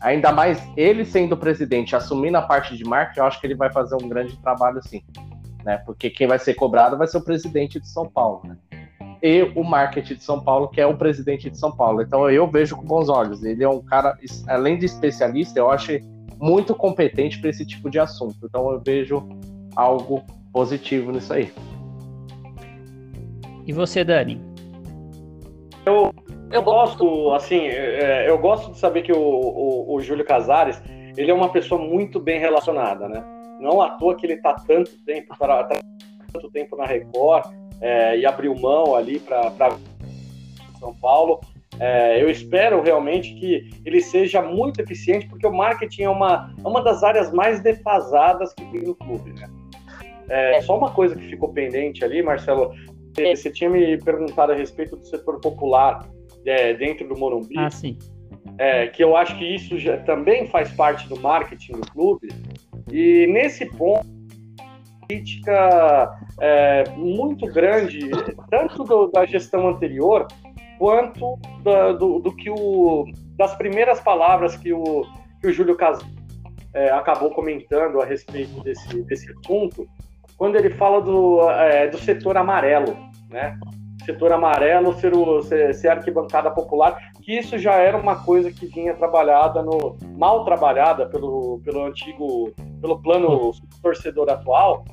ainda 0.00 0.32
mais 0.32 0.60
ele 0.76 1.04
sendo 1.04 1.36
presidente, 1.36 1.94
assumindo 1.94 2.36
a 2.36 2.42
parte 2.42 2.76
de 2.76 2.84
marketing, 2.84 3.20
eu 3.20 3.26
acho 3.26 3.40
que 3.40 3.46
ele 3.46 3.54
vai 3.54 3.72
fazer 3.72 3.94
um 3.94 4.08
grande 4.08 4.36
trabalho 4.38 4.80
sim. 4.82 5.02
Né? 5.64 5.78
Porque 5.78 6.10
quem 6.10 6.26
vai 6.26 6.38
ser 6.38 6.54
cobrado 6.54 6.98
vai 6.98 7.06
ser 7.06 7.18
o 7.18 7.24
presidente 7.24 7.80
de 7.80 7.88
São 7.88 8.08
Paulo. 8.08 8.42
Né? 8.44 8.56
e 9.24 9.42
o 9.54 9.64
marketing 9.64 10.16
de 10.16 10.22
São 10.22 10.38
Paulo, 10.38 10.68
que 10.68 10.78
é 10.78 10.86
o 10.86 10.98
presidente 10.98 11.48
de 11.48 11.58
São 11.58 11.74
Paulo. 11.74 12.02
Então 12.02 12.28
eu 12.28 12.46
vejo 12.46 12.76
com 12.76 12.84
bons 12.84 13.08
olhos. 13.08 13.42
Ele 13.42 13.64
é 13.64 13.68
um 13.68 13.80
cara, 13.80 14.18
além 14.46 14.76
de 14.76 14.84
especialista, 14.84 15.58
eu 15.58 15.70
acho 15.70 15.92
muito 16.38 16.74
competente 16.74 17.40
para 17.40 17.48
esse 17.48 17.64
tipo 17.64 17.88
de 17.88 17.98
assunto. 17.98 18.36
Então 18.44 18.70
eu 18.70 18.82
vejo 18.84 19.26
algo 19.74 20.22
positivo 20.52 21.10
nisso 21.10 21.32
aí. 21.32 21.50
E 23.66 23.72
você, 23.72 24.04
Dani? 24.04 24.38
Eu, 25.86 26.14
eu 26.50 26.62
gosto, 26.62 27.32
assim, 27.32 27.66
é, 27.66 28.28
eu 28.28 28.38
gosto 28.38 28.72
de 28.72 28.78
saber 28.78 29.02
que 29.02 29.12
o, 29.12 29.18
o, 29.18 29.94
o 29.94 30.00
Júlio 30.00 30.24
Casares, 30.24 30.82
ele 31.16 31.30
é 31.30 31.34
uma 31.34 31.50
pessoa 31.50 31.80
muito 31.80 32.18
bem 32.18 32.38
relacionada, 32.38 33.08
né? 33.08 33.22
Não 33.60 33.80
à 33.80 33.90
toa 33.90 34.14
que 34.14 34.26
ele 34.26 34.34
está 34.34 34.54
tanto 34.54 34.90
tempo, 35.04 35.36
tá, 35.38 35.68
tanto 36.32 36.50
tempo 36.50 36.76
na 36.76 36.86
Record 36.86 37.52
é, 37.80 38.18
e 38.18 38.26
abriu 38.26 38.54
mão 38.54 38.94
ali 38.94 39.18
para 39.20 39.76
São 40.78 40.94
Paulo. 40.94 41.40
É, 41.78 42.22
eu 42.22 42.30
espero 42.30 42.80
realmente 42.80 43.34
que 43.34 43.70
ele 43.84 44.00
seja 44.00 44.40
muito 44.40 44.80
eficiente, 44.80 45.26
porque 45.26 45.46
o 45.46 45.52
marketing 45.52 46.04
é 46.04 46.10
uma, 46.10 46.54
é 46.64 46.66
uma 46.66 46.82
das 46.82 47.02
áreas 47.02 47.32
mais 47.32 47.60
defasadas 47.60 48.54
que 48.54 48.64
tem 48.66 48.82
no 48.82 48.94
clube, 48.94 49.32
né? 49.32 49.48
É, 50.28 50.62
só 50.62 50.78
uma 50.78 50.90
coisa 50.90 51.14
que 51.14 51.28
ficou 51.28 51.50
pendente 51.50 52.02
ali, 52.02 52.22
Marcelo, 52.22 52.72
você 53.14 53.50
tinha 53.50 53.70
me 53.70 53.96
perguntado 53.98 54.52
a 54.52 54.54
respeito 54.54 54.96
do 54.96 55.04
setor 55.04 55.40
popular 55.40 56.08
é, 56.44 56.74
dentro 56.74 57.08
do 57.08 57.16
Morumbi. 57.16 57.58
Ah, 57.58 57.70
sim. 57.70 57.98
É, 58.58 58.86
que 58.86 59.02
eu 59.02 59.16
acho 59.16 59.36
que 59.38 59.44
isso 59.44 59.78
já, 59.78 59.96
também 59.98 60.46
faz 60.46 60.70
parte 60.72 61.08
do 61.08 61.18
marketing 61.20 61.72
do 61.72 61.90
clube. 61.90 62.28
E 62.92 63.26
nesse 63.28 63.66
ponto, 63.66 64.06
crítica 65.08 66.18
é, 66.40 66.84
muito 66.90 67.46
grande, 67.46 68.10
tanto 68.50 68.84
do, 68.84 69.08
da 69.08 69.24
gestão 69.24 69.68
anterior, 69.68 70.26
quanto 70.78 71.38
da, 71.62 71.92
do, 71.92 72.18
do, 72.18 72.34
que 72.34 72.50
o 72.50 73.06
das 73.36 73.54
primeiras 73.56 74.00
palavras 74.00 74.56
que 74.56 74.72
o, 74.72 75.06
que 75.40 75.48
o 75.48 75.52
Júlio 75.52 75.76
Cas 75.76 75.98
é, 76.72 76.90
acabou 76.90 77.30
comentando 77.30 78.00
a 78.00 78.04
respeito 78.04 78.62
desse, 78.62 79.02
desse 79.02 79.30
assunto, 79.32 79.86
quando 80.36 80.56
ele 80.56 80.70
fala 80.70 81.00
do, 81.00 81.48
é, 81.50 81.88
do 81.88 81.98
setor 81.98 82.36
amarelo, 82.36 82.96
né? 83.30 83.58
Setor 84.04 84.32
amarelo 84.32 84.92
ser, 85.00 85.14
o, 85.14 85.40
ser, 85.42 85.74
ser 85.74 85.88
arquibancada 85.88 86.50
popular, 86.50 86.98
que 87.22 87.38
isso 87.38 87.58
já 87.58 87.74
era 87.74 87.96
uma 87.96 88.22
coisa 88.22 88.50
que 88.50 88.66
vinha 88.66 88.94
trabalhada 88.94 89.62
no 89.62 89.96
mal 90.16 90.44
trabalhada 90.44 91.06
pelo, 91.06 91.60
pelo 91.64 91.84
antigo 91.84 92.52
pelo 92.80 93.00
plano 93.00 93.52
torcedor 93.80 94.28
atual, 94.28 94.84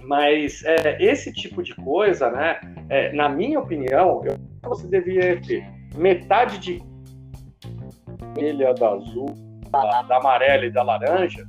mas 0.00 0.62
é, 0.64 0.96
esse 1.02 1.32
tipo 1.32 1.62
de 1.62 1.74
coisa, 1.74 2.30
né? 2.30 2.58
É, 2.88 3.12
na 3.12 3.28
minha 3.28 3.58
opinião, 3.60 4.22
eu, 4.24 4.36
você 4.62 4.86
devia 4.86 5.40
ter 5.40 5.66
metade 5.94 6.58
de 6.58 6.82
vermelha, 8.34 8.74
da 8.74 8.90
azul, 8.90 9.26
da, 9.70 10.02
da 10.02 10.16
amarela 10.16 10.64
e 10.64 10.70
da 10.70 10.82
laranja, 10.82 11.46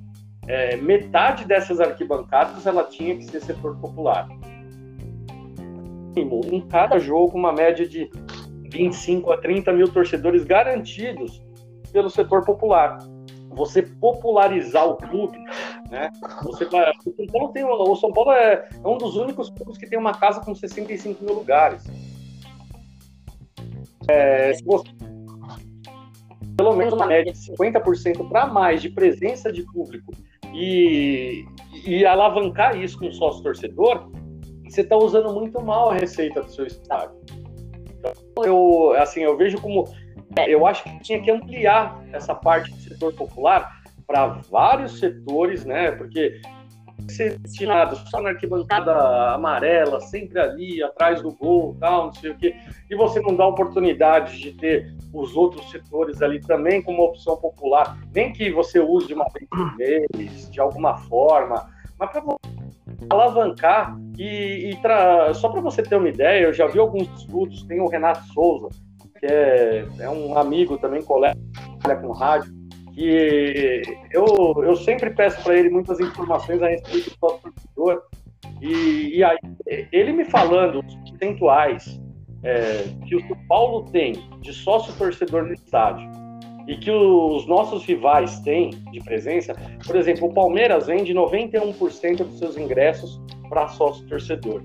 é, 0.48 0.76
metade 0.78 1.46
dessas 1.46 1.80
arquibancadas 1.80 2.66
ela 2.66 2.84
tinha 2.84 3.16
que 3.16 3.26
ser 3.26 3.42
setor 3.42 3.78
popular. 3.78 4.28
Em 6.16 6.62
cada 6.68 6.98
jogo, 6.98 7.38
uma 7.38 7.52
média 7.52 7.88
de 7.88 8.10
25 8.70 9.32
a 9.32 9.38
30 9.38 9.74
mil 9.74 9.92
torcedores 9.92 10.44
garantidos 10.44 11.42
pelo 11.92 12.10
setor 12.10 12.46
popular. 12.46 13.00
Você 13.50 13.82
popularizar 13.82 14.88
o 14.88 14.98
clube, 14.98 15.38
né? 15.90 16.12
Você 16.44 16.66
vai, 16.66 16.92
o 16.92 17.16
São 17.16 17.26
Paulo, 17.28 17.54
tem, 17.54 17.64
o 17.64 17.96
São 17.96 18.12
Paulo 18.12 18.32
é, 18.32 18.68
um 18.84 18.98
dos 18.98 19.16
únicos 19.16 19.50
clubes 19.50 19.78
que 19.78 19.88
tem 19.88 19.98
uma 19.98 20.14
casa 20.14 20.42
com 20.42 20.54
65 20.54 21.24
mil 21.24 21.34
lugares. 21.34 21.84
É, 24.08 24.54
você 24.64 24.90
pelo 26.56 26.76
menos 26.76 26.94
uma 26.94 27.06
média 27.06 27.34
de 27.34 27.40
50% 27.40 28.30
para 28.30 28.48
mais 28.48 28.82
de 28.82 28.90
presença 28.90 29.52
de 29.52 29.64
público 29.64 30.14
e, 30.56 31.46
e 31.86 32.06
alavancar 32.06 32.80
isso 32.80 32.98
com 32.98 33.12
sócio 33.12 33.44
torcedor, 33.44 34.10
você 34.64 34.82
está 34.82 34.96
usando 34.98 35.34
muito 35.34 35.62
mal 35.62 35.92
a 35.92 35.96
receita 35.96 36.42
do 36.42 36.50
seu 36.50 36.66
estádio. 36.66 37.16
Então, 38.00 38.14
eu, 38.44 38.94
assim, 38.98 39.22
eu 39.22 39.38
vejo 39.38 39.60
como. 39.60 39.84
Eu 40.48 40.66
acho 40.66 40.84
que 40.84 41.00
tinha 41.00 41.22
que 41.22 41.32
ampliar 41.32 42.04
essa 42.12 42.36
parte 42.36 42.72
do 42.72 42.78
setor 42.78 43.14
popular 43.14 43.72
para 44.06 44.28
vários 44.50 45.00
setores, 45.00 45.66
né? 45.66 45.92
Porque 45.92 46.42
ser 47.10 47.38
destinado 47.40 47.96
só 48.10 48.22
na 48.22 48.30
arquibancada 48.30 48.94
amarela, 49.34 50.00
sempre 50.02 50.40
ali, 50.40 50.82
atrás 50.84 51.22
do 51.22 51.32
gol, 51.32 51.76
tal, 51.80 52.08
não 52.08 52.14
sei 52.14 52.32
o 52.32 52.38
quê, 52.38 52.56
e 52.90 52.96
você 52.96 53.20
não 53.20 53.36
dá 53.36 53.46
oportunidade 53.46 54.40
de 54.40 54.52
ter 54.54 54.96
os 55.14 55.36
outros 55.36 55.70
setores 55.70 56.22
ali 56.22 56.40
também 56.40 56.82
como 56.82 57.04
opção 57.04 57.38
popular, 57.38 57.98
nem 58.14 58.32
que 58.34 58.52
você 58.52 58.80
use 58.80 59.08
de 59.08 59.14
uma 59.14 59.28
vez 59.78 60.50
de 60.50 60.60
alguma 60.60 60.98
forma, 60.98 61.70
mas 62.00 62.12
para 62.12 62.24
alavancar 63.10 63.98
e, 64.18 64.72
e 64.72 64.76
tra... 64.82 65.34
só 65.34 65.50
para 65.50 65.62
você 65.62 65.84
ter 65.84 65.96
uma 65.96 66.10
ideia, 66.10 66.46
eu 66.46 66.54
já 66.54 66.68
vi 66.68 66.80
alguns 66.80 67.08
estudos, 67.20 67.64
tem 67.64 67.80
o 67.82 67.88
Renato 67.88 68.24
Souza, 68.34 68.70
que 69.20 69.26
é, 69.26 69.86
é 70.00 70.10
um 70.10 70.38
amigo 70.38 70.78
também, 70.78 71.02
colega 71.02 71.38
com 72.02 72.12
rádio, 72.12 72.54
que 72.96 73.82
eu, 74.12 74.26
eu 74.64 74.76
sempre 74.78 75.10
peço 75.10 75.44
para 75.44 75.58
ele 75.58 75.70
muitas 75.70 76.00
informações 76.00 76.62
a 76.62 76.70
respeito 76.70 77.10
do 77.10 77.18
sócio 77.20 77.42
torcedor, 77.42 78.04
e, 78.62 79.18
e 79.18 79.24
aí, 79.24 79.38
ele 79.92 80.14
me 80.14 80.24
falando 80.26 80.80
os 80.80 80.96
percentuais 81.10 82.02
é, 82.44 82.84
que 83.06 83.16
o 83.16 83.28
São 83.28 83.38
Paulo 83.48 83.84
tem 83.92 84.14
de 84.40 84.54
sócio 84.54 84.94
torcedor 84.98 85.44
no 85.44 85.54
estádio 85.54 86.10
e 86.68 86.78
que 86.78 86.90
os 86.90 87.46
nossos 87.48 87.86
rivais 87.86 88.40
têm 88.40 88.70
de 88.92 89.00
presença, 89.04 89.54
por 89.86 89.96
exemplo, 89.96 90.28
o 90.28 90.34
Palmeiras 90.34 90.88
vende 90.88 91.14
91% 91.14 92.18
dos 92.24 92.40
seus 92.40 92.58
ingressos 92.58 93.22
para 93.50 93.68
sócio 93.68 94.08
torcedor. 94.08 94.64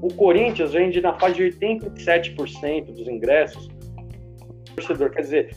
O 0.00 0.14
Corinthians 0.14 0.72
vende 0.72 1.00
na 1.00 1.18
faixa 1.18 1.34
de 1.34 1.58
87% 1.58 2.84
dos 2.84 3.08
ingressos 3.08 3.68
torcedor. 4.76 5.10
Quer 5.10 5.22
dizer, 5.22 5.56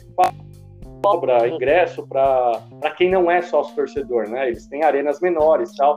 cobra 1.02 1.48
ingresso 1.48 2.06
para 2.06 2.90
quem 2.96 3.10
não 3.10 3.30
é 3.30 3.42
sócio 3.42 3.74
torcedor, 3.74 4.28
né? 4.28 4.48
Eles 4.48 4.66
têm 4.66 4.84
arenas 4.84 5.20
menores 5.20 5.74
tal. 5.74 5.94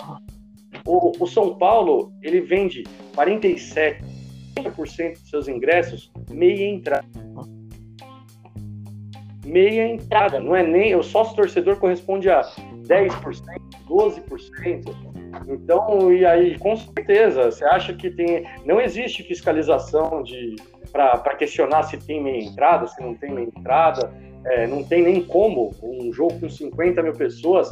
O, 0.86 1.12
o 1.24 1.28
São 1.28 1.56
Paulo, 1.56 2.12
ele 2.22 2.42
vende 2.42 2.84
47% 3.16 4.00
dos 5.14 5.30
seus 5.30 5.48
ingressos 5.48 6.12
meia 6.30 6.68
entrada. 6.68 7.06
Meia 9.46 9.88
entrada, 9.88 10.40
não 10.40 10.56
é 10.56 10.64
nem. 10.64 10.96
O 10.96 11.04
sócio 11.04 11.36
torcedor 11.36 11.78
corresponde 11.78 12.30
a 12.30 12.42
10%, 12.88 13.44
12%. 13.88 15.16
Então, 15.48 16.12
e 16.12 16.26
aí, 16.26 16.58
com 16.58 16.76
certeza, 16.76 17.52
você 17.52 17.64
acha 17.66 17.94
que 17.94 18.10
tem. 18.10 18.46
Não 18.66 18.82
existe 18.82 19.22
fiscalização 19.22 20.24
de 20.24 20.56
para 20.92 21.36
questionar 21.36 21.84
se 21.84 21.98
tem 21.98 22.24
meia 22.24 22.44
entrada, 22.44 22.88
se 22.88 23.02
não 23.02 23.14
tem 23.14 23.32
meia 23.32 23.46
entrada 23.46 24.12
é, 24.46 24.68
não 24.68 24.84
tem 24.84 25.04
nem 25.04 25.24
como 25.24 25.72
um 25.82 26.14
jogo 26.14 26.40
com 26.40 26.50
50 26.50 27.02
mil 27.02 27.14
pessoas, 27.14 27.72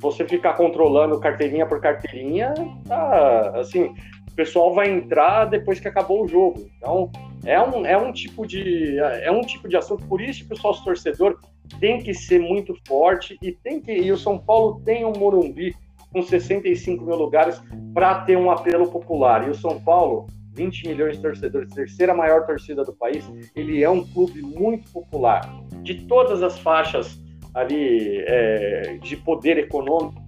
você 0.00 0.24
ficar 0.26 0.54
controlando 0.54 1.18
carteirinha 1.20 1.66
por 1.66 1.80
carteirinha, 1.80 2.54
tá, 2.86 3.52
assim, 3.58 3.94
o 4.30 4.34
pessoal 4.34 4.74
vai 4.74 4.90
entrar 4.90 5.46
depois 5.46 5.80
que 5.80 5.88
acabou 5.88 6.24
o 6.24 6.28
jogo. 6.28 6.66
Então, 6.76 7.10
é 7.44 7.60
um, 7.60 7.86
é 7.86 7.96
um 7.96 8.12
tipo 8.12 8.46
de 8.46 8.98
é 8.98 9.30
um 9.30 9.40
tipo 9.40 9.68
de 9.68 9.76
assunto, 9.76 10.06
por 10.06 10.20
isso 10.20 10.46
que 10.46 10.54
o 10.54 10.56
sócio 10.56 10.84
torcedor 10.84 11.38
tem 11.80 12.00
que 12.00 12.12
ser 12.14 12.40
muito 12.40 12.74
forte 12.86 13.38
e 13.42 13.52
tem 13.52 13.80
que 13.80 13.92
e 13.92 14.10
o 14.12 14.16
São 14.16 14.38
Paulo 14.38 14.80
tem 14.84 15.04
um 15.04 15.12
Morumbi 15.12 15.74
com 16.12 16.22
65 16.22 17.04
mil 17.04 17.16
lugares 17.16 17.60
para 17.92 18.20
ter 18.20 18.36
um 18.36 18.50
apelo 18.50 18.90
popular. 18.90 19.46
E 19.46 19.50
o 19.50 19.54
São 19.54 19.80
Paulo 19.80 20.26
20 20.56 20.88
milhões 20.88 21.16
de 21.16 21.22
torcedores, 21.22 21.72
terceira 21.72 22.14
maior 22.14 22.46
torcida 22.46 22.82
do 22.82 22.92
país, 22.92 23.30
ele 23.54 23.84
é 23.84 23.90
um 23.90 24.04
clube 24.04 24.40
muito 24.40 24.90
popular. 24.90 25.42
De 25.82 26.06
todas 26.06 26.42
as 26.42 26.58
faixas 26.58 27.20
ali 27.54 28.24
é, 28.26 28.98
de 29.02 29.16
poder 29.16 29.58
econômico 29.58 30.24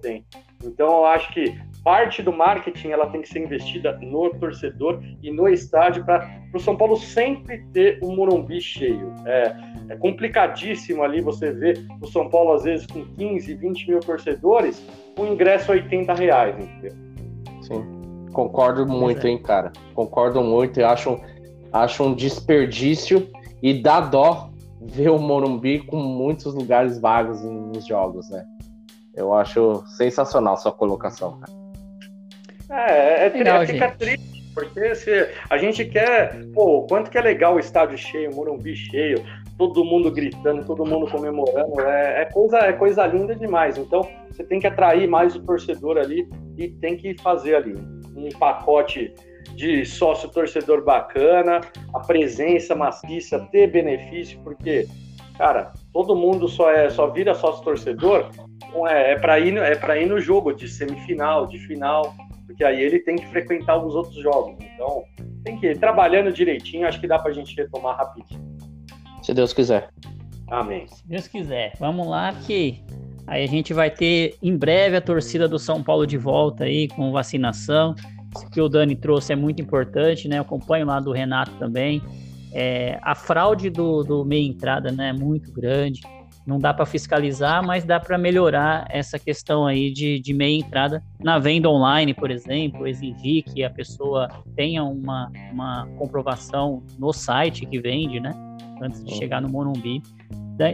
tem. 0.00 0.24
Então 0.62 0.98
eu 0.98 1.06
acho 1.06 1.32
que 1.32 1.54
parte 1.82 2.22
do 2.22 2.32
marketing 2.32 2.88
ela 2.88 3.06
tem 3.08 3.20
que 3.20 3.28
ser 3.28 3.40
investida 3.40 3.98
no 4.00 4.30
torcedor 4.30 5.02
e 5.22 5.30
no 5.30 5.46
estádio 5.48 6.04
para 6.04 6.40
o 6.52 6.58
São 6.58 6.76
Paulo 6.76 6.96
sempre 6.96 7.62
ter 7.72 7.98
o 8.02 8.10
Morumbi 8.10 8.60
cheio. 8.60 9.12
É, 9.26 9.54
é, 9.90 9.96
complicadíssimo 9.96 11.02
ali 11.02 11.20
você 11.20 11.52
ver 11.52 11.86
o 12.00 12.06
São 12.06 12.28
Paulo 12.30 12.54
às 12.54 12.64
vezes 12.64 12.86
com 12.86 13.04
15, 13.04 13.54
20 13.54 13.88
mil 13.90 14.00
torcedores, 14.00 14.82
com 15.14 15.26
ingresso 15.26 15.70
a 15.70 15.74
80 15.74 16.14
reais, 16.14 16.56
entendeu? 16.58 16.92
Sim. 17.62 17.93
Concordo 18.34 18.84
muito, 18.84 19.26
é. 19.26 19.30
hein, 19.30 19.38
cara. 19.38 19.72
Concordo 19.94 20.42
muito. 20.42 20.78
Eu 20.80 20.88
acho, 20.88 21.20
acho 21.72 22.02
um 22.02 22.12
desperdício 22.12 23.30
e 23.62 23.80
dá 23.80 24.00
dó 24.00 24.50
ver 24.82 25.08
o 25.08 25.18
Morumbi 25.18 25.78
com 25.78 25.96
muitos 25.96 26.52
lugares 26.52 26.98
vagos 26.98 27.42
nos 27.42 27.86
jogos, 27.86 28.28
né? 28.28 28.44
Eu 29.14 29.32
acho 29.32 29.84
sensacional 29.86 30.56
sua 30.56 30.72
colocação, 30.72 31.38
cara. 31.38 31.52
É, 32.68 33.24
é, 33.24 33.26
é 33.26 33.28
Legal, 33.30 33.66
fica 33.66 33.90
triste. 33.92 34.34
Porque 34.52 34.94
se 34.94 35.28
a 35.50 35.56
gente 35.58 35.84
quer, 35.84 36.44
pô, 36.52 36.86
quanto 36.88 37.10
que 37.10 37.18
é 37.18 37.20
legal 37.20 37.56
o 37.56 37.58
estádio 37.58 37.98
cheio, 37.98 38.30
o 38.30 38.36
Morumbi 38.36 38.74
cheio, 38.76 39.24
todo 39.58 39.84
mundo 39.84 40.12
gritando, 40.12 40.64
todo 40.64 40.84
mundo 40.84 41.10
comemorando, 41.10 41.80
é, 41.80 42.22
é, 42.22 42.24
coisa, 42.26 42.58
é 42.58 42.72
coisa 42.72 43.04
linda 43.06 43.34
demais. 43.34 43.76
Então, 43.76 44.08
você 44.30 44.44
tem 44.44 44.60
que 44.60 44.66
atrair 44.66 45.08
mais 45.08 45.34
o 45.34 45.40
torcedor 45.40 45.98
ali 45.98 46.28
e 46.56 46.68
tem 46.68 46.96
que 46.96 47.20
fazer 47.20 47.56
ali 47.56 47.93
um 48.16 48.28
pacote 48.30 49.12
de 49.54 49.84
sócio 49.84 50.28
torcedor 50.28 50.84
bacana, 50.84 51.60
a 51.92 52.00
presença 52.00 52.74
maciça, 52.74 53.38
ter 53.52 53.70
benefício, 53.70 54.40
porque, 54.42 54.88
cara, 55.36 55.72
todo 55.92 56.16
mundo 56.16 56.48
só 56.48 56.70
é 56.70 56.90
só 56.90 57.06
vira 57.08 57.34
sócio 57.34 57.62
torcedor 57.62 58.30
então 58.74 58.88
é, 58.88 59.12
é 59.12 59.18
para 59.18 59.38
ir 59.38 59.56
é 59.56 59.76
para 59.76 59.96
ir 59.98 60.06
no 60.06 60.20
jogo 60.20 60.52
de 60.52 60.68
semifinal, 60.68 61.46
de 61.46 61.58
final, 61.60 62.12
porque 62.44 62.64
aí 62.64 62.82
ele 62.82 62.98
tem 62.98 63.14
que 63.14 63.26
frequentar 63.28 63.76
os 63.78 63.94
outros 63.94 64.20
jogos. 64.20 64.56
Então 64.60 65.04
tem 65.44 65.58
que 65.58 65.68
ir 65.68 65.78
trabalhando 65.78 66.32
direitinho, 66.32 66.86
acho 66.86 67.00
que 67.00 67.06
dá 67.06 67.16
para 67.18 67.30
a 67.30 67.34
gente 67.34 67.54
retomar 67.54 67.96
rapidinho. 67.96 68.42
Se 69.22 69.32
Deus 69.32 69.52
quiser. 69.52 69.90
Amém. 70.50 70.88
Se 70.88 71.06
Deus 71.06 71.28
quiser. 71.28 71.74
Vamos 71.78 72.06
lá 72.08 72.32
que 72.46 72.82
aí 73.26 73.44
a 73.44 73.46
gente 73.46 73.72
vai 73.72 73.90
ter 73.90 74.36
em 74.42 74.56
breve 74.56 74.96
a 74.96 75.00
torcida 75.00 75.48
do 75.48 75.58
São 75.58 75.82
Paulo 75.82 76.06
de 76.06 76.16
volta 76.16 76.64
aí 76.64 76.88
com 76.88 77.12
vacinação. 77.12 77.94
Isso 78.36 78.50
que 78.50 78.60
o 78.60 78.68
Dani 78.68 78.96
trouxe 78.96 79.32
é 79.32 79.36
muito 79.36 79.62
importante, 79.62 80.28
né? 80.28 80.38
Eu 80.38 80.42
acompanho 80.42 80.86
lá 80.86 80.98
do 80.98 81.12
Renato 81.12 81.52
também. 81.52 82.02
É, 82.52 82.98
a 83.02 83.14
fraude 83.14 83.70
do, 83.70 84.02
do 84.02 84.24
meia 84.24 84.46
entrada 84.46 84.92
né, 84.92 85.08
é 85.08 85.12
muito 85.12 85.52
grande. 85.52 86.00
Não 86.46 86.58
dá 86.58 86.74
para 86.74 86.84
fiscalizar, 86.84 87.64
mas 87.66 87.84
dá 87.84 87.98
para 87.98 88.18
melhorar 88.18 88.86
essa 88.90 89.18
questão 89.18 89.66
aí 89.66 89.90
de, 89.90 90.20
de 90.20 90.34
meia 90.34 90.58
entrada 90.58 91.02
na 91.18 91.38
venda 91.38 91.70
online, 91.70 92.12
por 92.12 92.30
exemplo, 92.30 92.86
exigir 92.86 93.42
que 93.44 93.64
a 93.64 93.70
pessoa 93.70 94.28
tenha 94.54 94.84
uma, 94.84 95.32
uma 95.50 95.88
comprovação 95.96 96.82
no 96.98 97.12
site 97.12 97.64
que 97.64 97.80
vende, 97.80 98.20
né? 98.20 98.32
Antes 98.82 99.02
de 99.02 99.14
chegar 99.14 99.40
no 99.40 99.48
Morumbi. 99.48 100.02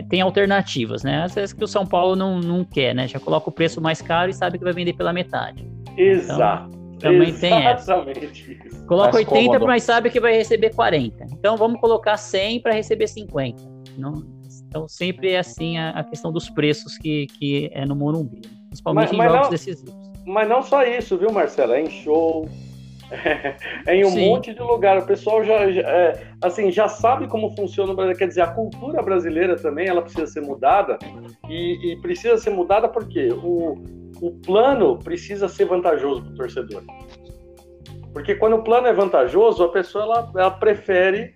Tem 0.09 0.21
alternativas, 0.21 1.03
né? 1.03 1.23
Às 1.23 1.35
vezes 1.35 1.53
que 1.55 1.65
o 1.65 1.69
São 1.69 1.87
Paulo 1.87 2.15
não, 2.15 2.39
não 2.39 2.65
quer, 2.65 2.95
né? 2.95 3.09
Já 3.09 3.19
coloca 3.19 3.49
o 3.49 3.53
preço 3.53 3.81
mais 3.81 4.03
caro 4.03 4.31
e 4.31 4.35
sabe 4.35 4.59
que 4.59 4.65
vai 4.65 4.75
vender 4.75 4.93
pela 4.93 5.13
metade. 5.13 5.67
Exato. 5.97 6.81
Então, 6.97 7.13
também 7.13 7.33
tem 7.33 7.53
essa. 7.67 7.95
Coloca 8.87 9.13
mais 9.13 9.27
80, 9.27 9.47
cômodo. 9.47 9.67
mas 9.67 9.83
sabe 9.83 10.11
que 10.11 10.21
vai 10.21 10.35
receber 10.35 10.75
40. 10.75 11.25
Então 11.33 11.57
vamos 11.57 11.81
colocar 11.81 12.19
100 12.19 12.61
para 12.61 12.75
receber 12.75 13.07
50. 13.07 13.63
Não, 13.97 14.23
então 14.69 14.87
sempre 14.87 15.33
é 15.33 15.39
assim 15.39 15.79
a, 15.79 15.91
a, 15.91 16.05
questão 16.05 16.31
dos 16.31 16.51
preços 16.51 16.99
que, 16.99 17.27
que 17.39 17.71
é 17.73 17.87
no 17.87 17.97
Morumbi, 17.97 18.43
principalmente 18.69 19.09
mas, 19.09 19.13
em 19.15 19.17
mas 19.17 19.33
jogos 19.33 19.47
não, 19.47 19.51
decisivos. 19.51 19.95
Mas 20.27 20.49
não 20.49 20.63
só 20.63 20.83
isso, 20.85 21.17
viu, 21.17 21.33
Marcelo? 21.33 21.73
É 21.73 21.83
em 21.83 21.91
show, 21.91 22.49
é 23.87 23.95
em 23.95 24.05
um 24.05 24.11
Sim. 24.11 24.29
monte 24.29 24.55
de 24.55 24.61
lugar. 24.61 24.99
O 24.99 25.07
pessoal 25.07 25.45
já, 25.45 25.71
já 25.71 25.83
é, 25.83 26.27
assim, 26.43 26.71
já 26.71 26.89
sabe 26.89 27.27
como 27.29 27.55
funciona 27.57 27.93
o 27.93 27.97
Brasil. 27.97 28.17
Quer 28.17 28.29
dizer, 28.29 28.43
a 28.43 28.49
cultura 28.49 29.03
brasileira 29.03 29.57
também 29.57 29.89
ela 29.89 30.03
precisa 30.03 30.27
ser 30.27 30.41
mudada. 30.41 30.99
E, 31.49 31.93
e 31.93 31.97
precisa 32.01 32.39
ser 32.39 32.51
mudada 32.51 32.89
porque 32.89 33.29
o, 33.33 33.75
o 34.21 34.31
plano 34.45 34.99
precisa 34.99 35.49
ser 35.49 35.65
vantajoso 35.67 36.23
para 36.23 36.33
o 36.33 36.37
torcedor. 36.37 36.83
Porque 38.13 38.35
quando 38.35 38.57
o 38.57 38.63
plano 38.63 38.87
é 38.87 38.93
vantajoso, 38.93 39.63
a 39.63 39.69
pessoa 39.69 40.05
ela, 40.05 40.33
ela 40.37 40.51
prefere 40.51 41.35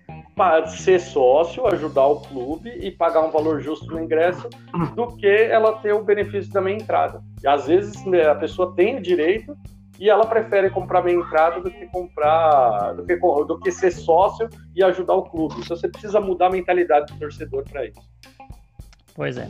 ser 0.67 0.99
sócio, 0.99 1.65
ajudar 1.67 2.05
o 2.07 2.19
clube 2.19 2.69
e 2.69 2.91
pagar 2.91 3.21
um 3.21 3.31
valor 3.31 3.61
justo 3.61 3.87
no 3.87 4.01
ingresso 4.01 4.49
do 4.93 5.07
que 5.15 5.27
ela 5.27 5.77
ter 5.77 5.93
o 5.93 6.03
benefício 6.03 6.51
da 6.51 6.59
meia 6.59 6.75
entrada. 6.75 7.21
E 7.41 7.47
às 7.47 7.67
vezes 7.67 8.05
né, 8.05 8.27
a 8.27 8.35
pessoa 8.35 8.75
tem 8.75 8.97
o 8.97 9.01
direito 9.01 9.55
e 9.99 10.09
ela 10.09 10.25
prefere 10.25 10.69
comprar 10.69 11.03
meia 11.03 11.15
entrada 11.15 11.61
do 11.61 11.71
que 11.71 11.85
comprar 11.87 12.93
do 12.93 13.05
que, 13.05 13.15
do 13.15 13.59
que 13.59 13.71
ser 13.71 13.91
sócio 13.91 14.49
e 14.75 14.83
ajudar 14.83 15.13
o 15.13 15.23
clube. 15.23 15.55
Então 15.59 15.75
você 15.75 15.87
precisa 15.87 16.19
mudar 16.19 16.47
a 16.47 16.51
mentalidade 16.51 17.13
do 17.13 17.19
torcedor 17.19 17.63
para 17.69 17.85
isso. 17.85 18.01
Pois 19.15 19.37
é. 19.37 19.47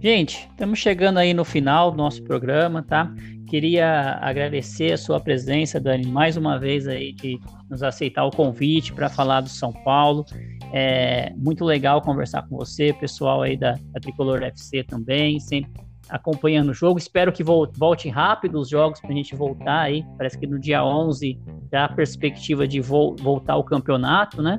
Gente, 0.00 0.48
estamos 0.50 0.78
chegando 0.78 1.18
aí 1.18 1.34
no 1.34 1.44
final 1.44 1.90
do 1.90 1.98
nosso 1.98 2.22
programa, 2.22 2.82
tá? 2.82 3.12
Queria 3.46 4.18
agradecer 4.20 4.92
a 4.92 4.96
sua 4.96 5.20
presença, 5.20 5.78
Dani, 5.78 6.06
mais 6.06 6.36
uma 6.36 6.58
vez 6.58 6.88
aí 6.88 7.12
de 7.12 7.38
nos 7.70 7.82
aceitar 7.82 8.24
o 8.24 8.30
convite 8.30 8.92
para 8.92 9.08
falar 9.08 9.42
do 9.42 9.48
São 9.48 9.72
Paulo. 9.72 10.24
É 10.72 11.32
muito 11.36 11.64
legal 11.64 12.00
conversar 12.00 12.42
com 12.48 12.56
você, 12.56 12.92
pessoal 12.94 13.42
aí 13.42 13.56
da, 13.56 13.72
da 13.72 14.00
Tricolor 14.00 14.42
FC 14.42 14.82
também, 14.82 15.38
sempre 15.38 15.70
acompanhando 16.08 16.70
o 16.70 16.74
jogo. 16.74 16.98
Espero 16.98 17.32
que 17.32 17.42
volte 17.42 18.08
rápido 18.08 18.58
os 18.60 18.68
jogos 18.68 19.00
para 19.00 19.10
a 19.10 19.14
gente 19.14 19.34
voltar 19.34 19.80
aí. 19.80 20.04
Parece 20.16 20.38
que 20.38 20.46
no 20.46 20.58
dia 20.58 20.84
11 20.84 21.38
já 21.72 21.84
a 21.84 21.88
perspectiva 21.88 22.66
de 22.66 22.80
vo 22.80 23.16
voltar 23.16 23.54
ao 23.54 23.64
campeonato, 23.64 24.42
né? 24.42 24.58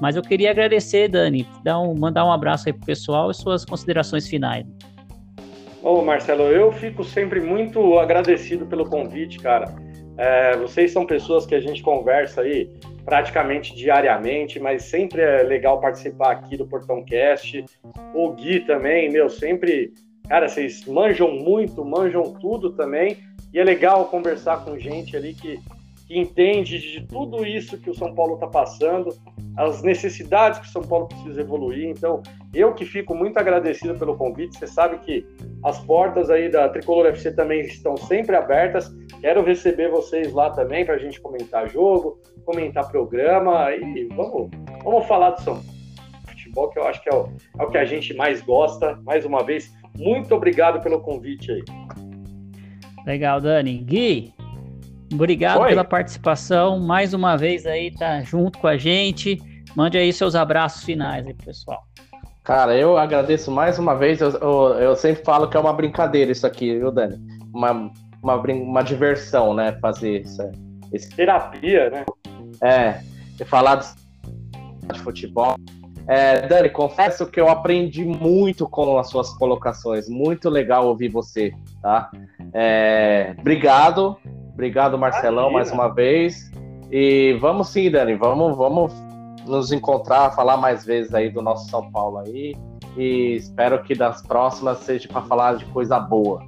Mas 0.00 0.16
eu 0.16 0.22
queria 0.22 0.50
agradecer, 0.50 1.08
Dani, 1.08 1.46
dar 1.62 1.80
um, 1.80 1.94
mandar 1.94 2.24
um 2.26 2.32
abraço 2.32 2.68
aí 2.68 2.72
pro 2.72 2.84
pessoal 2.84 3.30
e 3.30 3.34
suas 3.34 3.64
considerações 3.64 4.28
finais. 4.28 4.66
Ô, 5.82 6.02
Marcelo, 6.02 6.44
eu 6.44 6.72
fico 6.72 7.04
sempre 7.04 7.40
muito 7.40 7.98
agradecido 7.98 8.66
pelo 8.66 8.88
convite, 8.88 9.38
cara. 9.38 9.66
É, 10.16 10.56
vocês 10.56 10.92
são 10.92 11.04
pessoas 11.04 11.44
que 11.44 11.54
a 11.54 11.60
gente 11.60 11.82
conversa 11.82 12.42
aí 12.42 12.70
praticamente 13.04 13.74
diariamente, 13.74 14.58
mas 14.58 14.84
sempre 14.84 15.20
é 15.20 15.42
legal 15.42 15.80
participar 15.80 16.32
aqui 16.32 16.56
do 16.56 16.66
Portão 16.66 17.04
Cast. 17.04 17.64
O 18.14 18.30
Gui 18.32 18.60
também, 18.60 19.10
meu, 19.10 19.28
sempre. 19.28 19.92
Cara, 20.28 20.48
vocês 20.48 20.84
manjam 20.86 21.30
muito, 21.30 21.84
manjam 21.84 22.22
tudo 22.40 22.70
também. 22.70 23.18
E 23.52 23.58
é 23.58 23.64
legal 23.64 24.06
conversar 24.06 24.64
com 24.64 24.78
gente 24.78 25.16
ali 25.16 25.34
que 25.34 25.60
que 26.06 26.18
entende 26.18 26.78
de 26.78 27.06
tudo 27.06 27.46
isso 27.46 27.78
que 27.78 27.88
o 27.88 27.94
São 27.94 28.14
Paulo 28.14 28.34
está 28.34 28.46
passando, 28.46 29.16
as 29.56 29.82
necessidades 29.82 30.58
que 30.58 30.66
o 30.66 30.70
São 30.70 30.82
Paulo 30.82 31.08
precisa 31.08 31.40
evoluir. 31.40 31.88
Então, 31.88 32.22
eu 32.52 32.74
que 32.74 32.84
fico 32.84 33.14
muito 33.14 33.38
agradecido 33.38 33.98
pelo 33.98 34.16
convite. 34.16 34.58
Você 34.58 34.66
sabe 34.66 34.98
que 34.98 35.26
as 35.64 35.78
portas 35.80 36.28
aí 36.28 36.50
da 36.50 36.68
Tricolor 36.68 37.06
FC 37.06 37.32
também 37.32 37.60
estão 37.62 37.96
sempre 37.96 38.36
abertas. 38.36 38.94
Quero 39.20 39.42
receber 39.42 39.90
vocês 39.90 40.32
lá 40.32 40.50
também 40.50 40.84
para 40.84 40.94
a 40.94 40.98
gente 40.98 41.20
comentar 41.20 41.70
jogo, 41.70 42.20
comentar 42.44 42.90
programa 42.90 43.72
e 43.74 44.04
vamos, 44.14 44.50
vamos 44.82 45.06
falar 45.06 45.30
do 45.30 45.40
São 45.40 45.54
Paulo. 45.54 45.74
Futebol, 46.28 46.68
que 46.68 46.78
eu 46.78 46.86
acho 46.86 47.02
que 47.02 47.08
é 47.08 47.14
o, 47.14 47.28
é 47.58 47.62
o 47.62 47.70
que 47.70 47.78
a 47.78 47.84
gente 47.86 48.12
mais 48.12 48.42
gosta. 48.42 48.96
Mais 49.04 49.24
uma 49.24 49.42
vez, 49.42 49.72
muito 49.96 50.34
obrigado 50.34 50.82
pelo 50.82 51.00
convite 51.00 51.50
aí. 51.52 51.62
Legal, 53.06 53.40
Dani. 53.40 53.78
Gui, 53.78 54.34
Obrigado 55.12 55.60
Oi. 55.60 55.68
pela 55.68 55.84
participação. 55.84 56.80
Mais 56.80 57.14
uma 57.14 57.36
vez 57.36 57.66
aí, 57.66 57.90
tá 57.90 58.20
junto 58.22 58.58
com 58.58 58.66
a 58.66 58.76
gente. 58.76 59.40
Mande 59.76 59.96
aí 59.98 60.12
seus 60.12 60.34
abraços 60.34 60.84
finais 60.84 61.26
aí, 61.26 61.34
pessoal. 61.34 61.84
Cara, 62.42 62.76
eu 62.76 62.98
agradeço 62.98 63.50
mais 63.50 63.78
uma 63.78 63.94
vez. 63.94 64.20
Eu, 64.20 64.30
eu, 64.30 64.74
eu, 64.78 64.96
sempre 64.96 65.24
falo 65.24 65.48
que 65.48 65.56
é 65.56 65.60
uma 65.60 65.72
brincadeira 65.72 66.30
isso 66.30 66.46
aqui, 66.46 66.78
viu, 66.78 66.90
Dani? 66.90 67.16
Uma, 67.52 67.90
uma, 68.22 68.36
uma 68.36 68.82
diversão, 68.82 69.54
né? 69.54 69.78
Fazer 69.80 70.22
isso. 70.22 70.42
Esse... 70.92 71.08
Terapia, 71.10 71.90
né? 71.90 72.04
É, 72.62 73.00
falar 73.44 73.76
de 73.76 74.98
futebol. 75.00 75.56
É, 76.06 76.46
Dani, 76.46 76.68
confesso 76.68 77.26
que 77.26 77.40
eu 77.40 77.48
aprendi 77.48 78.04
muito 78.04 78.68
com 78.68 78.98
as 78.98 79.08
suas 79.08 79.30
colocações. 79.36 80.08
Muito 80.08 80.50
legal 80.50 80.86
ouvir 80.86 81.08
você, 81.08 81.52
tá? 81.80 82.10
É, 82.52 83.34
obrigado. 83.38 84.16
Obrigado, 84.52 84.96
Marcelão, 84.98 85.50
mais 85.50 85.72
uma 85.72 85.88
vez. 85.88 86.50
E 86.90 87.36
vamos 87.40 87.68
sim, 87.68 87.90
Dani, 87.90 88.14
vamos, 88.14 88.56
vamos 88.56 88.92
nos 89.46 89.72
encontrar, 89.72 90.30
falar 90.34 90.56
mais 90.56 90.84
vezes 90.84 91.14
aí 91.14 91.28
do 91.28 91.42
nosso 91.42 91.68
São 91.68 91.90
Paulo 91.90 92.18
aí. 92.18 92.54
E 92.96 93.34
espero 93.34 93.82
que 93.82 93.94
das 93.94 94.22
próximas 94.22 94.78
seja 94.78 95.08
para 95.08 95.22
falar 95.22 95.56
de 95.56 95.64
coisa 95.66 95.98
boa. 95.98 96.42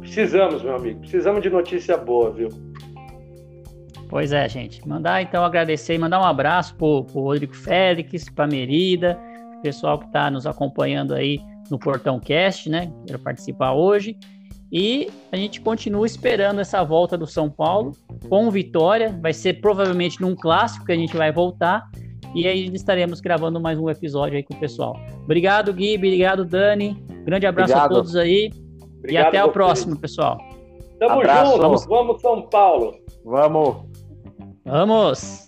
Precisamos, 0.00 0.62
meu 0.62 0.76
amigo. 0.76 1.00
Precisamos 1.00 1.42
de 1.42 1.48
notícia 1.48 1.96
boa, 1.96 2.30
viu? 2.30 2.48
Pois 4.12 4.30
é, 4.30 4.46
gente. 4.46 4.86
Mandar 4.86 5.22
então 5.22 5.42
agradecer 5.42 5.94
e 5.94 5.98
mandar 5.98 6.20
um 6.20 6.24
abraço 6.24 6.76
pro, 6.76 7.02
pro 7.02 7.22
Rodrigo 7.22 7.56
Félix, 7.56 8.28
pra 8.28 8.46
Merida, 8.46 9.18
pessoal 9.62 9.98
que 9.98 10.04
está 10.04 10.30
nos 10.30 10.46
acompanhando 10.46 11.14
aí 11.14 11.40
no 11.70 11.78
Portão 11.78 12.20
Cast, 12.20 12.68
né? 12.68 12.92
Quero 13.06 13.18
participar 13.18 13.72
hoje. 13.72 14.14
E 14.70 15.08
a 15.32 15.36
gente 15.38 15.62
continua 15.62 16.04
esperando 16.04 16.60
essa 16.60 16.84
volta 16.84 17.16
do 17.16 17.26
São 17.26 17.48
Paulo 17.48 17.92
com 18.28 18.50
vitória. 18.50 19.18
Vai 19.22 19.32
ser 19.32 19.62
provavelmente 19.62 20.20
num 20.20 20.36
clássico 20.36 20.84
que 20.84 20.92
a 20.92 20.96
gente 20.96 21.16
vai 21.16 21.32
voltar. 21.32 21.88
E 22.34 22.46
aí 22.46 22.66
estaremos 22.74 23.18
gravando 23.18 23.58
mais 23.58 23.78
um 23.78 23.88
episódio 23.88 24.36
aí 24.36 24.42
com 24.42 24.52
o 24.52 24.60
pessoal. 24.60 24.94
Obrigado, 25.24 25.72
Gui. 25.72 25.96
Obrigado, 25.96 26.44
Dani. 26.44 27.02
Grande 27.24 27.46
abraço 27.46 27.72
Obrigado. 27.72 27.92
a 27.92 27.94
todos 27.94 28.14
aí. 28.14 28.50
Obrigado 28.98 29.24
e 29.24 29.38
até 29.38 29.42
o 29.42 29.50
próximo, 29.50 29.98
pessoal. 29.98 30.36
Tamo 30.98 31.14
abraço. 31.14 31.52
junto. 31.52 31.88
Vamos, 31.88 32.20
São 32.20 32.42
Paulo. 32.42 32.94
Vamos. 33.24 33.91
Vamos. 34.64 35.46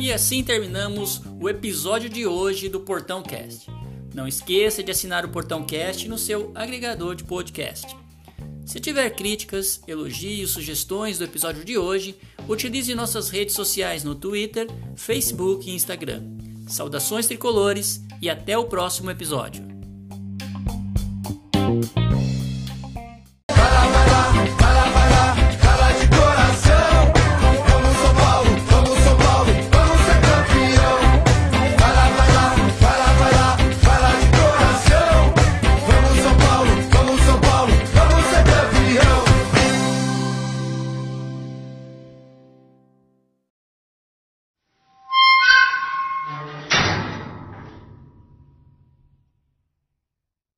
E 0.00 0.12
assim 0.12 0.42
terminamos 0.42 1.20
o 1.40 1.48
episódio 1.48 2.08
de 2.08 2.26
hoje 2.26 2.68
do 2.68 2.80
Portão 2.80 3.22
Cast. 3.22 3.70
Não 4.14 4.26
esqueça 4.26 4.82
de 4.82 4.90
assinar 4.90 5.24
o 5.26 5.28
Portão 5.28 5.64
Cast 5.64 6.08
no 6.08 6.16
seu 6.16 6.52
agregador 6.54 7.14
de 7.14 7.24
podcast. 7.24 7.94
Se 8.64 8.80
tiver 8.80 9.10
críticas, 9.10 9.80
elogios, 9.86 10.52
sugestões 10.52 11.18
do 11.18 11.24
episódio 11.24 11.64
de 11.64 11.76
hoje, 11.76 12.16
utilize 12.48 12.94
nossas 12.94 13.28
redes 13.28 13.54
sociais 13.54 14.04
no 14.04 14.14
Twitter, 14.14 14.66
Facebook 14.94 15.68
e 15.68 15.74
Instagram. 15.74 16.22
Saudações 16.66 17.26
tricolores 17.26 18.04
e 18.20 18.28
até 18.28 18.58
o 18.58 18.64
próximo 18.64 19.10
episódio. 19.10 19.64